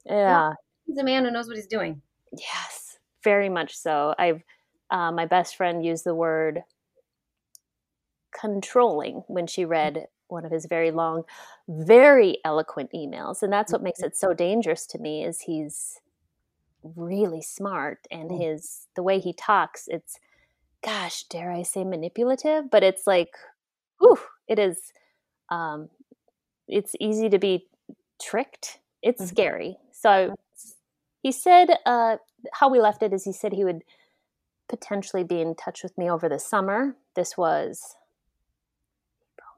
yeah. 0.07 0.53
He's 0.87 0.97
a 0.97 1.03
man 1.03 1.25
who 1.25 1.29
knows 1.29 1.47
what 1.47 1.57
he's 1.57 1.67
doing. 1.67 2.01
Yes, 2.35 2.97
very 3.23 3.49
much 3.49 3.77
so. 3.77 4.15
I've 4.17 4.41
uh, 4.89 5.11
my 5.11 5.27
best 5.27 5.55
friend 5.55 5.85
used 5.85 6.05
the 6.05 6.15
word 6.15 6.63
controlling 8.41 9.23
when 9.27 9.45
she 9.45 9.61
mm-hmm. 9.61 9.71
read 9.71 10.07
one 10.27 10.43
of 10.43 10.51
his 10.51 10.65
very 10.65 10.89
long, 10.89 11.21
very 11.67 12.39
eloquent 12.43 12.89
emails, 12.95 13.43
and 13.43 13.53
that's 13.53 13.71
what 13.71 13.83
makes 13.83 13.99
mm-hmm. 13.99 14.07
it 14.07 14.17
so 14.17 14.33
dangerous 14.33 14.87
to 14.87 14.97
me. 14.97 15.23
Is 15.23 15.41
he's 15.41 15.99
really 16.95 17.41
smart 17.41 17.99
and 18.11 18.29
mm. 18.29 18.41
his 18.41 18.87
the 18.95 19.03
way 19.03 19.19
he 19.19 19.33
talks 19.33 19.85
it's 19.87 20.19
gosh 20.85 21.23
dare 21.23 21.51
i 21.51 21.63
say 21.63 21.83
manipulative 21.83 22.69
but 22.69 22.83
it's 22.83 23.07
like 23.07 23.33
whew, 23.99 24.17
it 24.47 24.59
is 24.59 24.91
um 25.49 25.89
it's 26.67 26.95
easy 26.99 27.29
to 27.29 27.37
be 27.37 27.67
tricked. 28.19 28.79
It's 29.01 29.21
Mhm. 29.21 29.27
scary. 29.27 29.77
So 29.91 30.35
he 31.21 31.31
said 31.31 31.77
uh 31.85 32.17
how 32.53 32.69
we 32.69 32.79
left 32.79 33.03
it 33.03 33.13
is 33.13 33.23
he 33.23 33.31
said 33.31 33.53
he 33.53 33.63
would 33.63 33.83
potentially 34.67 35.23
be 35.23 35.39
in 35.41 35.55
touch 35.55 35.83
with 35.83 35.95
me 35.97 36.09
over 36.09 36.27
the 36.27 36.39
summer. 36.39 36.95
This 37.15 37.37
was 37.37 37.95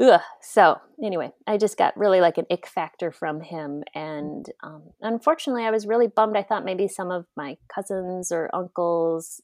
Ugh. 0.00 0.20
So 0.40 0.80
anyway, 1.02 1.30
I 1.46 1.56
just 1.56 1.78
got 1.78 1.96
really 1.96 2.20
like 2.20 2.38
an 2.38 2.46
ick 2.50 2.66
factor 2.66 3.12
from 3.12 3.40
him, 3.40 3.84
and 3.94 4.46
um, 4.62 4.82
unfortunately, 5.00 5.64
I 5.64 5.70
was 5.70 5.86
really 5.86 6.08
bummed. 6.08 6.36
I 6.36 6.42
thought 6.42 6.64
maybe 6.64 6.88
some 6.88 7.10
of 7.10 7.26
my 7.36 7.56
cousins 7.72 8.32
or 8.32 8.50
uncles, 8.52 9.40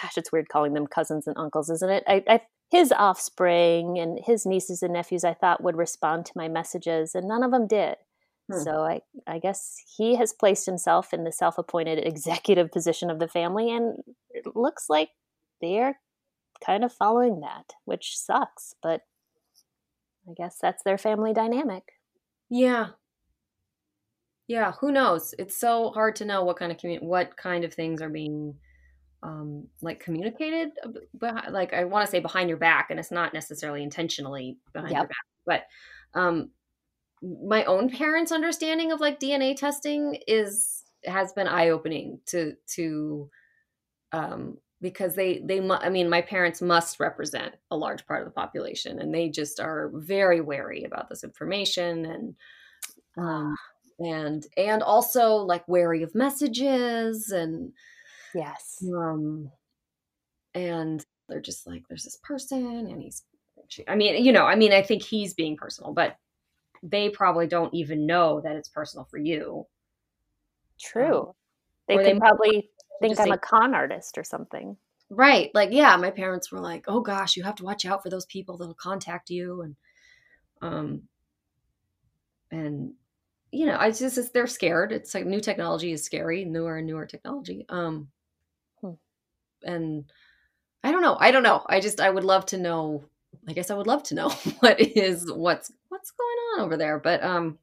gosh, 0.00 0.18
it's 0.18 0.30
weird 0.30 0.48
calling 0.50 0.74
them 0.74 0.86
cousins 0.86 1.26
and 1.26 1.36
uncles, 1.38 1.70
isn't 1.70 1.90
it? 1.90 2.04
I, 2.06 2.22
I 2.28 2.40
his 2.70 2.92
offspring 2.92 3.98
and 3.98 4.20
his 4.22 4.44
nieces 4.44 4.82
and 4.82 4.92
nephews, 4.92 5.24
I 5.24 5.32
thought 5.32 5.62
would 5.62 5.76
respond 5.76 6.26
to 6.26 6.32
my 6.36 6.48
messages, 6.48 7.14
and 7.14 7.26
none 7.26 7.42
of 7.42 7.50
them 7.50 7.66
did. 7.66 7.96
Hmm. 8.52 8.60
So 8.60 8.82
I, 8.82 9.00
I 9.26 9.38
guess 9.38 9.76
he 9.96 10.16
has 10.16 10.34
placed 10.34 10.66
himself 10.66 11.14
in 11.14 11.24
the 11.24 11.32
self-appointed 11.32 11.98
executive 12.06 12.70
position 12.70 13.10
of 13.10 13.20
the 13.20 13.28
family, 13.28 13.70
and 13.70 13.98
it 14.30 14.44
looks 14.54 14.86
like 14.90 15.10
they 15.62 15.78
are 15.78 15.96
kind 16.64 16.84
of 16.84 16.92
following 16.92 17.40
that, 17.40 17.72
which 17.86 18.18
sucks, 18.18 18.74
but 18.82 19.02
I 20.28 20.32
guess 20.36 20.58
that's 20.60 20.82
their 20.82 20.98
family 20.98 21.32
dynamic. 21.32 21.84
Yeah. 22.50 22.88
Yeah, 24.46 24.72
who 24.80 24.92
knows? 24.92 25.34
It's 25.38 25.56
so 25.56 25.90
hard 25.90 26.16
to 26.16 26.24
know 26.24 26.44
what 26.44 26.58
kind 26.58 26.72
of 26.72 26.78
commu- 26.78 27.02
what 27.02 27.36
kind 27.36 27.64
of 27.64 27.74
things 27.74 28.00
are 28.02 28.08
being 28.08 28.54
um 29.24 29.66
like 29.82 29.98
communicated 29.98 30.70
like 31.50 31.72
I 31.74 31.82
want 31.84 32.06
to 32.06 32.10
say 32.10 32.20
behind 32.20 32.48
your 32.48 32.58
back 32.58 32.90
and 32.90 33.00
it's 33.00 33.10
not 33.10 33.34
necessarily 33.34 33.82
intentionally 33.82 34.58
behind 34.72 34.92
your 34.92 35.08
back. 35.08 35.16
But 35.44 35.66
um 36.14 36.50
my 37.20 37.64
own 37.64 37.90
parents' 37.90 38.30
understanding 38.30 38.92
of 38.92 39.00
like 39.00 39.18
DNA 39.18 39.56
testing 39.56 40.18
is 40.28 40.84
has 41.04 41.32
been 41.32 41.48
eye-opening 41.48 42.20
to 42.26 42.54
to 42.74 43.28
um 44.12 44.58
because 44.80 45.14
they 45.14 45.40
they 45.44 45.60
mu- 45.60 45.74
I 45.74 45.88
mean 45.88 46.08
my 46.08 46.22
parents 46.22 46.62
must 46.62 47.00
represent 47.00 47.54
a 47.70 47.76
large 47.76 48.06
part 48.06 48.22
of 48.22 48.26
the 48.28 48.34
population 48.34 49.00
and 49.00 49.12
they 49.12 49.28
just 49.28 49.60
are 49.60 49.90
very 49.94 50.40
wary 50.40 50.84
about 50.84 51.08
this 51.08 51.24
information 51.24 52.04
and 52.06 52.34
um 53.16 53.56
and 53.98 54.46
and 54.56 54.82
also 54.82 55.34
like 55.34 55.66
wary 55.66 56.02
of 56.02 56.14
messages 56.14 57.30
and 57.30 57.72
Yes. 58.34 58.84
um 58.94 59.50
and 60.54 61.04
they're 61.28 61.40
just 61.40 61.66
like 61.66 61.82
there's 61.88 62.04
this 62.04 62.18
person 62.22 62.86
and 62.86 63.02
he's 63.02 63.24
I 63.88 63.96
mean 63.96 64.24
you 64.24 64.32
know 64.32 64.44
I 64.44 64.54
mean 64.54 64.72
I 64.72 64.82
think 64.82 65.02
he's 65.02 65.34
being 65.34 65.56
personal 65.56 65.92
but 65.92 66.16
they 66.82 67.08
probably 67.10 67.48
don't 67.48 67.74
even 67.74 68.06
know 68.06 68.40
that 68.42 68.54
it's 68.54 68.68
personal 68.68 69.04
for 69.04 69.18
you 69.18 69.66
True. 70.80 71.34
They 71.88 71.96
could 71.96 72.06
they 72.06 72.14
probably 72.18 72.70
think 73.00 73.20
I'm 73.20 73.32
a 73.32 73.38
con 73.38 73.74
artist 73.74 74.18
or 74.18 74.24
something. 74.24 74.76
Right. 75.10 75.50
Like, 75.54 75.70
yeah, 75.72 75.96
my 75.96 76.10
parents 76.10 76.52
were 76.52 76.60
like, 76.60 76.84
"Oh 76.88 77.00
gosh, 77.00 77.36
you 77.36 77.42
have 77.44 77.54
to 77.56 77.64
watch 77.64 77.84
out 77.86 78.02
for 78.02 78.10
those 78.10 78.26
people 78.26 78.56
that'll 78.58 78.74
contact 78.74 79.30
you," 79.30 79.62
and 79.62 79.76
um, 80.62 81.02
and 82.50 82.92
you 83.52 83.66
know, 83.66 83.76
I 83.78 83.90
just 83.90 84.18
it's, 84.18 84.30
they're 84.30 84.46
scared. 84.46 84.92
It's 84.92 85.14
like 85.14 85.26
new 85.26 85.40
technology 85.40 85.92
is 85.92 86.04
scary, 86.04 86.44
newer 86.44 86.78
and 86.78 86.86
newer 86.86 87.06
technology. 87.06 87.64
Um, 87.68 88.08
Hmm. 88.82 88.92
and 89.64 90.12
I 90.84 90.92
don't 90.92 91.02
know. 91.02 91.16
I 91.20 91.30
don't 91.32 91.42
know. 91.44 91.64
I 91.68 91.80
just 91.80 92.00
I 92.00 92.10
would 92.10 92.24
love 92.24 92.46
to 92.48 92.58
know. 92.58 93.04
I 93.48 93.52
guess 93.54 93.70
I 93.70 93.74
would 93.74 93.86
love 93.86 94.02
to 94.04 94.14
know 94.14 94.30
what 94.60 94.80
is 94.80 95.30
what's 95.32 95.72
what's 95.88 96.12
going 96.12 96.38
on 96.54 96.66
over 96.66 96.76
there. 96.76 96.98
But 97.00 97.22
um, 97.24 97.58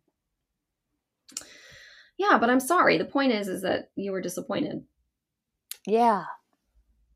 yeah. 2.17 2.37
But 2.37 2.49
I'm 2.49 2.59
sorry. 2.59 2.97
The 2.97 3.05
point 3.05 3.31
is, 3.33 3.47
is 3.47 3.61
that 3.63 3.89
you 3.95 4.11
were 4.11 4.21
disappointed. 4.21 4.83
Yeah. 5.87 6.25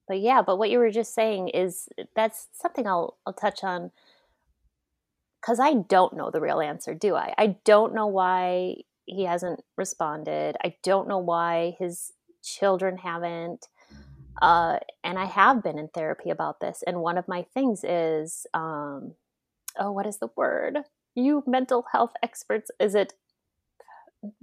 But 0.07 0.19
yeah, 0.19 0.41
but 0.41 0.57
what 0.57 0.69
you 0.69 0.79
were 0.79 0.91
just 0.91 1.13
saying 1.13 1.49
is 1.49 1.87
that's 2.15 2.47
something 2.53 2.87
I'll 2.87 3.17
I'll 3.25 3.33
touch 3.33 3.63
on 3.63 3.91
cuz 5.41 5.59
I 5.59 5.73
don't 5.73 6.13
know 6.13 6.29
the 6.31 6.41
real 6.41 6.61
answer, 6.61 6.93
do 6.93 7.15
I? 7.15 7.33
I 7.37 7.57
don't 7.63 7.93
know 7.93 8.07
why 8.07 8.77
he 9.05 9.23
hasn't 9.25 9.63
responded. 9.77 10.57
I 10.63 10.75
don't 10.83 11.07
know 11.07 11.17
why 11.17 11.75
his 11.79 12.13
children 12.43 12.97
haven't. 12.97 13.67
Uh, 14.41 14.79
and 15.03 15.19
I 15.19 15.25
have 15.25 15.63
been 15.63 15.77
in 15.77 15.89
therapy 15.89 16.29
about 16.29 16.59
this. 16.59 16.83
And 16.87 17.01
one 17.01 17.17
of 17.17 17.27
my 17.27 17.43
things 17.53 17.83
is, 17.83 18.47
um, 18.53 19.15
oh, 19.77 19.91
what 19.91 20.07
is 20.07 20.19
the 20.19 20.29
word? 20.35 20.79
You 21.15 21.43
mental 21.45 21.85
health 21.91 22.13
experts, 22.23 22.71
is 22.79 22.95
it? 22.95 23.13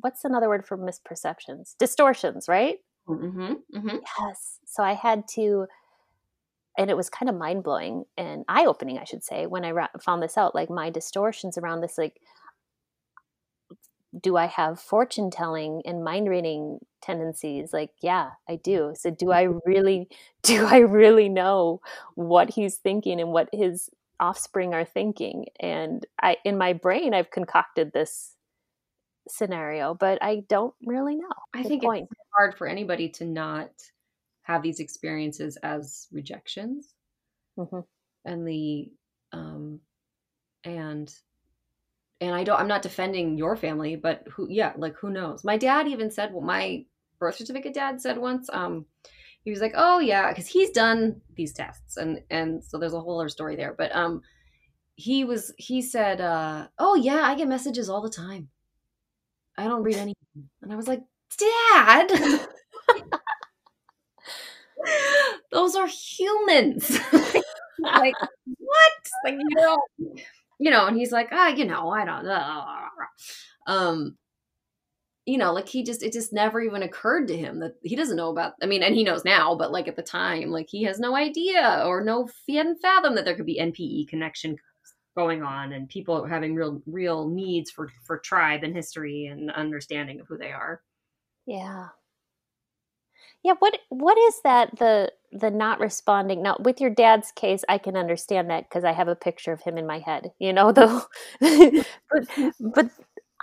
What's 0.01 0.25
another 0.25 0.49
word 0.49 0.67
for 0.67 0.77
misperceptions? 0.77 1.77
Distortions, 1.79 2.49
right? 2.49 2.79
Mm-hmm. 3.09 3.53
Mm-hmm. 3.77 3.97
Yes. 4.19 4.59
So 4.67 4.83
I 4.83 4.95
had 4.95 5.29
to, 5.35 5.67
and 6.79 6.91
it 6.91 6.97
was 6.97 7.09
kind 7.09 7.29
of 7.29 7.35
mind 7.37 7.65
blowing 7.65 8.05
and 8.19 8.45
eye 8.49 8.67
opening, 8.67 8.99
I 8.99 9.05
should 9.05 9.25
say, 9.25 9.47
when 9.47 9.65
I 9.65 9.71
ra- 9.71 9.89
found 10.01 10.23
this 10.23 10.37
out. 10.37 10.55
Like 10.55 10.69
my 10.69 10.91
distortions 10.91 11.57
around 11.57 11.81
this, 11.81 11.97
like, 11.97 12.21
do 14.19 14.37
I 14.37 14.47
have 14.47 14.81
fortune 14.81 15.31
telling 15.31 15.83
and 15.85 16.03
mind 16.05 16.29
reading 16.29 16.79
tendencies? 17.03 17.73
Like, 17.73 17.91
yeah, 18.03 18.31
I 18.49 18.57
do. 18.57 18.95
So 18.97 19.11
do 19.11 19.31
I 19.33 19.43
really, 19.67 20.09
do 20.43 20.65
I 20.67 20.79
really 20.79 21.29
know 21.29 21.81
what 22.15 22.51
he's 22.51 22.77
thinking 22.77 23.21
and 23.21 23.31
what 23.33 23.49
his 23.53 23.91
offspring 24.21 24.75
are 24.75 24.85
thinking? 24.85 25.47
And 25.61 26.07
I, 26.23 26.37
in 26.45 26.57
my 26.57 26.73
brain, 26.73 27.13
I've 27.15 27.31
concocted 27.31 27.93
this 27.93 28.35
scenario, 29.29 29.95
but 29.95 30.23
I 30.23 30.41
don't 30.49 30.75
really 30.85 31.17
know. 31.17 31.29
I 31.55 31.63
Good 31.63 31.77
think 31.79 31.83
point. 31.83 32.11
it's 32.11 32.21
hard 32.35 32.57
for 32.57 32.67
anybody 32.67 33.09
to 33.11 33.25
not 33.27 33.73
have 34.43 34.63
these 34.63 34.81
experiences 34.81 35.57
as 35.59 36.09
rejections 36.13 36.95
Mhm. 37.57 37.87
and 38.25 38.47
the 38.47 38.93
um 39.33 39.81
and 40.65 41.15
and 42.21 42.35
I 42.35 42.45
don't 42.45 42.59
I'm 42.59 42.69
not 42.69 42.83
defending 42.83 43.37
your 43.39 43.57
family 43.57 43.97
but 43.97 44.27
who 44.29 44.49
yeah 44.51 44.73
like 44.77 44.97
who 44.97 45.11
knows 45.11 45.45
my 45.45 45.57
dad 45.57 45.87
even 45.89 46.11
said 46.11 46.33
well 46.33 46.43
my 46.43 46.87
birth 47.19 47.37
certificate 47.37 47.73
dad 47.75 48.01
said 48.01 48.19
once. 48.19 48.51
Um, 48.53 48.87
he 49.43 49.51
was 49.51 49.61
like, 49.61 49.73
"Oh 49.77 50.01
yeah," 50.01 50.31
because 50.31 50.49
he's 50.49 50.71
done 50.71 51.23
these 51.35 51.53
tests, 51.55 51.97
and 51.97 52.23
and 52.31 52.65
so 52.65 52.79
there's 52.79 52.95
a 52.95 53.01
whole 53.01 53.21
other 53.21 53.29
story 53.31 53.57
there. 53.57 53.75
But 53.75 53.95
um, 53.97 54.23
he 54.97 55.25
was 55.25 55.55
he 55.59 55.83
said, 55.83 56.21
uh, 56.21 56.69
"Oh 56.79 56.95
yeah, 56.97 57.23
I 57.23 57.37
get 57.37 57.49
messages 57.49 57.89
all 57.91 58.03
the 58.03 58.11
time. 58.11 58.51
I 59.59 59.65
don't 59.65 59.83
read 59.83 59.97
any." 59.97 60.15
And 60.63 60.73
I 60.73 60.77
was 60.77 60.89
like, 60.89 61.03
"Dad." 61.39 62.11
Those 65.53 65.75
are 65.75 65.89
humans. 65.89 66.99
like 67.79 68.15
what? 68.59 68.93
Like 69.25 69.35
you 69.35 69.57
know, 69.57 69.79
you 70.59 70.71
know, 70.71 70.87
and 70.87 70.97
he's 70.97 71.13
like, 71.13 71.29
ah, 71.33 71.49
you 71.49 71.65
know, 71.65 71.91
I 71.91 72.05
don't 72.05 72.25
know. 72.25 72.65
Um, 73.67 74.17
you 75.25 75.39
know, 75.39 75.53
like 75.53 75.69
he 75.69 75.83
just 75.83 76.03
it 76.03 76.13
just 76.13 76.33
never 76.33 76.61
even 76.61 76.83
occurred 76.83 77.29
to 77.29 77.37
him 77.37 77.59
that 77.61 77.75
he 77.83 77.97
doesn't 77.97 78.17
know 78.17 78.31
about 78.31 78.53
I 78.63 78.67
mean, 78.67 78.83
and 78.83 78.95
he 78.95 79.05
knows 79.05 79.25
now, 79.25 79.57
but 79.57 79.73
like 79.73 79.89
at 79.89 79.97
the 79.97 80.03
time, 80.03 80.51
like 80.51 80.69
he 80.69 80.85
has 80.85 81.01
no 81.01 81.17
idea 81.17 81.83
or 81.85 82.05
no 82.05 82.29
he 82.47 82.57
hadn't 82.57 82.81
fathomed 82.81 83.17
that 83.19 83.25
there 83.25 83.35
could 83.35 83.47
be 83.47 83.59
NPE 83.61 84.09
connection 84.09 84.57
going 85.17 85.43
on 85.43 85.73
and 85.73 85.89
people 85.89 86.25
having 86.25 86.55
real 86.55 86.83
real 86.87 87.29
needs 87.29 87.71
for 87.71 87.89
for 88.05 88.19
tribe 88.19 88.63
and 88.63 88.75
history 88.75 89.27
and 89.27 89.51
understanding 89.51 90.21
of 90.21 90.27
who 90.29 90.37
they 90.37 90.53
are. 90.53 90.83
Yeah. 91.47 91.89
Yeah, 93.43 93.55
what 93.61 93.79
what 93.91 94.19
is 94.19 94.41
that 94.43 94.77
the 94.79 95.13
the 95.33 95.51
not 95.51 95.81
responding? 95.81 96.43
Now, 96.43 96.57
with 96.61 96.81
your 96.81 96.91
dad's 96.91 97.31
case, 97.33 97.65
I 97.69 97.79
can 97.79 97.97
understand 97.97 98.51
that 98.51 98.69
because 98.69 98.85
I 98.85 98.93
have 98.93 99.09
a 99.09 99.15
picture 99.15 99.53
of 99.53 99.63
him 99.63 99.79
in 99.79 99.87
my 99.87 100.01
head, 100.01 100.33
you 100.39 100.53
know, 100.53 100.73
though. 100.73 101.03
but 101.41 102.29
but 102.61 102.91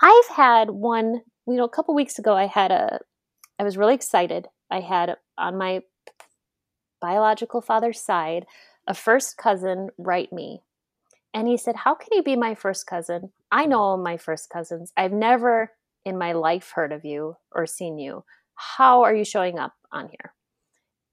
I've 0.02 0.36
had 0.36 0.72
one, 0.72 1.22
you 1.48 1.56
know, 1.56 1.64
a 1.64 1.70
couple 1.70 1.96
weeks 1.96 2.20
ago 2.20 2.36
I 2.36 2.48
had 2.48 2.72
a 2.72 3.00
I 3.60 3.64
was 3.64 3.78
really 3.78 3.96
excited. 3.96 4.48
I 4.70 4.82
had 4.82 5.16
on 5.38 5.58
my 5.58 5.84
biological 7.02 7.62
father's 7.62 8.02
side 8.02 8.46
a 8.88 8.94
first 8.94 9.38
cousin 9.38 9.90
write 9.98 10.34
me. 10.34 10.62
And 11.34 11.48
he 11.48 11.58
said, 11.58 11.76
"How 11.78 11.96
can 11.96 12.10
you 12.12 12.24
be 12.24 12.36
my 12.36 12.56
first 12.56 12.86
cousin? 12.88 13.32
I 13.52 13.66
know 13.66 13.80
all 13.80 13.98
my 13.98 14.18
first 14.18 14.50
cousins. 14.50 14.94
I've 14.96 15.14
never 15.14 15.72
in 16.06 16.18
my 16.18 16.34
life 16.34 16.72
heard 16.76 16.92
of 16.92 17.06
you 17.06 17.36
or 17.52 17.66
seen 17.66 17.98
you. 17.98 18.24
How 18.56 19.04
are 19.04 19.16
you 19.16 19.24
showing 19.24 19.58
up 19.58 19.74
on 19.92 20.10
here? 20.10 20.34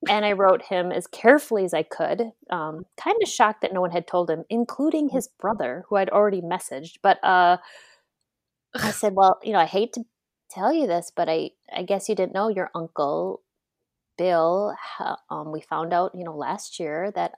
And 0.08 0.24
I 0.24 0.32
wrote 0.32 0.62
him 0.62 0.92
as 0.92 1.06
carefully 1.06 1.64
as 1.64 1.74
I 1.74 1.82
could, 1.82 2.32
um, 2.50 2.86
kind 2.96 3.16
of 3.22 3.28
shocked 3.28 3.60
that 3.62 3.72
no 3.72 3.82
one 3.82 3.90
had 3.90 4.06
told 4.06 4.30
him, 4.30 4.44
including 4.48 5.10
his 5.10 5.28
brother, 5.28 5.84
who 5.88 5.96
I'd 5.96 6.08
already 6.08 6.40
messaged. 6.40 6.98
But 7.02 7.22
uh, 7.22 7.58
I 8.74 8.90
said, 8.92 9.14
Well, 9.14 9.38
you 9.42 9.52
know, 9.52 9.58
I 9.58 9.66
hate 9.66 9.92
to 9.94 10.04
tell 10.50 10.72
you 10.72 10.86
this, 10.86 11.12
but 11.14 11.28
I, 11.28 11.50
I 11.74 11.82
guess 11.82 12.08
you 12.08 12.14
didn't 12.14 12.34
know 12.34 12.48
your 12.48 12.70
uncle, 12.74 13.42
Bill. 14.16 14.74
Um, 15.30 15.52
we 15.52 15.60
found 15.60 15.92
out, 15.92 16.12
you 16.14 16.24
know, 16.24 16.36
last 16.36 16.80
year 16.80 17.10
that 17.14 17.32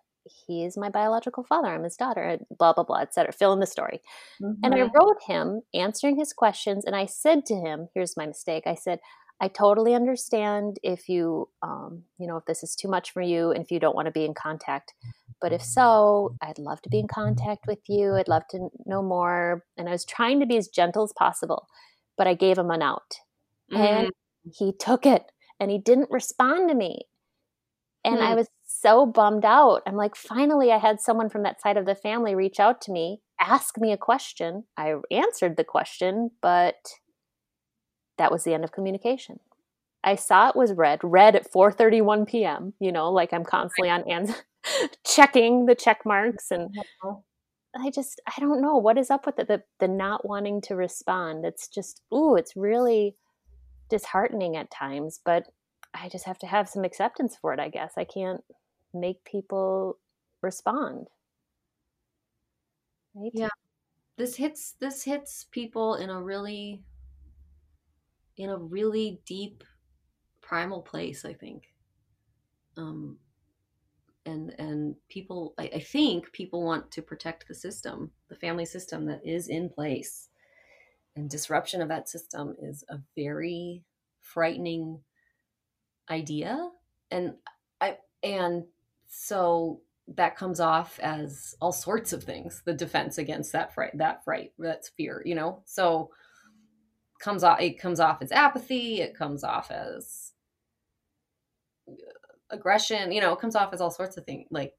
he 0.47 0.65
is 0.65 0.77
my 0.77 0.89
biological 0.89 1.45
father. 1.45 1.69
I'm 1.69 1.85
his 1.85 1.97
daughter, 1.97 2.39
blah, 2.59 2.73
blah, 2.73 2.85
blah, 2.85 3.01
etc. 3.01 3.33
Fill 3.33 3.53
in 3.53 3.61
the 3.61 3.67
story. 3.67 4.01
Mm-hmm. 4.41 4.65
And 4.65 4.75
I 4.75 4.79
mm-hmm. 4.79 4.97
wrote 4.97 5.23
him 5.27 5.63
answering 5.75 6.17
his 6.17 6.33
questions. 6.33 6.85
And 6.85 6.95
I 6.95 7.07
said 7.07 7.47
to 7.47 7.55
him, 7.55 7.89
Here's 7.95 8.17
my 8.17 8.27
mistake. 8.27 8.65
I 8.67 8.75
said, 8.75 9.01
I 9.41 9.49
totally 9.49 9.95
understand 9.95 10.79
if 10.85 11.09
you, 11.09 11.49
um, 11.63 12.05
you 12.17 12.29
know, 12.29 12.37
if 12.37 12.45
this 12.45 12.63
is 12.63 12.77
too 12.77 12.89
much 12.89 13.11
for 13.11 13.21
you 13.21 13.51
and 13.51 13.65
if 13.65 13.73
you 13.73 13.81
don't 13.81 13.97
want 13.97 14.07
to 14.07 14.13
be 14.13 14.25
in 14.25 14.35
contact. 14.35 14.95
But 15.41 15.53
if 15.53 15.63
so, 15.65 16.37
I'd 16.41 16.61
love 16.61 16.81
to 16.83 16.89
be 16.89 17.01
in 17.01 17.09
contact 17.09 17.67
with 17.67 17.81
you. 17.89 18.15
I'd 18.15 18.29
love 18.29 18.45
to 18.51 18.69
know 18.87 19.03
more. 19.03 19.65
And 19.77 19.89
I 19.89 19.93
was 19.93 20.05
trying 20.05 20.39
to 20.39 20.47
be 20.47 20.57
as 20.57 20.69
gentle 20.69 21.03
as 21.03 21.13
possible, 21.13 21.67
but 22.17 22.29
I 22.29 22.35
gave 22.35 22.57
him 22.57 22.71
an 22.71 22.83
out. 22.83 23.17
Mm. 23.73 23.79
And 23.79 24.11
he 24.55 24.73
took 24.73 25.05
it 25.07 25.25
and 25.59 25.73
he 25.73 25.79
didn't 25.79 26.11
respond 26.13 26.69
to 26.69 26.77
me. 26.77 27.03
And 28.05 28.19
mm. 28.19 28.23
I 28.23 28.37
was 28.37 28.49
so 28.83 29.07
bummed 29.07 29.45
out. 29.45 29.83
I'm 29.87 29.97
like, 29.97 30.17
finally, 30.17 30.73
I 30.73 30.79
had 30.79 31.01
someone 31.01 31.31
from 31.31 31.45
that 31.45 31.61
side 31.61 31.77
of 31.77 31.87
the 31.87 31.95
family 31.95 32.35
reach 32.35 32.59
out 32.59 32.81
to 32.83 32.93
me, 32.93 33.21
ask 33.41 33.79
me 33.79 33.93
a 33.93 33.97
question. 33.97 34.65
I 34.77 34.95
answered 35.11 35.57
the 35.57 35.65
question, 35.65 36.33
but 36.43 36.77
that 38.19 38.33
was 38.33 38.45
the 38.45 38.55
end 38.55 38.65
of 38.65 38.73
communication. 38.73 39.41
I 40.05 40.17
saw 40.17 40.49
it 40.49 40.57
was 40.57 40.73
red, 40.73 41.01
red 41.03 41.37
at 41.37 41.51
4:31 41.51 42.27
p.m. 42.27 42.75
You 42.81 42.93
know, 42.93 43.11
like 43.13 43.33
I'm 43.33 43.45
constantly 43.45 43.89
on 43.89 44.03
and 44.11 44.35
checking 45.07 45.67
the 45.67 45.77
check 45.77 46.01
marks, 46.05 46.51
and 46.51 46.71
mm-hmm. 46.71 47.21
I 47.81 47.91
just 47.91 48.21
I 48.27 48.41
don't 48.41 48.61
know 48.61 48.77
what 48.77 48.99
is 48.99 49.11
up 49.11 49.27
with 49.27 49.39
it. 49.39 49.47
The 49.47 49.63
the 49.79 49.89
not 49.89 50.29
wanting 50.29 50.61
to 50.63 50.75
respond. 50.75 51.45
It's 51.45 51.69
just 51.69 52.03
ooh, 52.13 52.35
it's 52.35 52.57
really 52.57 53.15
disheartening 53.91 54.57
at 54.57 54.73
times. 54.73 55.21
But 55.25 55.45
I 55.95 56.09
just 56.09 56.27
have 56.27 56.39
to 56.41 56.47
have 56.47 56.69
some 56.69 56.85
acceptance 56.85 57.37
for 57.41 57.53
it. 57.53 57.61
I 57.61 57.69
guess 57.69 57.93
I 57.97 58.05
can't 58.05 58.43
make 58.95 59.25
people 59.25 59.99
respond. 60.43 61.09
Right? 63.15 63.31
Yeah, 63.35 63.49
this 64.17 64.37
hits 64.37 64.77
this 64.81 65.03
hits 65.03 65.47
people 65.51 65.97
in 65.97 66.11
a 66.11 66.23
really 66.23 66.83
in 68.37 68.51
a 68.51 68.57
really 68.57 69.21
deep 69.27 69.65
primal 70.41 70.81
place 70.81 71.25
i 71.25 71.33
think 71.33 71.73
um 72.77 73.17
and 74.25 74.55
and 74.59 74.95
people 75.09 75.55
I, 75.59 75.71
I, 75.75 75.81
think 75.81 76.33
people 76.33 76.63
want 76.63 76.93
to 76.93 77.03
protect 77.03 77.49
the 77.49 77.55
system 77.55 78.13
the 78.29 78.37
family 78.37 78.65
system 78.65 79.07
that 79.07 79.27
is 79.27 79.49
in 79.49 79.69
place 79.69 80.29
and 81.17 81.29
disruption 81.29 81.83
of 81.83 81.89
that 81.89 82.09
system 82.09 82.55
is 82.63 82.85
a 82.89 82.99
very 83.17 83.83
frightening 84.21 85.01
idea 86.09 86.71
and 87.11 87.35
i 87.81 87.97
and 88.23 88.65
so 89.15 89.79
that 90.09 90.37
comes 90.37 90.59
off 90.59 90.99
as 91.01 91.55
all 91.61 91.71
sorts 91.71 92.15
of 92.15 92.25
things 92.25 92.63
the 92.65 92.73
defense 92.73 93.19
against 93.19 93.53
that 93.53 93.75
fright 93.75 93.91
that 93.99 94.25
fright 94.25 94.53
that's 94.59 94.89
fear 94.89 95.23
you 95.27 95.35
know 95.35 95.63
so 95.67 96.11
comes 97.21 97.45
off 97.45 97.61
it 97.61 97.79
comes 97.79 98.01
off 98.01 98.23
as 98.23 98.33
apathy 98.33 99.03
it 99.03 99.15
comes 99.15 99.45
off 99.45 99.71
as 99.71 100.33
aggression 102.49 103.13
you 103.13 103.21
know 103.21 103.35
it 103.35 103.39
comes 103.39 103.55
off 103.55 103.75
as 103.75 103.83
all 103.83 103.91
sorts 103.91 104.17
of 104.17 104.25
things 104.25 104.47
like 104.51 104.73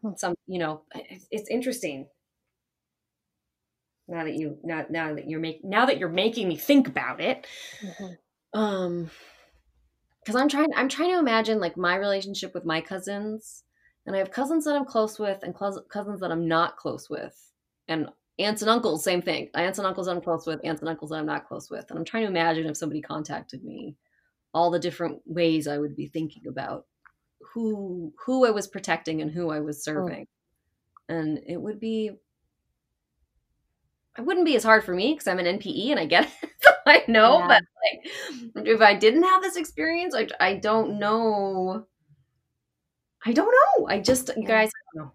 hmm. 0.00 0.12
some 0.16 0.34
you 0.46 0.58
know 0.58 0.80
it's, 0.94 1.26
it's 1.30 1.50
interesting 1.50 2.06
now 4.08 4.24
that 4.24 4.34
you 4.34 4.56
now, 4.64 4.86
now 4.88 5.14
that 5.14 5.28
you're 5.28 5.40
making 5.40 5.68
now 5.68 5.84
that 5.84 5.98
you're 5.98 6.08
making 6.08 6.48
me 6.48 6.56
think 6.56 6.88
about 6.88 7.20
it 7.20 7.46
mm-hmm. 7.82 8.58
um 8.58 9.10
because 10.24 10.40
i'm 10.40 10.48
trying 10.48 10.68
i'm 10.76 10.88
trying 10.88 11.10
to 11.10 11.18
imagine 11.18 11.60
like 11.60 11.76
my 11.76 11.96
relationship 11.96 12.52
with 12.54 12.64
my 12.64 12.80
cousins 12.80 13.64
and 14.06 14.14
i 14.14 14.18
have 14.18 14.30
cousins 14.30 14.64
that 14.64 14.76
i'm 14.76 14.84
close 14.84 15.18
with 15.18 15.42
and 15.42 15.54
cousins 15.54 16.20
that 16.20 16.32
i'm 16.32 16.48
not 16.48 16.76
close 16.76 17.08
with 17.10 17.50
and 17.88 18.08
aunts 18.38 18.62
and 18.62 18.70
uncles, 18.70 19.04
same 19.04 19.22
thing. 19.22 19.48
Aunts 19.54 19.78
and 19.78 19.86
uncles 19.86 20.06
that 20.06 20.16
I'm 20.16 20.22
close 20.22 20.46
with, 20.46 20.60
aunts 20.64 20.80
and 20.80 20.88
uncles 20.88 21.10
that 21.10 21.18
I'm 21.18 21.26
not 21.26 21.46
close 21.46 21.70
with. 21.70 21.84
And 21.88 21.98
I'm 21.98 22.04
trying 22.04 22.24
to 22.24 22.30
imagine 22.30 22.66
if 22.66 22.76
somebody 22.76 23.00
contacted 23.00 23.64
me, 23.64 23.96
all 24.54 24.70
the 24.70 24.78
different 24.78 25.20
ways 25.24 25.66
I 25.66 25.78
would 25.78 25.96
be 25.96 26.08
thinking 26.08 26.46
about 26.46 26.86
who 27.54 28.12
who 28.24 28.46
I 28.46 28.50
was 28.50 28.68
protecting 28.68 29.20
and 29.20 29.30
who 29.30 29.50
I 29.50 29.60
was 29.60 29.78
hmm. 29.78 29.92
serving. 29.92 30.26
Oh. 30.28 31.14
And 31.14 31.40
it 31.46 31.60
would 31.60 31.80
be 31.80 32.12
it 34.18 34.22
wouldn't 34.22 34.46
be 34.46 34.56
as 34.56 34.64
hard 34.64 34.84
for 34.84 34.94
me 34.94 35.12
because 35.12 35.26
I'm 35.26 35.38
an 35.38 35.58
NPE 35.58 35.90
and 35.90 36.00
I 36.00 36.06
get 36.06 36.24
it. 36.42 36.50
I 36.86 37.02
know, 37.08 37.38
yeah. 37.38 37.48
but 37.48 37.62
like 38.54 38.66
if 38.66 38.80
I 38.80 38.94
didn't 38.94 39.22
have 39.24 39.42
this 39.42 39.56
experience, 39.56 40.14
I, 40.14 40.28
I 40.40 40.54
don't 40.54 40.98
know. 40.98 41.86
I 43.24 43.32
don't 43.32 43.54
know. 43.78 43.86
I 43.88 44.00
just, 44.00 44.30
you 44.36 44.46
guys, 44.46 44.68
I 44.68 44.80
don't 44.96 45.04
know. 45.04 45.12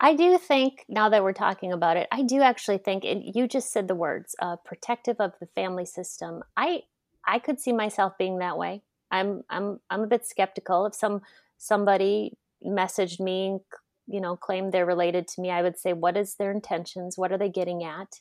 I 0.00 0.14
do 0.14 0.36
think 0.36 0.84
now 0.88 1.08
that 1.08 1.22
we're 1.22 1.32
talking 1.32 1.72
about 1.72 1.96
it, 1.96 2.08
I 2.10 2.22
do 2.22 2.42
actually 2.42 2.78
think 2.78 3.04
it, 3.04 3.34
you 3.34 3.46
just 3.46 3.72
said 3.72 3.88
the 3.88 3.94
words 3.94 4.34
uh, 4.40 4.56
protective 4.56 5.16
of 5.20 5.32
the 5.40 5.46
family 5.46 5.86
system. 5.86 6.42
I 6.56 6.82
I 7.26 7.38
could 7.38 7.60
see 7.60 7.72
myself 7.72 8.18
being 8.18 8.38
that 8.38 8.58
way. 8.58 8.82
I'm 9.10 9.44
I'm 9.48 9.80
I'm 9.88 10.02
a 10.02 10.06
bit 10.06 10.26
skeptical 10.26 10.86
if 10.86 10.94
some 10.94 11.22
somebody 11.56 12.36
messaged 12.66 13.20
me, 13.20 13.60
you 14.06 14.20
know, 14.20 14.36
claimed 14.36 14.72
they're 14.72 14.84
related 14.84 15.28
to 15.28 15.40
me. 15.40 15.50
I 15.50 15.62
would 15.62 15.78
say, 15.78 15.92
what 15.92 16.16
is 16.16 16.34
their 16.34 16.50
intentions? 16.50 17.16
What 17.16 17.32
are 17.32 17.38
they 17.38 17.48
getting 17.48 17.84
at? 17.84 18.20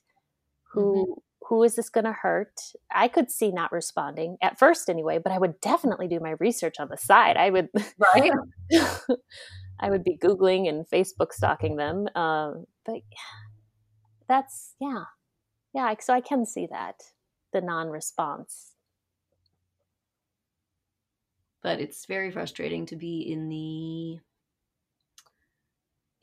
Who 0.72 0.96
mm-hmm. 0.96 1.20
Who 1.48 1.64
is 1.64 1.76
this 1.76 1.89
going 1.89 2.06
to 2.06 2.14
hurt? 2.14 2.62
I 2.94 3.08
could 3.08 3.32
see 3.32 3.52
not 3.52 3.72
responding 3.72 4.38
at 4.41 4.58
first 4.58 4.89
anyway, 4.89 5.20
but 5.20 5.32
I 5.32 5.38
would 5.38 5.60
definitely 5.62 6.08
do 6.08 6.20
my 6.20 6.36
research 6.39 6.76
on 6.80 6.89
the 6.89 6.98
side. 6.98 7.38
I 7.38 7.50
would 7.50 7.70
right. 7.98 8.32
I 9.80 9.89
would 9.89 10.04
be 10.04 10.18
Googling 10.18 10.70
and 10.70 10.88
Facebook 10.88 11.34
stalking 11.34 11.76
them. 11.76 12.08
Um, 12.16 12.66
but 12.86 13.02
that's, 14.28 14.76
yeah. 14.80 15.04
Yeah. 15.74 15.94
So 16.00 16.14
I 16.14 16.22
can 16.22 16.46
see 16.46 16.68
that, 16.68 17.04
the 17.52 17.62
non 17.62 17.89
response. 17.89 18.76
But 21.62 21.80
it's 21.80 22.06
very 22.06 22.32
frustrating 22.32 22.86
to 22.88 22.96
be 22.96 23.22
in 23.22 23.50
the, 23.50 24.20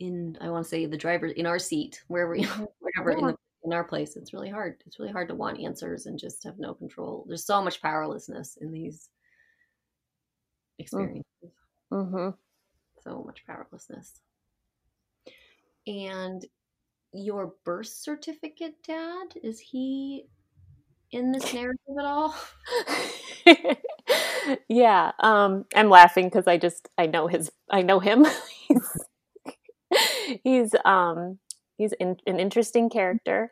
in, 0.04 0.38
I 0.40 0.50
want 0.50 0.64
to 0.64 0.68
say 0.68 0.86
the 0.86 0.96
driver, 0.96 1.26
in 1.26 1.46
our 1.46 1.58
seat, 1.58 2.02
wherever, 2.08 2.36
mm-hmm. 2.36 2.64
wherever, 2.78 3.12
yeah. 3.12 3.18
in 3.18 3.26
the, 3.26 3.36
in 3.64 3.72
our 3.72 3.84
place, 3.84 4.16
it's 4.16 4.32
really 4.32 4.50
hard. 4.50 4.82
It's 4.86 4.98
really 4.98 5.12
hard 5.12 5.28
to 5.28 5.34
want 5.34 5.60
answers 5.60 6.06
and 6.06 6.18
just 6.18 6.44
have 6.44 6.58
no 6.58 6.74
control. 6.74 7.24
There's 7.28 7.44
so 7.44 7.62
much 7.62 7.82
powerlessness 7.82 8.56
in 8.60 8.72
these 8.72 9.08
mm. 10.80 10.84
experiences. 10.84 11.24
Mm-hmm. 11.92 12.30
So 13.04 13.22
much 13.24 13.44
powerlessness. 13.46 14.20
And 15.86 16.44
your 17.12 17.54
birth 17.64 17.88
certificate, 17.88 18.82
Dad, 18.86 19.34
is 19.42 19.58
he 19.58 20.26
in 21.12 21.32
this 21.32 21.52
narrative 21.52 21.80
at 21.98 22.04
all? 22.04 22.34
yeah, 24.68 25.12
um, 25.20 25.64
I'm 25.74 25.90
laughing 25.90 26.26
because 26.26 26.46
I 26.46 26.56
just 26.56 26.88
I 26.96 27.06
know 27.06 27.26
his 27.26 27.50
I 27.70 27.82
know 27.82 28.00
him. 28.00 28.26
he's 28.68 29.04
he's 30.44 30.74
um 30.84 31.38
he's 31.80 31.92
in, 31.94 32.16
an 32.26 32.38
interesting 32.38 32.90
character. 32.90 33.50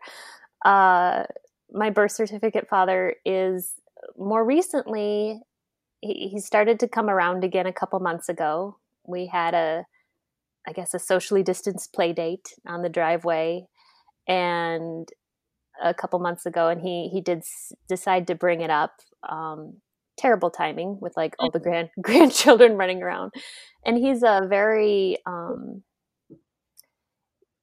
Uh, 0.64 1.24
my 1.72 1.90
birth 1.90 2.12
certificate 2.12 2.68
father 2.68 3.14
is 3.24 3.74
more 4.16 4.44
recently 4.44 5.40
he, 6.00 6.28
he 6.28 6.40
started 6.40 6.78
to 6.80 6.88
come 6.88 7.08
around 7.10 7.44
again 7.44 7.66
a 7.66 7.72
couple 7.72 7.98
months 8.00 8.28
ago. 8.28 8.76
We 9.06 9.26
had 9.26 9.54
a 9.54 9.84
I 10.66 10.72
guess 10.72 10.92
a 10.92 10.98
socially 10.98 11.42
distanced 11.42 11.94
play 11.94 12.12
date 12.12 12.54
on 12.66 12.82
the 12.82 12.88
driveway 12.90 13.64
and 14.26 15.08
a 15.82 15.94
couple 15.94 16.18
months 16.18 16.44
ago 16.44 16.68
and 16.68 16.80
he 16.80 17.08
he 17.12 17.20
did 17.20 17.38
s- 17.38 17.72
decide 17.88 18.26
to 18.26 18.34
bring 18.34 18.60
it 18.60 18.70
up 18.70 18.92
um, 19.28 19.74
terrible 20.18 20.50
timing 20.50 20.98
with 21.00 21.16
like 21.16 21.34
all 21.38 21.50
the 21.50 21.60
grand 21.60 21.88
grandchildren 22.02 22.76
running 22.76 23.02
around 23.02 23.32
and 23.86 23.96
he's 23.96 24.22
a 24.22 24.46
very 24.48 25.16
um, 25.24 25.82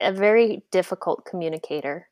a 0.01 0.11
very 0.11 0.63
difficult 0.71 1.25
communicator 1.25 2.07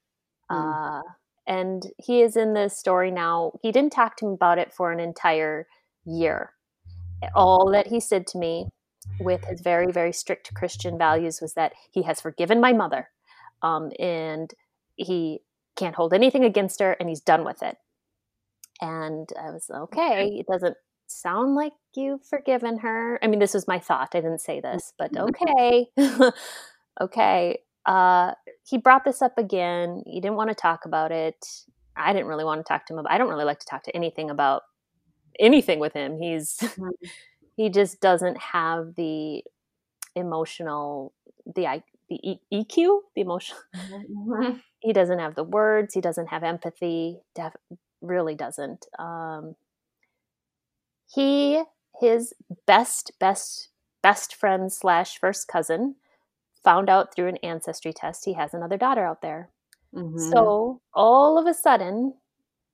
mm. 0.52 1.00
uh, 1.00 1.02
and 1.46 1.88
he 1.98 2.22
is 2.22 2.38
in 2.38 2.54
this 2.54 2.78
story 2.78 3.12
now. 3.12 3.52
He 3.62 3.72
didn't 3.72 3.92
talk 3.92 4.16
to 4.18 4.26
me 4.26 4.34
about 4.34 4.58
it 4.58 4.74
for 4.74 4.92
an 4.92 5.00
entire 5.00 5.68
year. 6.06 6.54
All 7.36 7.70
that 7.72 7.88
he 7.88 8.00
said 8.00 8.28
to 8.28 8.38
me 8.38 8.68
with 9.20 9.44
his 9.44 9.60
very 9.60 9.92
very 9.92 10.14
strict 10.14 10.54
christian 10.54 10.98
values 10.98 11.42
was 11.42 11.56
that 11.56 11.74
he 11.92 12.04
has 12.04 12.22
forgiven 12.22 12.62
my 12.62 12.72
mother 12.72 13.10
um, 13.62 13.92
and 14.00 14.54
he 14.96 15.42
can't 15.76 15.94
hold 15.96 16.14
anything 16.14 16.46
against 16.46 16.80
her 16.80 16.94
and 16.94 17.10
he's 17.10 17.20
done 17.20 17.44
with 17.44 17.62
it. 17.62 17.76
And 18.82 19.30
i 19.40 19.52
was 19.52 19.70
okay. 19.70 20.28
It 20.40 20.48
doesn't 20.48 20.78
sound 21.08 21.56
like 21.56 21.74
you've 21.96 22.24
forgiven 22.26 22.80
her. 22.80 23.20
I 23.22 23.28
mean 23.28 23.40
this 23.40 23.54
was 23.54 23.68
my 23.68 23.80
thought. 23.80 24.16
I 24.16 24.22
didn't 24.22 24.40
say 24.40 24.62
this 24.62 24.94
but 24.98 25.16
okay. 25.18 25.88
Okay 27.02 27.58
uh, 27.86 28.32
he 28.66 28.78
brought 28.78 29.04
this 29.04 29.22
up 29.22 29.38
again 29.38 30.04
he 30.06 30.22
didn't 30.22 30.38
want 30.38 30.50
to 30.50 30.56
talk 30.56 30.86
about 30.86 31.12
it 31.12 31.46
i 31.96 32.14
didn't 32.14 32.28
really 32.28 32.46
want 32.46 32.60
to 32.60 32.68
talk 32.68 32.86
to 32.86 32.94
him 32.94 33.00
about 33.00 33.12
i 33.12 33.18
don't 33.18 33.30
really 33.30 33.46
like 33.46 33.60
to 33.60 33.66
talk 33.66 33.84
to 33.84 33.96
anything 33.96 34.30
about 34.30 34.64
anything 35.40 35.80
with 35.80 35.94
him 35.94 36.18
he's 36.18 36.58
mm-hmm. 36.62 36.90
he 37.56 37.70
just 37.70 38.00
doesn't 38.00 38.38
have 38.38 38.96
the 38.96 39.44
emotional 40.16 41.14
the 41.56 41.82
the 42.10 42.38
EQ, 42.52 43.00
the 43.16 43.22
emotional. 43.22 43.60
Mm-hmm. 43.76 44.58
he 44.80 44.94
doesn't 44.94 45.20
have 45.20 45.36
the 45.36 45.44
words. 45.44 45.94
He 45.94 46.02
doesn't 46.02 46.28
have 46.28 46.44
empathy. 46.44 47.20
Def- 47.36 47.56
really 48.02 48.36
doesn't. 48.36 48.86
Um, 49.00 49.56
he 51.14 51.64
his 52.00 52.34
best 52.66 53.12
best 53.20 53.70
best 54.02 54.36
friend 54.36 54.72
slash 54.72 55.18
first 55.18 55.48
cousin 55.48 55.96
found 56.64 56.90
out 56.90 57.14
through 57.14 57.28
an 57.28 57.38
ancestry 57.38 57.94
test 57.94 58.26
he 58.26 58.34
has 58.34 58.54
another 58.54 58.78
daughter 58.78 59.06
out 59.06 59.22
there. 59.22 59.50
Mm-hmm. 59.94 60.32
So 60.32 60.82
all 60.94 61.38
of 61.38 61.46
a 61.46 61.54
sudden, 61.54 62.14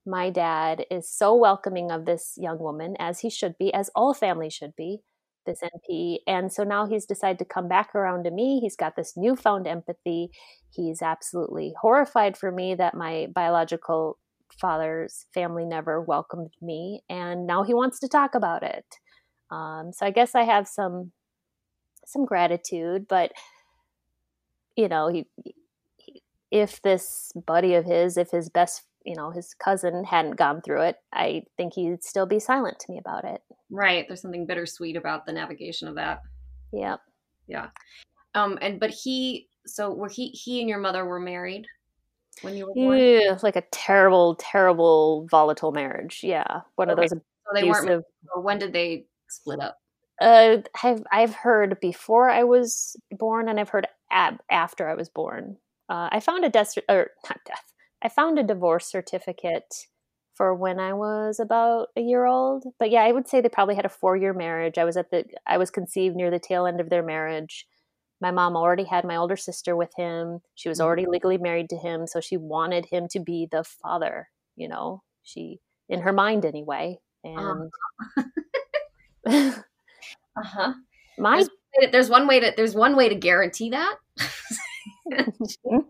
my 0.06 0.30
dad 0.30 0.86
is 0.90 1.10
so 1.10 1.34
welcoming 1.34 1.90
of 1.90 2.06
this 2.06 2.34
young 2.36 2.58
woman 2.58 2.96
as 2.98 3.20
he 3.20 3.30
should 3.30 3.56
be, 3.58 3.72
as 3.74 3.90
all 3.94 4.14
families 4.14 4.54
should 4.54 4.74
be 4.76 5.00
this 5.46 5.60
NP. 5.62 6.18
And 6.26 6.52
so 6.52 6.64
now 6.64 6.86
he's 6.86 7.06
decided 7.06 7.38
to 7.38 7.44
come 7.44 7.68
back 7.68 7.94
around 7.94 8.24
to 8.24 8.30
me. 8.30 8.60
He's 8.60 8.76
got 8.76 8.96
this 8.96 9.14
newfound 9.16 9.66
empathy. 9.66 10.30
He's 10.70 11.02
absolutely 11.02 11.74
horrified 11.80 12.36
for 12.36 12.52
me 12.52 12.74
that 12.74 12.94
my 12.94 13.28
biological 13.34 14.18
father's 14.60 15.26
family 15.32 15.64
never 15.64 16.00
welcomed 16.00 16.52
me. 16.60 17.02
And 17.08 17.46
now 17.46 17.62
he 17.62 17.74
wants 17.74 18.00
to 18.00 18.08
talk 18.08 18.34
about 18.34 18.62
it. 18.62 18.84
Um, 19.50 19.92
so 19.92 20.06
I 20.06 20.10
guess 20.10 20.34
I 20.34 20.44
have 20.44 20.66
some 20.66 21.12
some 22.06 22.24
gratitude, 22.24 23.06
but 23.08 23.32
you 24.76 24.88
know, 24.88 25.08
he, 25.08 25.26
he 25.96 26.22
if 26.50 26.82
this 26.82 27.32
buddy 27.46 27.74
of 27.74 27.84
his, 27.84 28.16
if 28.16 28.30
his 28.30 28.48
best 28.48 28.84
you 29.04 29.14
know 29.14 29.30
his 29.30 29.54
cousin 29.54 30.04
hadn't 30.04 30.36
gone 30.36 30.60
through 30.60 30.82
it 30.82 30.96
i 31.12 31.42
think 31.56 31.74
he'd 31.74 32.02
still 32.02 32.26
be 32.26 32.38
silent 32.38 32.78
to 32.78 32.92
me 32.92 32.98
about 32.98 33.24
it. 33.24 33.40
Right 33.70 34.04
there's 34.06 34.20
something 34.20 34.46
bittersweet 34.46 34.96
about 34.96 35.26
the 35.26 35.32
navigation 35.32 35.88
of 35.88 35.94
that. 35.94 36.22
Yep. 36.72 37.00
Yeah. 37.46 37.68
Um 38.34 38.58
and 38.60 38.80
but 38.80 38.90
he 38.90 39.48
so 39.66 39.92
were 39.92 40.08
he 40.08 40.28
he 40.28 40.60
and 40.60 40.68
your 40.68 40.78
mother 40.78 41.04
were 41.04 41.20
married 41.20 41.66
when 42.42 42.56
you 42.56 42.66
were 42.66 42.74
born? 42.74 42.98
Yeah 42.98 43.38
like 43.42 43.56
a 43.56 43.64
terrible 43.72 44.36
terrible 44.36 45.26
volatile 45.30 45.72
marriage. 45.72 46.20
Yeah 46.22 46.60
one 46.76 46.90
okay. 46.90 47.04
of 47.04 47.10
those 47.10 47.10
so 47.10 47.20
they 47.54 47.60
abusive... 47.62 47.86
weren't 47.86 48.44
when 48.44 48.58
did 48.58 48.72
they 48.72 49.06
split 49.28 49.60
up 49.60 49.78
uh 50.20 50.58
i've 50.82 51.02
i've 51.12 51.34
heard 51.34 51.78
before 51.80 52.28
i 52.30 52.44
was 52.44 52.96
born 53.10 53.48
and 53.48 53.58
i've 53.58 53.70
heard 53.70 53.86
ab- 54.10 54.42
after 54.50 54.88
i 54.88 54.94
was 54.94 55.08
born 55.08 55.56
uh, 55.88 56.08
I 56.12 56.20
found 56.20 56.44
a 56.44 56.48
death 56.48 56.78
or 56.88 57.10
not 57.28 57.40
death 57.44 57.70
I 58.02 58.08
found 58.08 58.38
a 58.38 58.42
divorce 58.42 58.86
certificate 58.86 59.86
for 60.34 60.54
when 60.54 60.80
I 60.80 60.94
was 60.94 61.38
about 61.38 61.88
a 61.96 62.00
year 62.00 62.24
old. 62.24 62.64
But 62.78 62.90
yeah, 62.90 63.02
I 63.02 63.12
would 63.12 63.28
say 63.28 63.40
they 63.40 63.48
probably 63.48 63.74
had 63.74 63.84
a 63.84 63.90
four 63.90 64.16
year 64.16 64.32
marriage. 64.32 64.78
I 64.78 64.84
was 64.84 64.96
at 64.96 65.10
the 65.10 65.24
I 65.46 65.58
was 65.58 65.70
conceived 65.70 66.16
near 66.16 66.30
the 66.30 66.38
tail 66.38 66.66
end 66.66 66.80
of 66.80 66.88
their 66.88 67.02
marriage. 67.02 67.66
My 68.20 68.30
mom 68.30 68.56
already 68.56 68.84
had 68.84 69.04
my 69.04 69.16
older 69.16 69.36
sister 69.36 69.74
with 69.76 69.90
him. 69.96 70.40
She 70.54 70.68
was 70.68 70.80
already 70.80 71.02
mm-hmm. 71.02 71.12
legally 71.12 71.38
married 71.38 71.70
to 71.70 71.76
him, 71.76 72.06
so 72.06 72.20
she 72.20 72.36
wanted 72.36 72.86
him 72.86 73.08
to 73.08 73.20
be 73.20 73.48
the 73.50 73.64
father, 73.64 74.28
you 74.56 74.68
know. 74.68 75.02
She 75.22 75.60
in 75.88 76.00
her 76.00 76.12
mind 76.12 76.44
anyway. 76.44 76.98
And 77.24 77.70
uh-huh. 80.40 80.60
uh-huh. 80.60 80.72
My 81.18 81.36
there's, 81.36 81.92
there's 81.92 82.10
one 82.10 82.26
way 82.26 82.40
to 82.40 82.52
there's 82.56 82.74
one 82.74 82.96
way 82.96 83.08
to 83.08 83.14
guarantee 83.14 83.70
that. 83.70 83.96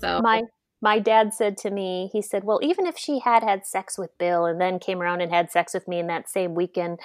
So 0.00 0.20
my 0.22 0.42
my 0.80 0.98
dad 0.98 1.34
said 1.34 1.56
to 1.58 1.70
me, 1.70 2.10
he 2.12 2.22
said, 2.22 2.44
"Well, 2.44 2.60
even 2.62 2.86
if 2.86 2.96
she 2.98 3.20
had 3.20 3.42
had 3.42 3.66
sex 3.66 3.98
with 3.98 4.16
Bill 4.18 4.44
and 4.44 4.60
then 4.60 4.78
came 4.78 5.00
around 5.00 5.20
and 5.20 5.32
had 5.32 5.50
sex 5.50 5.74
with 5.74 5.88
me 5.88 5.98
in 5.98 6.06
that 6.08 6.28
same 6.28 6.54
weekend, 6.54 7.00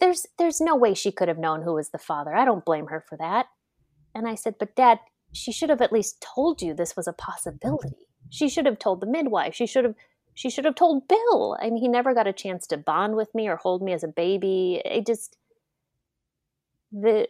there's 0.00 0.26
there's 0.38 0.60
no 0.60 0.76
way 0.76 0.94
she 0.94 1.12
could 1.12 1.28
have 1.28 1.38
known 1.38 1.62
who 1.62 1.74
was 1.74 1.90
the 1.90 1.98
father. 1.98 2.34
I 2.34 2.44
don't 2.44 2.64
blame 2.64 2.88
her 2.88 3.04
for 3.08 3.16
that." 3.18 3.46
And 4.14 4.28
I 4.28 4.34
said, 4.34 4.56
"But 4.58 4.76
dad, 4.76 5.00
she 5.32 5.52
should 5.52 5.70
have 5.70 5.82
at 5.82 5.92
least 5.92 6.24
told 6.34 6.62
you 6.62 6.74
this 6.74 6.96
was 6.96 7.08
a 7.08 7.12
possibility. 7.12 8.06
She 8.30 8.48
should 8.48 8.66
have 8.66 8.78
told 8.78 9.00
the 9.00 9.06
midwife. 9.06 9.54
She 9.54 9.66
should 9.66 9.84
have 9.84 9.94
she 10.36 10.50
should 10.50 10.66
have 10.66 10.74
told 10.74 11.08
Bill. 11.08 11.56
I 11.60 11.70
mean, 11.70 11.78
he 11.78 11.88
never 11.88 12.12
got 12.12 12.26
a 12.26 12.32
chance 12.32 12.66
to 12.66 12.76
bond 12.76 13.16
with 13.16 13.34
me 13.34 13.48
or 13.48 13.56
hold 13.56 13.82
me 13.82 13.94
as 13.94 14.04
a 14.04 14.08
baby. 14.08 14.82
It 14.84 15.06
just 15.06 15.38
the 16.92 17.28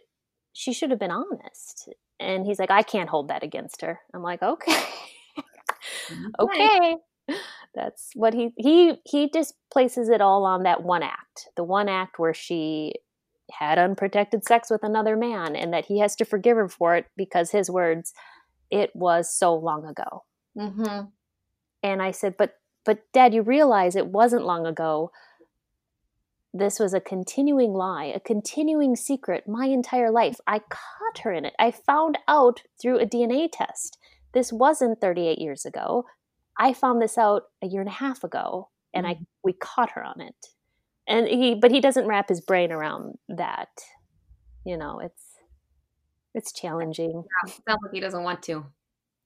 she 0.51 0.73
should 0.73 0.89
have 0.91 0.99
been 0.99 1.09
honest. 1.11 1.89
And 2.19 2.45
he's 2.45 2.59
like, 2.59 2.69
I 2.69 2.81
can't 2.81 3.09
hold 3.09 3.29
that 3.29 3.43
against 3.43 3.81
her. 3.81 4.01
I'm 4.13 4.23
like, 4.23 4.43
okay. 4.43 4.83
okay. 6.39 6.97
That's 7.73 8.11
what 8.13 8.33
he 8.33 8.51
he 8.57 8.95
he 9.05 9.29
just 9.33 9.55
places 9.71 10.09
it 10.09 10.19
all 10.19 10.43
on 10.43 10.63
that 10.63 10.83
one 10.83 11.01
act. 11.01 11.47
The 11.55 11.63
one 11.63 11.87
act 11.87 12.19
where 12.19 12.33
she 12.33 12.95
had 13.53 13.79
unprotected 13.79 14.43
sex 14.43 14.69
with 14.69 14.83
another 14.83 15.15
man 15.15 15.55
and 15.55 15.71
that 15.71 15.85
he 15.85 15.99
has 15.99 16.13
to 16.17 16.25
forgive 16.25 16.57
her 16.57 16.67
for 16.67 16.97
it 16.97 17.05
because 17.15 17.51
his 17.51 17.69
words, 17.69 18.13
it 18.69 18.93
was 18.93 19.33
so 19.33 19.55
long 19.55 19.85
ago. 19.85 20.25
Mm-hmm. 20.57 21.05
And 21.83 22.01
I 22.01 22.11
said, 22.11 22.35
but 22.37 22.55
but 22.87 23.03
dad, 23.13 23.33
you 23.33 23.41
realize 23.41 23.95
it 23.95 24.07
wasn't 24.07 24.45
long 24.45 24.65
ago 24.65 25.11
this 26.53 26.79
was 26.79 26.93
a 26.93 27.01
continuing 27.01 27.73
lie, 27.73 28.05
a 28.05 28.19
continuing 28.19 28.95
secret 28.95 29.47
my 29.47 29.65
entire 29.65 30.09
life. 30.09 30.37
I 30.47 30.59
caught 30.59 31.19
her 31.23 31.31
in 31.31 31.45
it. 31.45 31.53
I 31.59 31.71
found 31.71 32.17
out 32.27 32.63
through 32.81 32.99
a 32.99 33.05
DNA 33.05 33.49
test. 33.51 33.97
This 34.33 34.51
wasn't 34.53 35.01
38 35.01 35.37
years 35.37 35.65
ago. 35.65 36.05
I 36.57 36.73
found 36.73 37.01
this 37.01 37.17
out 37.17 37.43
a 37.61 37.67
year 37.67 37.81
and 37.81 37.89
a 37.89 37.93
half 37.93 38.23
ago 38.23 38.69
and 38.93 39.05
mm-hmm. 39.05 39.21
I 39.21 39.25
we 39.43 39.53
caught 39.53 39.91
her 39.91 40.03
on 40.03 40.21
it. 40.21 40.47
And 41.07 41.27
he 41.27 41.55
but 41.55 41.71
he 41.71 41.81
doesn't 41.81 42.07
wrap 42.07 42.29
his 42.29 42.41
brain 42.41 42.71
around 42.71 43.17
that. 43.29 43.69
You 44.65 44.77
know, 44.77 44.99
it's 44.99 45.23
it's 46.33 46.53
challenging. 46.53 47.23
Yeah, 47.45 47.53
sounds 47.67 47.79
like 47.83 47.93
he 47.93 47.99
doesn't 47.99 48.23
want 48.23 48.43
to. 48.43 48.65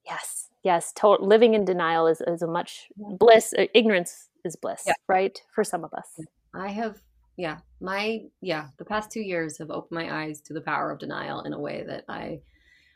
Yes. 0.06 0.41
Yes, 0.64 0.94
to- 0.94 1.18
living 1.20 1.54
in 1.54 1.66
denial 1.66 2.08
is, 2.08 2.22
is 2.28 2.42
a 2.42 2.48
much 2.48 2.90
bliss. 2.96 3.54
Uh, 3.58 3.66
ignorance 3.74 4.30
is 4.46 4.56
bliss, 4.56 4.84
yeah. 4.86 4.94
right? 5.08 5.42
For 5.54 5.64
some 5.64 5.84
of 5.84 5.94
us. 5.94 6.20
I 6.54 6.68
have 6.70 7.02
yeah 7.38 7.60
my 7.80 8.20
yeah 8.42 8.68
the 8.78 8.84
past 8.84 9.10
two 9.10 9.22
years 9.22 9.58
have 9.58 9.72
opened 9.72 9.98
my 9.98 10.24
eyes 10.24 10.42
to 10.42 10.54
the 10.54 10.60
power 10.60 10.92
of 10.92 11.00
denial 11.00 11.42
in 11.44 11.54
a 11.54 11.60
way 11.60 11.82
that 11.88 12.04
i 12.10 12.42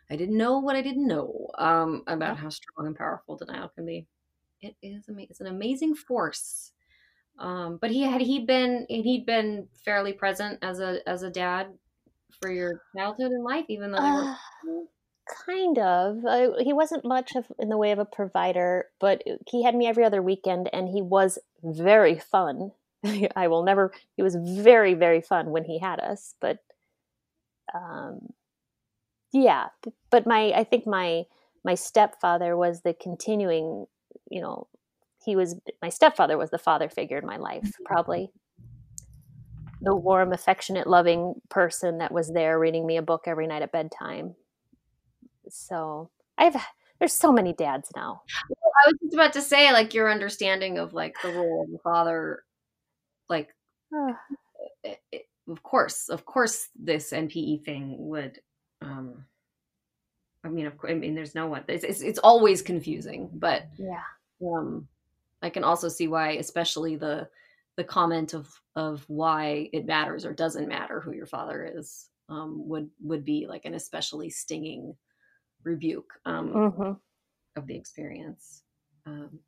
I 0.10 0.16
didn't 0.16 0.38
know 0.38 0.60
what 0.60 0.76
I 0.76 0.82
didn't 0.82 1.08
know 1.08 1.50
um, 1.58 2.04
about 2.08 2.38
how 2.38 2.50
strong 2.50 2.88
and 2.88 2.96
powerful 2.96 3.38
denial 3.38 3.70
can 3.70 3.86
be. 3.86 4.06
It 4.62 4.76
is 4.82 5.08
amazing. 5.10 5.28
It's 5.32 5.42
an 5.42 5.48
amazing 5.48 5.96
force. 5.96 6.72
Um, 7.38 7.80
but 7.82 7.92
he 7.92 8.02
had 8.04 8.22
he 8.22 8.46
been 8.46 8.86
he'd 8.88 9.26
been 9.26 9.68
fairly 9.84 10.14
present 10.14 10.60
as 10.62 10.80
a 10.80 11.00
as 11.08 11.24
a 11.24 11.30
dad 11.30 11.74
for 12.40 12.52
your 12.52 12.82
childhood 12.96 13.32
and 13.32 13.44
life, 13.44 13.66
even 13.68 13.92
though 13.92 13.98
uh, 13.98 14.36
kind 15.46 15.78
of. 15.78 16.26
Uh, 16.26 16.52
he 16.60 16.74
wasn't 16.74 17.06
much 17.06 17.36
of 17.36 17.46
in 17.60 17.70
the 17.70 17.78
way 17.78 17.92
of 17.92 18.00
a 18.00 18.06
provider, 18.06 18.88
but 19.00 19.24
he 19.48 19.64
had 19.64 19.76
me 19.76 19.88
every 19.88 20.04
other 20.04 20.22
weekend, 20.22 20.70
and 20.74 20.90
he 20.90 21.02
was 21.02 21.40
very 21.64 22.20
fun. 22.20 22.72
I 23.36 23.48
will 23.48 23.64
never. 23.64 23.92
He 24.16 24.24
was 24.24 24.36
very 24.36 24.94
very 24.94 25.22
fun 25.22 25.52
when 25.52 25.66
he 25.66 25.80
had 25.80 26.00
us, 26.00 26.36
but 26.40 26.60
um, 27.74 28.34
yeah. 29.34 29.68
But 30.10 30.26
my 30.26 30.52
I 30.54 30.64
think 30.64 30.88
my 30.88 31.24
my 31.64 31.76
stepfather 31.76 32.56
was 32.56 32.82
the 32.82 32.94
continuing, 32.94 33.86
you 34.30 34.42
know, 34.42 34.68
he 35.24 35.36
was 35.36 35.56
my 35.82 35.90
stepfather 35.90 36.38
was 36.38 36.52
the 36.52 36.58
father 36.58 36.90
figure 36.90 37.18
in 37.18 37.26
my 37.26 37.38
life, 37.38 37.64
mm-hmm. 37.64 37.84
probably 37.86 38.30
the 39.82 39.96
warm, 39.96 40.34
affectionate, 40.34 40.88
loving 40.88 41.36
person 41.50 42.00
that 42.00 42.12
was 42.12 42.32
there 42.32 42.58
reading 42.58 42.88
me 42.88 42.98
a 42.98 43.02
book 43.02 43.24
every 43.28 43.46
night 43.46 43.62
at 43.62 43.72
bedtime. 43.72 44.36
So 45.50 46.10
I've 46.38 46.56
there's 47.00 47.14
so 47.14 47.32
many 47.32 47.54
dads 47.54 47.92
now. 47.96 48.22
I 48.28 48.88
was 48.88 48.96
just 49.02 49.14
about 49.14 49.34
to 49.34 49.42
say, 49.42 49.72
like 49.72 49.94
your 49.94 50.10
understanding 50.10 50.78
of 50.78 50.94
like 50.94 51.16
the 51.22 51.34
role 51.34 51.64
of 51.64 51.72
the 51.72 51.80
father, 51.80 52.44
like 53.30 53.50
it, 54.84 55.00
it, 55.12 55.26
of 55.50 55.62
course, 55.64 56.10
of 56.10 56.26
course, 56.26 56.70
this 56.76 57.12
NPE 57.12 57.64
thing 57.64 57.96
would. 58.00 58.40
um 58.82 59.26
I 60.44 60.48
mean, 60.48 60.68
of 60.68 60.78
course, 60.78 60.92
I 60.92 60.96
mean, 60.96 61.16
there's 61.16 61.34
no 61.34 61.48
one. 61.48 61.64
It's, 61.68 61.84
it's, 61.84 62.02
it's 62.02 62.20
always 62.20 62.62
confusing, 62.62 63.30
but 63.34 63.64
yeah. 63.78 64.04
Um, 64.46 64.88
I 65.42 65.50
can 65.50 65.64
also 65.64 65.88
see 65.88 66.08
why, 66.08 66.32
especially 66.32 66.96
the 66.96 67.28
the 67.78 67.84
comment 67.84 68.34
of 68.34 68.50
of 68.76 69.04
why 69.08 69.70
it 69.74 69.86
matters 69.86 70.26
or 70.26 70.34
doesn't 70.34 70.68
matter 70.68 71.00
who 71.00 71.14
your 71.14 71.26
father 71.26 71.72
is 71.76 72.10
um, 72.30 72.68
would 72.68 72.90
would 73.02 73.26
be 73.26 73.48
like 73.48 73.66
an 73.66 73.74
especially 73.74 74.30
stinging 74.30 74.96
rebuke 75.66 76.14
um, 76.26 76.50
mm-hmm. 76.50 76.92
of 77.56 77.68
the 77.68 77.76
experience. 77.76 78.64
Um, 79.06 79.40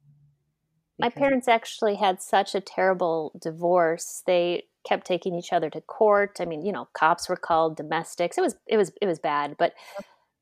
My 0.99 1.09
parents 1.09 1.47
actually 1.47 1.95
had 1.95 2.21
such 2.21 2.55
a 2.55 2.61
terrible 2.61 3.31
divorce. 3.41 4.23
They 4.25 4.63
kept 4.85 5.05
taking 5.05 5.35
each 5.35 5.53
other 5.53 5.69
to 5.69 5.81
court. 5.81 6.37
I 6.41 6.45
mean, 6.45 6.65
you 6.65 6.71
know, 6.71 6.89
cops 6.93 7.29
were 7.29 7.37
called, 7.37 7.77
domestics. 7.77 8.37
It 8.37 8.41
was 8.41 8.55
it 8.67 8.77
was 8.77 8.91
it 9.01 9.05
was 9.05 9.19
bad. 9.19 9.55
But 9.57 9.73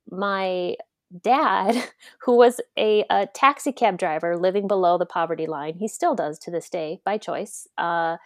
my 0.09 0.75
dad, 1.21 1.75
who 2.21 2.35
was 2.35 2.61
a, 2.77 3.05
a, 3.09 3.27
taxi 3.33 3.71
cab 3.71 3.97
driver 3.97 4.37
living 4.37 4.67
below 4.67 4.97
the 4.97 5.05
poverty 5.05 5.47
line, 5.47 5.75
he 5.75 5.87
still 5.87 6.15
does 6.15 6.39
to 6.39 6.51
this 6.51 6.69
day 6.69 7.01
by 7.05 7.17
choice. 7.17 7.67
Uh, 7.77 8.17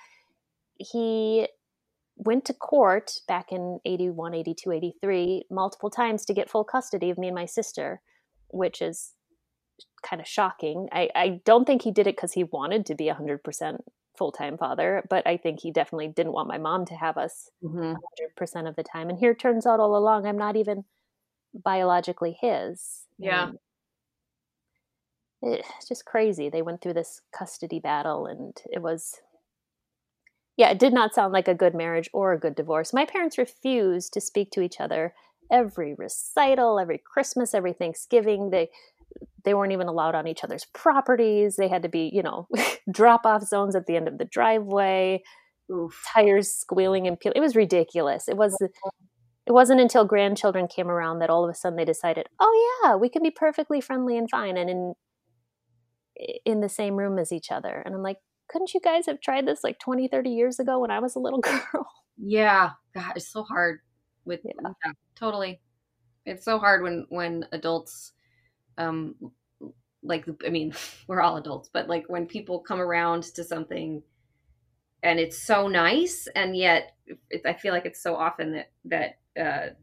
he 0.77 1.47
went 2.19 2.45
to 2.45 2.53
court 2.53 3.21
back 3.27 3.51
in 3.51 3.79
81, 3.85 4.33
82, 4.33 4.71
83 4.71 5.43
multiple 5.49 5.89
times 5.89 6.25
to 6.25 6.33
get 6.33 6.49
full 6.49 6.63
custody 6.63 7.09
of 7.09 7.17
me 7.17 7.27
and 7.27 7.35
my 7.35 7.45
sister, 7.45 8.01
which 8.49 8.81
is 8.81 9.13
kind 10.03 10.21
of 10.21 10.27
shocking. 10.27 10.89
I, 10.91 11.09
I 11.15 11.41
don't 11.45 11.65
think 11.65 11.81
he 11.81 11.91
did 11.91 12.07
it 12.07 12.15
because 12.15 12.33
he 12.33 12.43
wanted 12.43 12.85
to 12.87 12.95
be 12.95 13.05
100% 13.05 13.79
full 14.17 14.31
time 14.33 14.57
father, 14.57 15.03
but 15.09 15.25
I 15.25 15.37
think 15.37 15.61
he 15.61 15.71
definitely 15.71 16.09
didn't 16.09 16.33
want 16.33 16.49
my 16.49 16.57
mom 16.57 16.85
to 16.87 16.95
have 16.95 17.17
us 17.17 17.49
mm-hmm. 17.63 17.93
100% 18.43 18.67
of 18.67 18.75
the 18.75 18.83
time. 18.83 19.09
And 19.09 19.17
here 19.17 19.33
turns 19.33 19.65
out 19.65 19.79
all 19.79 19.95
along, 19.95 20.25
I'm 20.25 20.37
not 20.37 20.57
even 20.57 20.83
biologically 21.53 22.37
his. 22.39 23.05
Yeah. 23.17 23.51
it's 25.41 25.87
just 25.87 26.05
crazy. 26.05 26.49
They 26.49 26.61
went 26.61 26.81
through 26.81 26.93
this 26.93 27.21
custody 27.33 27.79
battle 27.79 28.25
and 28.25 28.55
it 28.71 28.81
was 28.81 29.21
yeah, 30.59 30.71
it 30.71 30.77
did 30.77 30.91
not 30.91 31.15
sound 31.15 31.31
like 31.31 31.47
a 31.47 31.55
good 31.55 31.73
marriage 31.73 32.09
or 32.11 32.33
a 32.33 32.39
good 32.39 32.53
divorce. 32.53 32.91
My 32.91 33.05
parents 33.05 33.37
refused 33.37 34.11
to 34.11 34.19
speak 34.19 34.51
to 34.51 34.61
each 34.61 34.81
other 34.81 35.13
every 35.49 35.95
recital, 35.97 36.79
every 36.79 37.01
Christmas, 37.01 37.53
every 37.53 37.71
Thanksgiving. 37.71 38.49
They 38.49 38.69
they 39.45 39.53
weren't 39.53 39.71
even 39.71 39.87
allowed 39.87 40.15
on 40.15 40.27
each 40.27 40.43
other's 40.43 40.65
properties. 40.73 41.55
They 41.55 41.69
had 41.69 41.83
to 41.83 41.89
be, 41.89 42.11
you 42.13 42.21
know, 42.21 42.49
drop 42.91 43.25
off 43.25 43.43
zones 43.43 43.73
at 43.73 43.85
the 43.85 43.95
end 43.95 44.09
of 44.09 44.17
the 44.17 44.25
driveway. 44.25 45.23
Oof. 45.71 45.97
Tires 46.13 46.51
squealing 46.51 47.07
and 47.07 47.17
peeling. 47.17 47.37
It 47.37 47.41
was 47.41 47.55
ridiculous. 47.55 48.27
It 48.27 48.35
was 48.35 48.53
it 48.59 49.53
wasn't 49.53 49.79
until 49.79 50.03
grandchildren 50.03 50.67
came 50.67 50.89
around 50.89 51.19
that 51.19 51.29
all 51.29 51.45
of 51.45 51.49
a 51.49 51.55
sudden 51.55 51.77
they 51.77 51.85
decided, 51.85 52.27
oh 52.41 52.81
yeah, 52.83 52.97
we 52.97 53.07
can 53.07 53.23
be 53.23 53.31
perfectly 53.31 53.79
friendly 53.79 54.17
and 54.17 54.29
fine 54.29 54.57
and 54.57 54.69
in 54.69 54.93
in 56.45 56.59
the 56.59 56.67
same 56.67 56.97
room 56.97 57.17
as 57.17 57.31
each 57.31 57.49
other. 57.49 57.81
And 57.85 57.95
I'm 57.95 58.03
like, 58.03 58.17
couldn't 58.49 58.73
you 58.73 58.79
guys 58.79 59.05
have 59.05 59.21
tried 59.21 59.47
this 59.47 59.63
like 59.63 59.79
20, 59.79 60.07
30 60.07 60.29
years 60.29 60.59
ago 60.59 60.79
when 60.79 60.91
I 60.91 60.99
was 60.99 61.15
a 61.15 61.19
little 61.19 61.39
girl? 61.41 61.87
Yeah. 62.17 62.71
God, 62.93 63.13
it's 63.15 63.31
so 63.31 63.43
hard 63.43 63.79
with 64.25 64.41
yeah. 64.43 64.71
yeah 64.85 64.91
totally. 65.15 65.61
It's 66.25 66.45
so 66.45 66.59
hard 66.59 66.83
when 66.83 67.05
when 67.09 67.45
adults 67.51 68.13
um 68.77 69.15
like 70.03 70.25
I 70.45 70.49
mean, 70.49 70.73
we're 71.07 71.21
all 71.21 71.37
adults, 71.37 71.69
but 71.71 71.87
like 71.87 72.05
when 72.07 72.25
people 72.25 72.59
come 72.59 72.79
around 72.81 73.23
to 73.35 73.43
something 73.43 74.03
and 75.01 75.19
it's 75.19 75.41
so 75.41 75.67
nice 75.67 76.27
and 76.35 76.55
yet 76.55 76.91
it, 77.29 77.41
I 77.45 77.53
feel 77.53 77.73
like 77.73 77.85
it's 77.85 78.03
so 78.03 78.15
often 78.15 78.53
that 78.53 78.71
that 78.85 79.19
uh 79.39 79.73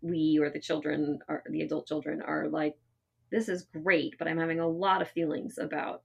we 0.00 0.38
or 0.40 0.50
the 0.50 0.60
children 0.60 1.18
or 1.28 1.42
the 1.48 1.62
adult 1.62 1.86
children 1.86 2.22
are 2.22 2.48
like 2.48 2.74
this 3.30 3.48
is 3.48 3.66
great, 3.82 4.14
but 4.18 4.28
I'm 4.28 4.38
having 4.38 4.60
a 4.60 4.68
lot 4.68 5.02
of 5.02 5.08
feelings 5.08 5.58
about 5.58 6.02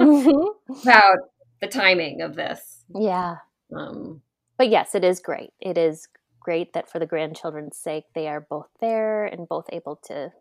mm-hmm. 0.00 0.72
about 0.88 1.18
the 1.60 1.68
timing 1.68 2.20
of 2.20 2.36
this. 2.36 2.84
Yeah. 2.94 3.36
Um, 3.74 4.22
but 4.58 4.68
yes, 4.68 4.94
it 4.94 5.04
is 5.04 5.20
great. 5.20 5.50
It 5.60 5.78
is 5.78 6.08
great 6.40 6.72
that 6.74 6.90
for 6.90 6.98
the 6.98 7.06
grandchildren's 7.06 7.76
sake, 7.76 8.04
they 8.14 8.28
are 8.28 8.46
both 8.48 8.68
there 8.80 9.24
and 9.24 9.48
both 9.48 9.66
able 9.72 9.96
to 10.06 10.32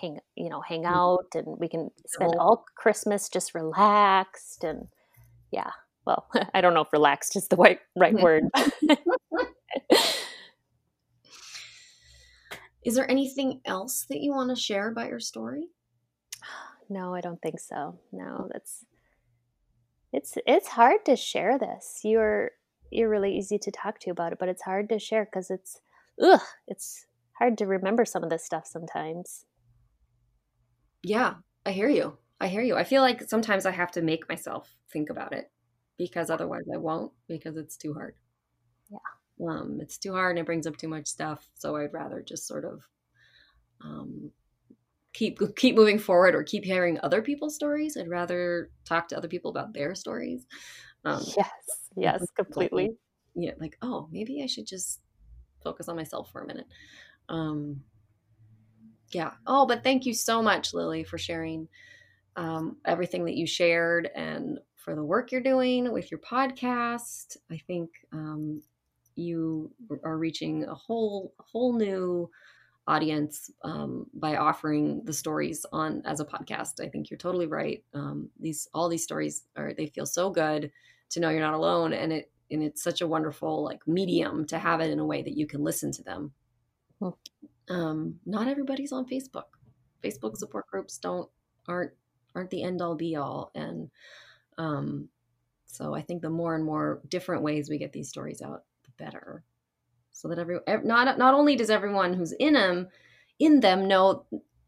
hang, 0.00 0.18
you 0.34 0.48
know, 0.48 0.60
hang 0.60 0.82
mm-hmm. 0.82 0.94
out, 0.94 1.34
and 1.34 1.58
we 1.58 1.68
can 1.68 1.90
spend 2.06 2.34
all 2.38 2.64
Christmas 2.76 3.28
just 3.28 3.54
relaxed 3.54 4.64
and 4.64 4.88
yeah. 5.50 5.70
Well, 6.04 6.26
I 6.54 6.60
don't 6.60 6.74
know 6.74 6.80
if 6.80 6.92
relaxed 6.92 7.36
is 7.36 7.48
the 7.48 7.56
right 7.56 7.78
right 7.96 8.14
word. 8.20 8.44
is 12.84 12.96
there 12.96 13.10
anything 13.10 13.60
else 13.64 14.06
that 14.08 14.20
you 14.20 14.32
want 14.32 14.50
to 14.50 14.60
share 14.60 14.90
about 14.90 15.08
your 15.08 15.20
story? 15.20 15.68
No, 16.92 17.14
I 17.14 17.20
don't 17.20 17.40
think 17.40 17.58
so. 17.60 17.98
No, 18.12 18.48
that's 18.52 18.84
it's 20.12 20.36
it's 20.46 20.68
hard 20.68 21.04
to 21.06 21.16
share 21.16 21.58
this. 21.58 22.00
You're 22.04 22.52
you're 22.90 23.08
really 23.08 23.36
easy 23.36 23.58
to 23.58 23.70
talk 23.70 23.98
to 24.00 24.10
about 24.10 24.32
it, 24.32 24.38
but 24.38 24.48
it's 24.48 24.62
hard 24.62 24.88
to 24.90 24.98
share 24.98 25.24
because 25.24 25.50
it's 25.50 25.80
ugh, 26.22 26.40
it's 26.68 27.06
hard 27.38 27.56
to 27.58 27.66
remember 27.66 28.04
some 28.04 28.22
of 28.22 28.30
this 28.30 28.44
stuff 28.44 28.66
sometimes. 28.66 29.46
Yeah, 31.02 31.34
I 31.66 31.72
hear 31.72 31.88
you. 31.88 32.18
I 32.40 32.48
hear 32.48 32.62
you. 32.62 32.76
I 32.76 32.84
feel 32.84 33.02
like 33.02 33.22
sometimes 33.22 33.66
I 33.66 33.70
have 33.70 33.92
to 33.92 34.02
make 34.02 34.28
myself 34.28 34.74
think 34.92 35.10
about 35.10 35.32
it 35.32 35.50
because 35.96 36.30
otherwise 36.30 36.64
I 36.72 36.78
won't 36.78 37.12
because 37.28 37.56
it's 37.56 37.76
too 37.76 37.94
hard. 37.94 38.14
Yeah. 38.90 39.48
Um, 39.48 39.78
it's 39.80 39.98
too 39.98 40.12
hard 40.12 40.36
and 40.36 40.40
it 40.40 40.46
brings 40.46 40.66
up 40.66 40.76
too 40.76 40.88
much 40.88 41.06
stuff. 41.06 41.48
So 41.54 41.76
I'd 41.76 41.92
rather 41.92 42.20
just 42.20 42.46
sort 42.46 42.64
of 42.64 42.82
um, 43.80 44.30
keep 45.12 45.38
keep 45.56 45.76
moving 45.76 45.98
forward 45.98 46.34
or 46.34 46.42
keep 46.42 46.64
hearing 46.64 46.98
other 47.02 47.22
people's 47.22 47.54
stories. 47.54 47.96
I'd 47.96 48.08
rather 48.08 48.70
talk 48.84 49.08
to 49.08 49.16
other 49.16 49.28
people 49.28 49.50
about 49.50 49.72
their 49.72 49.94
stories. 49.94 50.46
Um, 51.04 51.22
yes, 51.36 51.50
yes, 51.96 52.26
completely. 52.36 52.84
Like, 52.84 52.96
yeah, 53.34 53.52
like 53.58 53.76
oh, 53.82 54.08
maybe 54.10 54.42
I 54.42 54.46
should 54.46 54.66
just 54.66 55.00
focus 55.62 55.88
on 55.88 55.96
myself 55.96 56.30
for 56.30 56.42
a 56.42 56.46
minute. 56.46 56.66
Um, 57.28 57.82
yeah. 59.12 59.32
Oh, 59.46 59.66
but 59.66 59.84
thank 59.84 60.06
you 60.06 60.14
so 60.14 60.42
much, 60.42 60.74
Lily, 60.74 61.04
for 61.04 61.18
sharing 61.18 61.68
um, 62.36 62.76
everything 62.84 63.24
that 63.26 63.36
you 63.36 63.46
shared 63.46 64.08
and 64.14 64.58
for 64.76 64.94
the 64.94 65.04
work 65.04 65.30
you're 65.30 65.40
doing 65.40 65.92
with 65.92 66.10
your 66.10 66.20
podcast. 66.20 67.36
I 67.50 67.58
think 67.66 67.90
um, 68.12 68.62
you 69.14 69.70
are 70.04 70.18
reaching 70.18 70.64
a 70.64 70.74
whole 70.74 71.34
whole 71.38 71.74
new 71.74 72.30
audience 72.86 73.50
um, 73.62 74.06
by 74.14 74.36
offering 74.36 75.02
the 75.04 75.12
stories 75.12 75.64
on 75.72 76.02
as 76.04 76.20
a 76.20 76.24
podcast. 76.24 76.80
I 76.80 76.88
think 76.88 77.10
you're 77.10 77.18
totally 77.18 77.46
right. 77.46 77.82
Um, 77.94 78.30
these 78.40 78.68
all 78.74 78.88
these 78.88 79.04
stories 79.04 79.44
are 79.56 79.72
they 79.72 79.86
feel 79.86 80.06
so 80.06 80.30
good 80.30 80.70
to 81.10 81.20
know 81.20 81.30
you're 81.30 81.40
not 81.40 81.54
alone, 81.54 81.92
and 81.92 82.12
it 82.12 82.30
and 82.50 82.62
it's 82.62 82.82
such 82.82 83.00
a 83.00 83.06
wonderful 83.06 83.64
like 83.64 83.86
medium 83.86 84.46
to 84.46 84.58
have 84.58 84.80
it 84.80 84.90
in 84.90 84.98
a 84.98 85.06
way 85.06 85.22
that 85.22 85.36
you 85.36 85.46
can 85.46 85.62
listen 85.62 85.92
to 85.92 86.02
them. 86.02 86.32
Hmm. 87.00 87.08
Um, 87.68 88.20
not 88.26 88.48
everybody's 88.48 88.92
on 88.92 89.06
Facebook. 89.06 89.44
Facebook 90.02 90.36
support 90.36 90.66
groups 90.66 90.98
don't 90.98 91.30
aren't 91.68 91.92
aren't 92.34 92.50
the 92.50 92.62
end 92.62 92.82
all 92.82 92.96
be 92.96 93.16
all, 93.16 93.52
and 93.54 93.90
um, 94.58 95.08
so 95.66 95.94
I 95.94 96.02
think 96.02 96.22
the 96.22 96.30
more 96.30 96.54
and 96.54 96.64
more 96.64 97.00
different 97.08 97.42
ways 97.42 97.70
we 97.70 97.78
get 97.78 97.92
these 97.92 98.08
stories 98.08 98.42
out, 98.42 98.64
the 98.84 98.90
better. 99.02 99.44
So 100.12 100.28
that 100.28 100.38
every 100.38 100.58
not 100.84 101.18
not 101.18 101.34
only 101.34 101.56
does 101.56 101.70
everyone 101.70 102.14
who's 102.14 102.32
in 102.32 102.54
them 102.54 102.88
in 103.38 103.60
them 103.60 103.88
know 103.88 104.24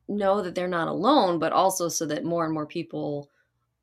know 0.09 0.43
that 0.43 0.55
they're 0.55 0.69
not 0.69 0.89
alone, 0.89 1.39
but 1.39 1.53
also 1.53 1.89
so 1.89 2.07
that 2.07 2.25
more 2.25 2.45
and 2.45 2.53
more 2.53 2.67
people 2.67 3.31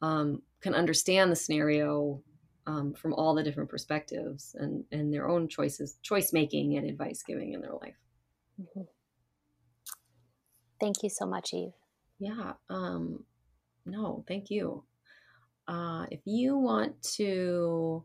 um, 0.02 0.42
can 0.62 0.76
understand 0.76 1.32
the 1.32 1.36
scenario 1.36 2.22
um, 2.68 2.94
from 2.94 3.14
all 3.14 3.34
the 3.34 3.44
different 3.44 3.70
perspectives 3.70 4.56
and 4.60 4.84
and 4.92 5.14
their 5.14 5.28
own 5.28 5.48
choices, 5.48 5.98
choice 6.02 6.34
making, 6.34 6.78
and 6.78 6.90
advice 6.90 7.24
giving 7.26 7.54
in 7.54 7.62
their 7.62 7.74
life. 7.74 7.96
Mm-hmm. 8.62 8.82
Thank 10.80 11.04
you 11.04 11.10
so 11.10 11.26
much, 11.26 11.54
Eve. 11.54 11.74
Yeah. 12.20 12.54
Um, 12.70 13.24
no, 13.86 14.24
thank 14.28 14.50
you. 14.50 14.84
Uh, 15.68 16.06
if 16.12 16.22
you 16.26 16.58
want 16.58 17.02
to, 17.02 18.04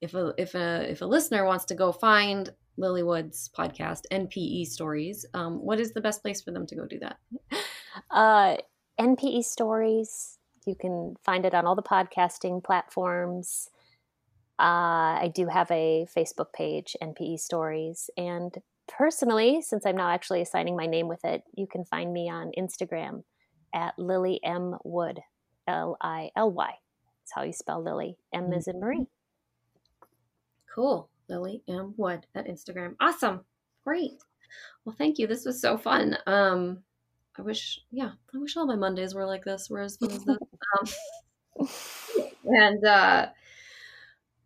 if 0.00 0.14
a 0.14 0.34
if 0.36 0.54
a 0.54 0.90
if 0.90 1.02
a 1.02 1.06
listener 1.06 1.44
wants 1.44 1.66
to 1.66 1.74
go 1.74 1.92
find 1.92 2.50
Lily 2.80 3.02
Wood's 3.02 3.50
podcast, 3.56 4.02
NPE 4.10 4.66
Stories, 4.66 5.26
um, 5.34 5.60
what 5.62 5.78
is 5.78 5.92
the 5.92 6.00
best 6.00 6.22
place 6.22 6.40
for 6.40 6.50
them 6.50 6.66
to 6.66 6.74
go 6.74 6.86
do 6.86 6.98
that? 7.00 7.16
Uh, 8.10 8.56
NPE 9.00 9.44
Stories. 9.44 10.38
You 10.64 10.76
can 10.76 11.16
find 11.24 11.44
it 11.44 11.54
on 11.54 11.66
all 11.66 11.74
the 11.74 11.82
podcasting 11.82 12.62
platforms. 12.62 13.68
Uh, 14.58 15.18
I 15.24 15.32
do 15.34 15.48
have 15.48 15.70
a 15.72 16.06
Facebook 16.16 16.52
page, 16.54 16.96
NPE 17.02 17.40
Stories. 17.40 18.08
And 18.16 18.56
personally, 18.86 19.60
since 19.60 19.84
I'm 19.84 19.96
now 19.96 20.08
actually 20.08 20.40
assigning 20.40 20.76
my 20.76 20.86
name 20.86 21.08
with 21.08 21.24
it, 21.24 21.42
you 21.56 21.66
can 21.66 21.84
find 21.84 22.12
me 22.12 22.30
on 22.30 22.52
Instagram 22.56 23.24
at 23.74 23.98
Lily 23.98 24.38
M. 24.44 24.76
Wood, 24.84 25.20
L 25.66 25.96
I 26.00 26.30
L 26.36 26.52
Y. 26.52 26.70
That's 26.70 27.32
how 27.34 27.42
you 27.42 27.52
spell 27.52 27.82
Lily. 27.82 28.18
M 28.32 28.52
is 28.52 28.68
in 28.68 28.80
Marie. 28.80 29.06
Cool. 30.74 31.10
Lily 31.30 31.62
M. 31.68 31.94
Wood 31.96 32.26
at 32.34 32.46
Instagram. 32.46 32.96
Awesome. 33.00 33.44
Great. 33.84 34.22
Well, 34.84 34.94
thank 34.98 35.18
you. 35.18 35.26
This 35.26 35.44
was 35.46 35.60
so 35.60 35.78
fun. 35.78 36.18
Um, 36.26 36.82
I 37.38 37.42
wish, 37.42 37.80
yeah, 37.90 38.10
I 38.34 38.38
wish 38.38 38.56
all 38.56 38.66
my 38.66 38.76
Mondays 38.76 39.14
were 39.14 39.24
like 39.24 39.44
this, 39.44 39.70
were 39.70 39.80
as 39.80 39.96
fun 39.96 40.10
as 40.10 40.24
this. 40.24 40.38
Um, 41.58 41.68
and 42.44 42.84
uh, 42.86 43.26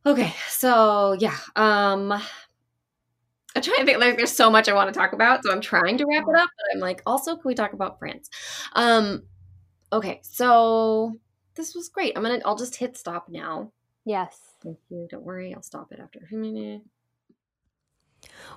Okay, 0.07 0.35
so 0.49 1.17
yeah, 1.19 1.37
um, 1.57 2.13
I'm 2.13 3.63
trying 3.63 3.79
to 3.79 3.87
think 3.87 3.99
like 3.99 4.19
there's 4.19 4.33
so 4.33 4.51
much 4.51 4.69
I 4.69 4.75
want 4.75 4.93
to 4.93 4.99
talk 4.99 5.15
about, 5.15 5.43
so 5.43 5.51
I'm 5.51 5.63
trying 5.63 5.97
to 5.97 6.05
wrap 6.05 6.25
it 6.29 6.37
up, 6.37 6.51
but 6.57 6.75
I'm 6.75 6.81
like, 6.81 7.03
also, 7.07 7.37
can 7.37 7.43
we 7.47 7.55
talk 7.55 7.73
about 7.73 7.99
France? 7.99 8.29
Um, 8.75 9.23
okay, 9.91 10.21
so 10.23 11.19
this 11.55 11.75
was 11.75 11.89
great. 11.89 12.13
I'm 12.17 12.23
gonna, 12.23 12.41
I'll 12.45 12.57
just 12.57 12.77
hit 12.77 12.99
stop 12.99 13.31
now. 13.31 13.73
Yes. 14.05 14.39
Thank 14.63 14.79
you. 14.91 15.07
Don't 15.11 15.25
worry, 15.25 15.55
I'll 15.55 15.63
stop 15.63 15.93
it 15.93 16.01
after 16.01 16.21
a 16.31 16.35
minute. 16.35 16.83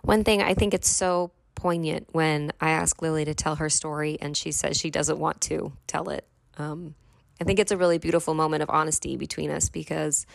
One 0.02 0.24
thing 0.24 0.42
I 0.42 0.54
think 0.54 0.74
it's 0.74 0.90
so 0.90 1.32
poignant 1.56 2.08
when 2.12 2.52
I 2.62 2.70
ask 2.70 3.02
Lily 3.02 3.26
to 3.26 3.34
tell 3.34 3.56
her 3.56 3.70
story 3.70 4.18
and 4.22 4.38
she 4.38 4.52
says 4.52 4.78
she 4.78 4.90
doesn't 4.90 5.18
want 5.18 5.42
to 5.42 5.74
tell 5.88 6.10
it. 6.10 6.26
Um, 6.58 6.96
I 7.42 7.44
think 7.44 7.60
it's 7.60 7.72
a 7.72 7.78
really 7.78 7.98
beautiful 7.98 8.34
moment 8.34 8.64
of 8.64 8.70
honesty 8.70 9.16
between 9.18 9.52
us 9.52 9.70
because 9.70 10.26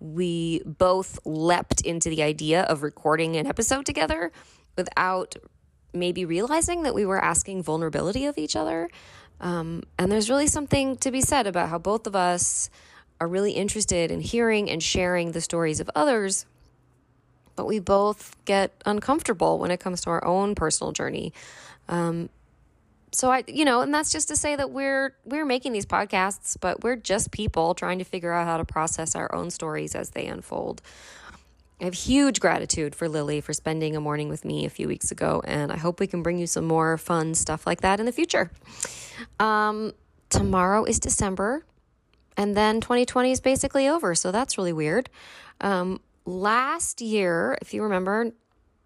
we 0.00 0.62
both 0.64 1.18
leapt 1.24 1.80
into 1.82 2.08
the 2.08 2.22
idea 2.22 2.62
of 2.62 2.82
recording 2.82 3.36
an 3.36 3.46
episode 3.46 3.86
together 3.86 4.32
without 4.76 5.36
maybe 5.92 6.24
realizing 6.24 6.82
that 6.82 6.94
we 6.94 7.06
were 7.06 7.22
asking 7.22 7.62
vulnerability 7.62 8.26
of 8.26 8.36
each 8.36 8.56
other. 8.56 8.90
Um, 9.40 9.82
and 9.98 10.10
there's 10.10 10.28
really 10.28 10.48
something 10.48 10.96
to 10.98 11.10
be 11.10 11.20
said 11.20 11.46
about 11.46 11.68
how 11.68 11.78
both 11.78 12.06
of 12.06 12.16
us 12.16 12.70
are 13.20 13.28
really 13.28 13.52
interested 13.52 14.10
in 14.10 14.20
hearing 14.20 14.70
and 14.70 14.82
sharing 14.82 15.32
the 15.32 15.40
stories 15.40 15.80
of 15.80 15.90
others, 15.94 16.46
but 17.56 17.66
we 17.66 17.78
both 17.78 18.36
get 18.44 18.72
uncomfortable 18.84 19.58
when 19.58 19.70
it 19.70 19.80
comes 19.80 20.00
to 20.02 20.10
our 20.10 20.24
own 20.24 20.54
personal 20.54 20.92
journey. 20.92 21.32
Um, 21.88 22.28
so 23.12 23.30
I, 23.30 23.44
you 23.46 23.64
know, 23.64 23.80
and 23.80 23.94
that's 23.94 24.10
just 24.10 24.28
to 24.28 24.36
say 24.36 24.56
that 24.56 24.70
we're 24.70 25.14
we're 25.24 25.44
making 25.44 25.72
these 25.72 25.86
podcasts, 25.86 26.56
but 26.60 26.82
we're 26.82 26.96
just 26.96 27.30
people 27.30 27.74
trying 27.74 27.98
to 27.98 28.04
figure 28.04 28.32
out 28.32 28.46
how 28.46 28.56
to 28.56 28.64
process 28.64 29.14
our 29.14 29.32
own 29.32 29.50
stories 29.50 29.94
as 29.94 30.10
they 30.10 30.26
unfold. 30.26 30.82
I 31.80 31.84
have 31.84 31.94
huge 31.94 32.40
gratitude 32.40 32.94
for 32.94 33.08
Lily 33.08 33.40
for 33.40 33.52
spending 33.52 33.96
a 33.96 34.00
morning 34.00 34.28
with 34.28 34.44
me 34.44 34.64
a 34.64 34.70
few 34.70 34.88
weeks 34.88 35.10
ago, 35.10 35.42
and 35.44 35.70
I 35.70 35.76
hope 35.76 36.00
we 36.00 36.06
can 36.06 36.22
bring 36.22 36.38
you 36.38 36.46
some 36.46 36.64
more 36.64 36.96
fun 36.98 37.34
stuff 37.34 37.66
like 37.66 37.82
that 37.82 38.00
in 38.00 38.06
the 38.06 38.12
future. 38.12 38.50
Um, 39.38 39.92
tomorrow 40.28 40.84
is 40.84 40.98
December, 40.98 41.64
and 42.36 42.56
then 42.56 42.80
2020 42.80 43.30
is 43.30 43.40
basically 43.40 43.88
over, 43.88 44.14
so 44.14 44.32
that's 44.32 44.58
really 44.58 44.72
weird. 44.72 45.08
Um, 45.60 46.00
last 46.24 47.00
year, 47.00 47.58
if 47.60 47.74
you 47.74 47.82
remember, 47.82 48.32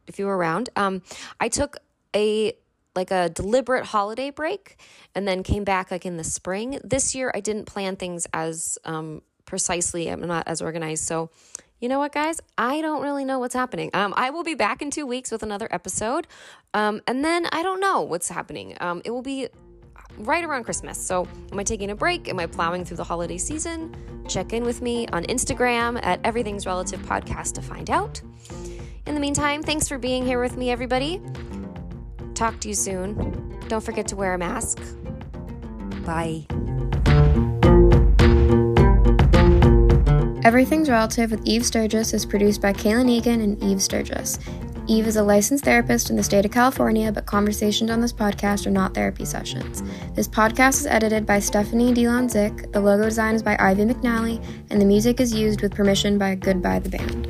if 0.07 0.19
you 0.19 0.27
were 0.27 0.37
around, 0.37 0.71
um, 0.77 1.03
I 1.41 1.49
took 1.49 1.77
a 2.15 2.55
like 2.95 3.11
a 3.13 3.29
deliberate 3.29 3.85
holiday 3.85 4.31
break 4.31 4.77
and 5.15 5.27
then 5.27 5.43
came 5.45 5.63
back 5.63 5.91
like 5.91 6.05
in 6.05 6.17
the 6.17 6.25
spring. 6.25 6.81
This 6.83 7.15
year, 7.15 7.31
I 7.33 7.41
didn't 7.41 7.67
plan 7.67 7.95
things 7.95 8.27
as 8.35 8.77
um, 8.85 9.23
precisely, 9.45 10.09
I'm 10.09 10.21
not 10.21 10.49
as 10.49 10.61
organized. 10.61 11.05
So, 11.05 11.31
you 11.81 11.89
know 11.89 12.01
what, 12.01 12.13
guys? 12.13 12.41
I 12.57 12.81
don't 12.81 13.03
really 13.03 13.25
know 13.25 13.39
what's 13.39 13.55
happening. 13.55 13.91
Um, 13.95 14.13
I 14.17 14.31
will 14.31 14.43
be 14.43 14.55
back 14.55 14.83
in 14.83 14.91
two 14.91 15.07
weeks 15.07 15.31
with 15.31 15.45
another 15.45 15.69
episode. 15.71 16.27
Um, 16.75 17.01
and 17.07 17.25
then 17.25 17.47
I 17.53 17.63
don't 17.63 17.81
know 17.81 18.03
what's 18.03 18.29
happening. 18.29 18.77
Um, 18.81 19.01
it 19.05 19.13
will 19.13 19.23
be 19.23 19.49
right 20.21 20.45
around 20.45 20.65
Christmas. 20.65 20.99
So, 20.99 21.27
am 21.53 21.59
I 21.59 21.63
taking 21.63 21.91
a 21.91 21.95
break? 21.95 22.29
Am 22.29 22.39
I 22.39 22.47
plowing 22.47 22.85
through 22.85 22.97
the 22.97 23.05
holiday 23.05 23.39
season? 23.39 23.95
Check 24.29 24.53
in 24.53 24.65
with 24.65 24.83
me 24.83 25.07
on 25.09 25.25
Instagram 25.25 25.99
at 26.05 26.21
Everything's 26.25 26.67
Relative 26.67 27.01
Podcast 27.01 27.55
to 27.55 27.63
find 27.63 27.91
out. 27.91 28.21
In 29.07 29.15
the 29.15 29.21
meantime, 29.21 29.63
thanks 29.63 29.89
for 29.89 29.99
being 29.99 30.25
here 30.25 30.41
with 30.41 30.57
me, 30.57 30.71
everybody. 30.71 31.21
Talk 32.35 32.61
to 32.61 32.69
you 32.69 32.75
soon. 32.75 33.59
Don't 33.69 33.83
forget 33.83 34.07
to 34.09 34.17
wear 34.17 34.35
a 34.35 34.39
mask. 34.39 34.79
Bye. 36.05 36.47
Everything's 40.45 40.89
Relative 40.89 41.31
with 41.31 41.47
Eve 41.47 41.67
Sturgis 41.67 42.15
is 42.15 42.25
produced 42.25 42.63
by 42.63 42.73
Kaylin 42.73 43.11
Egan 43.11 43.41
and 43.41 43.63
Eve 43.63 43.83
Sturgis. 43.83 44.39
Eve 44.89 45.07
is 45.07 45.17
a 45.17 45.23
licensed 45.23 45.65
therapist 45.65 46.09
in 46.09 46.17
the 46.17 46.23
state 46.23 46.47
of 46.47 46.51
California, 46.51 47.13
but 47.13 47.27
conversations 47.27 47.91
on 47.91 48.01
this 48.01 48.13
podcast 48.13 48.67
are 48.67 48.71
not 48.71 48.95
therapy 48.95 49.27
sessions. 49.27 49.83
This 50.15 50.27
podcast 50.27 50.81
is 50.81 50.87
edited 50.87 51.27
by 51.27 51.41
Stephanie 51.41 51.93
Delon 51.93 52.31
Zick, 52.31 52.73
the 52.73 52.81
logo 52.81 53.05
design 53.05 53.35
is 53.35 53.43
by 53.43 53.55
Ivy 53.61 53.85
McNally, 53.85 54.43
and 54.71 54.81
the 54.81 54.87
music 54.87 55.21
is 55.21 55.35
used 55.35 55.61
with 55.61 55.75
permission 55.75 56.17
by 56.17 56.37
Goodbye 56.37 56.79
the 56.79 56.89
Band. 56.89 57.27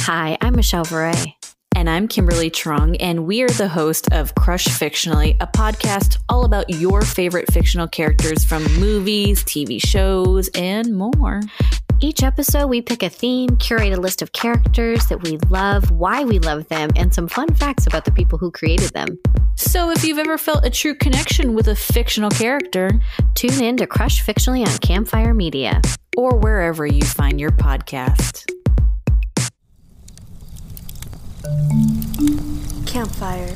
Hi, 0.00 0.36
I'm 0.42 0.54
Michelle 0.54 0.84
Varay. 0.84 1.43
And 1.84 1.90
I'm 1.90 2.08
Kimberly 2.08 2.50
Trung, 2.50 2.96
and 2.98 3.26
we 3.26 3.42
are 3.42 3.48
the 3.50 3.68
host 3.68 4.10
of 4.10 4.34
Crush 4.36 4.64
Fictionally, 4.64 5.36
a 5.38 5.46
podcast 5.46 6.16
all 6.30 6.46
about 6.46 6.70
your 6.70 7.02
favorite 7.02 7.52
fictional 7.52 7.86
characters 7.86 8.42
from 8.42 8.64
movies, 8.80 9.44
TV 9.44 9.78
shows, 9.84 10.48
and 10.54 10.96
more. 10.96 11.42
Each 12.00 12.22
episode, 12.22 12.68
we 12.68 12.80
pick 12.80 13.02
a 13.02 13.10
theme, 13.10 13.58
curate 13.58 13.92
a 13.92 14.00
list 14.00 14.22
of 14.22 14.32
characters 14.32 15.08
that 15.08 15.22
we 15.24 15.36
love, 15.50 15.90
why 15.90 16.24
we 16.24 16.38
love 16.38 16.66
them, 16.68 16.88
and 16.96 17.12
some 17.12 17.28
fun 17.28 17.54
facts 17.54 17.86
about 17.86 18.06
the 18.06 18.12
people 18.12 18.38
who 18.38 18.50
created 18.50 18.88
them. 18.94 19.18
So, 19.56 19.90
if 19.90 20.06
you've 20.06 20.16
ever 20.16 20.38
felt 20.38 20.64
a 20.64 20.70
true 20.70 20.94
connection 20.94 21.52
with 21.52 21.68
a 21.68 21.76
fictional 21.76 22.30
character, 22.30 22.92
tune 23.34 23.62
in 23.62 23.76
to 23.76 23.86
Crush 23.86 24.24
Fictionally 24.24 24.66
on 24.66 24.78
Campfire 24.78 25.34
Media 25.34 25.82
or 26.16 26.38
wherever 26.38 26.86
you 26.86 27.02
find 27.02 27.38
your 27.38 27.50
podcast. 27.50 28.46
Campfire 32.86 33.54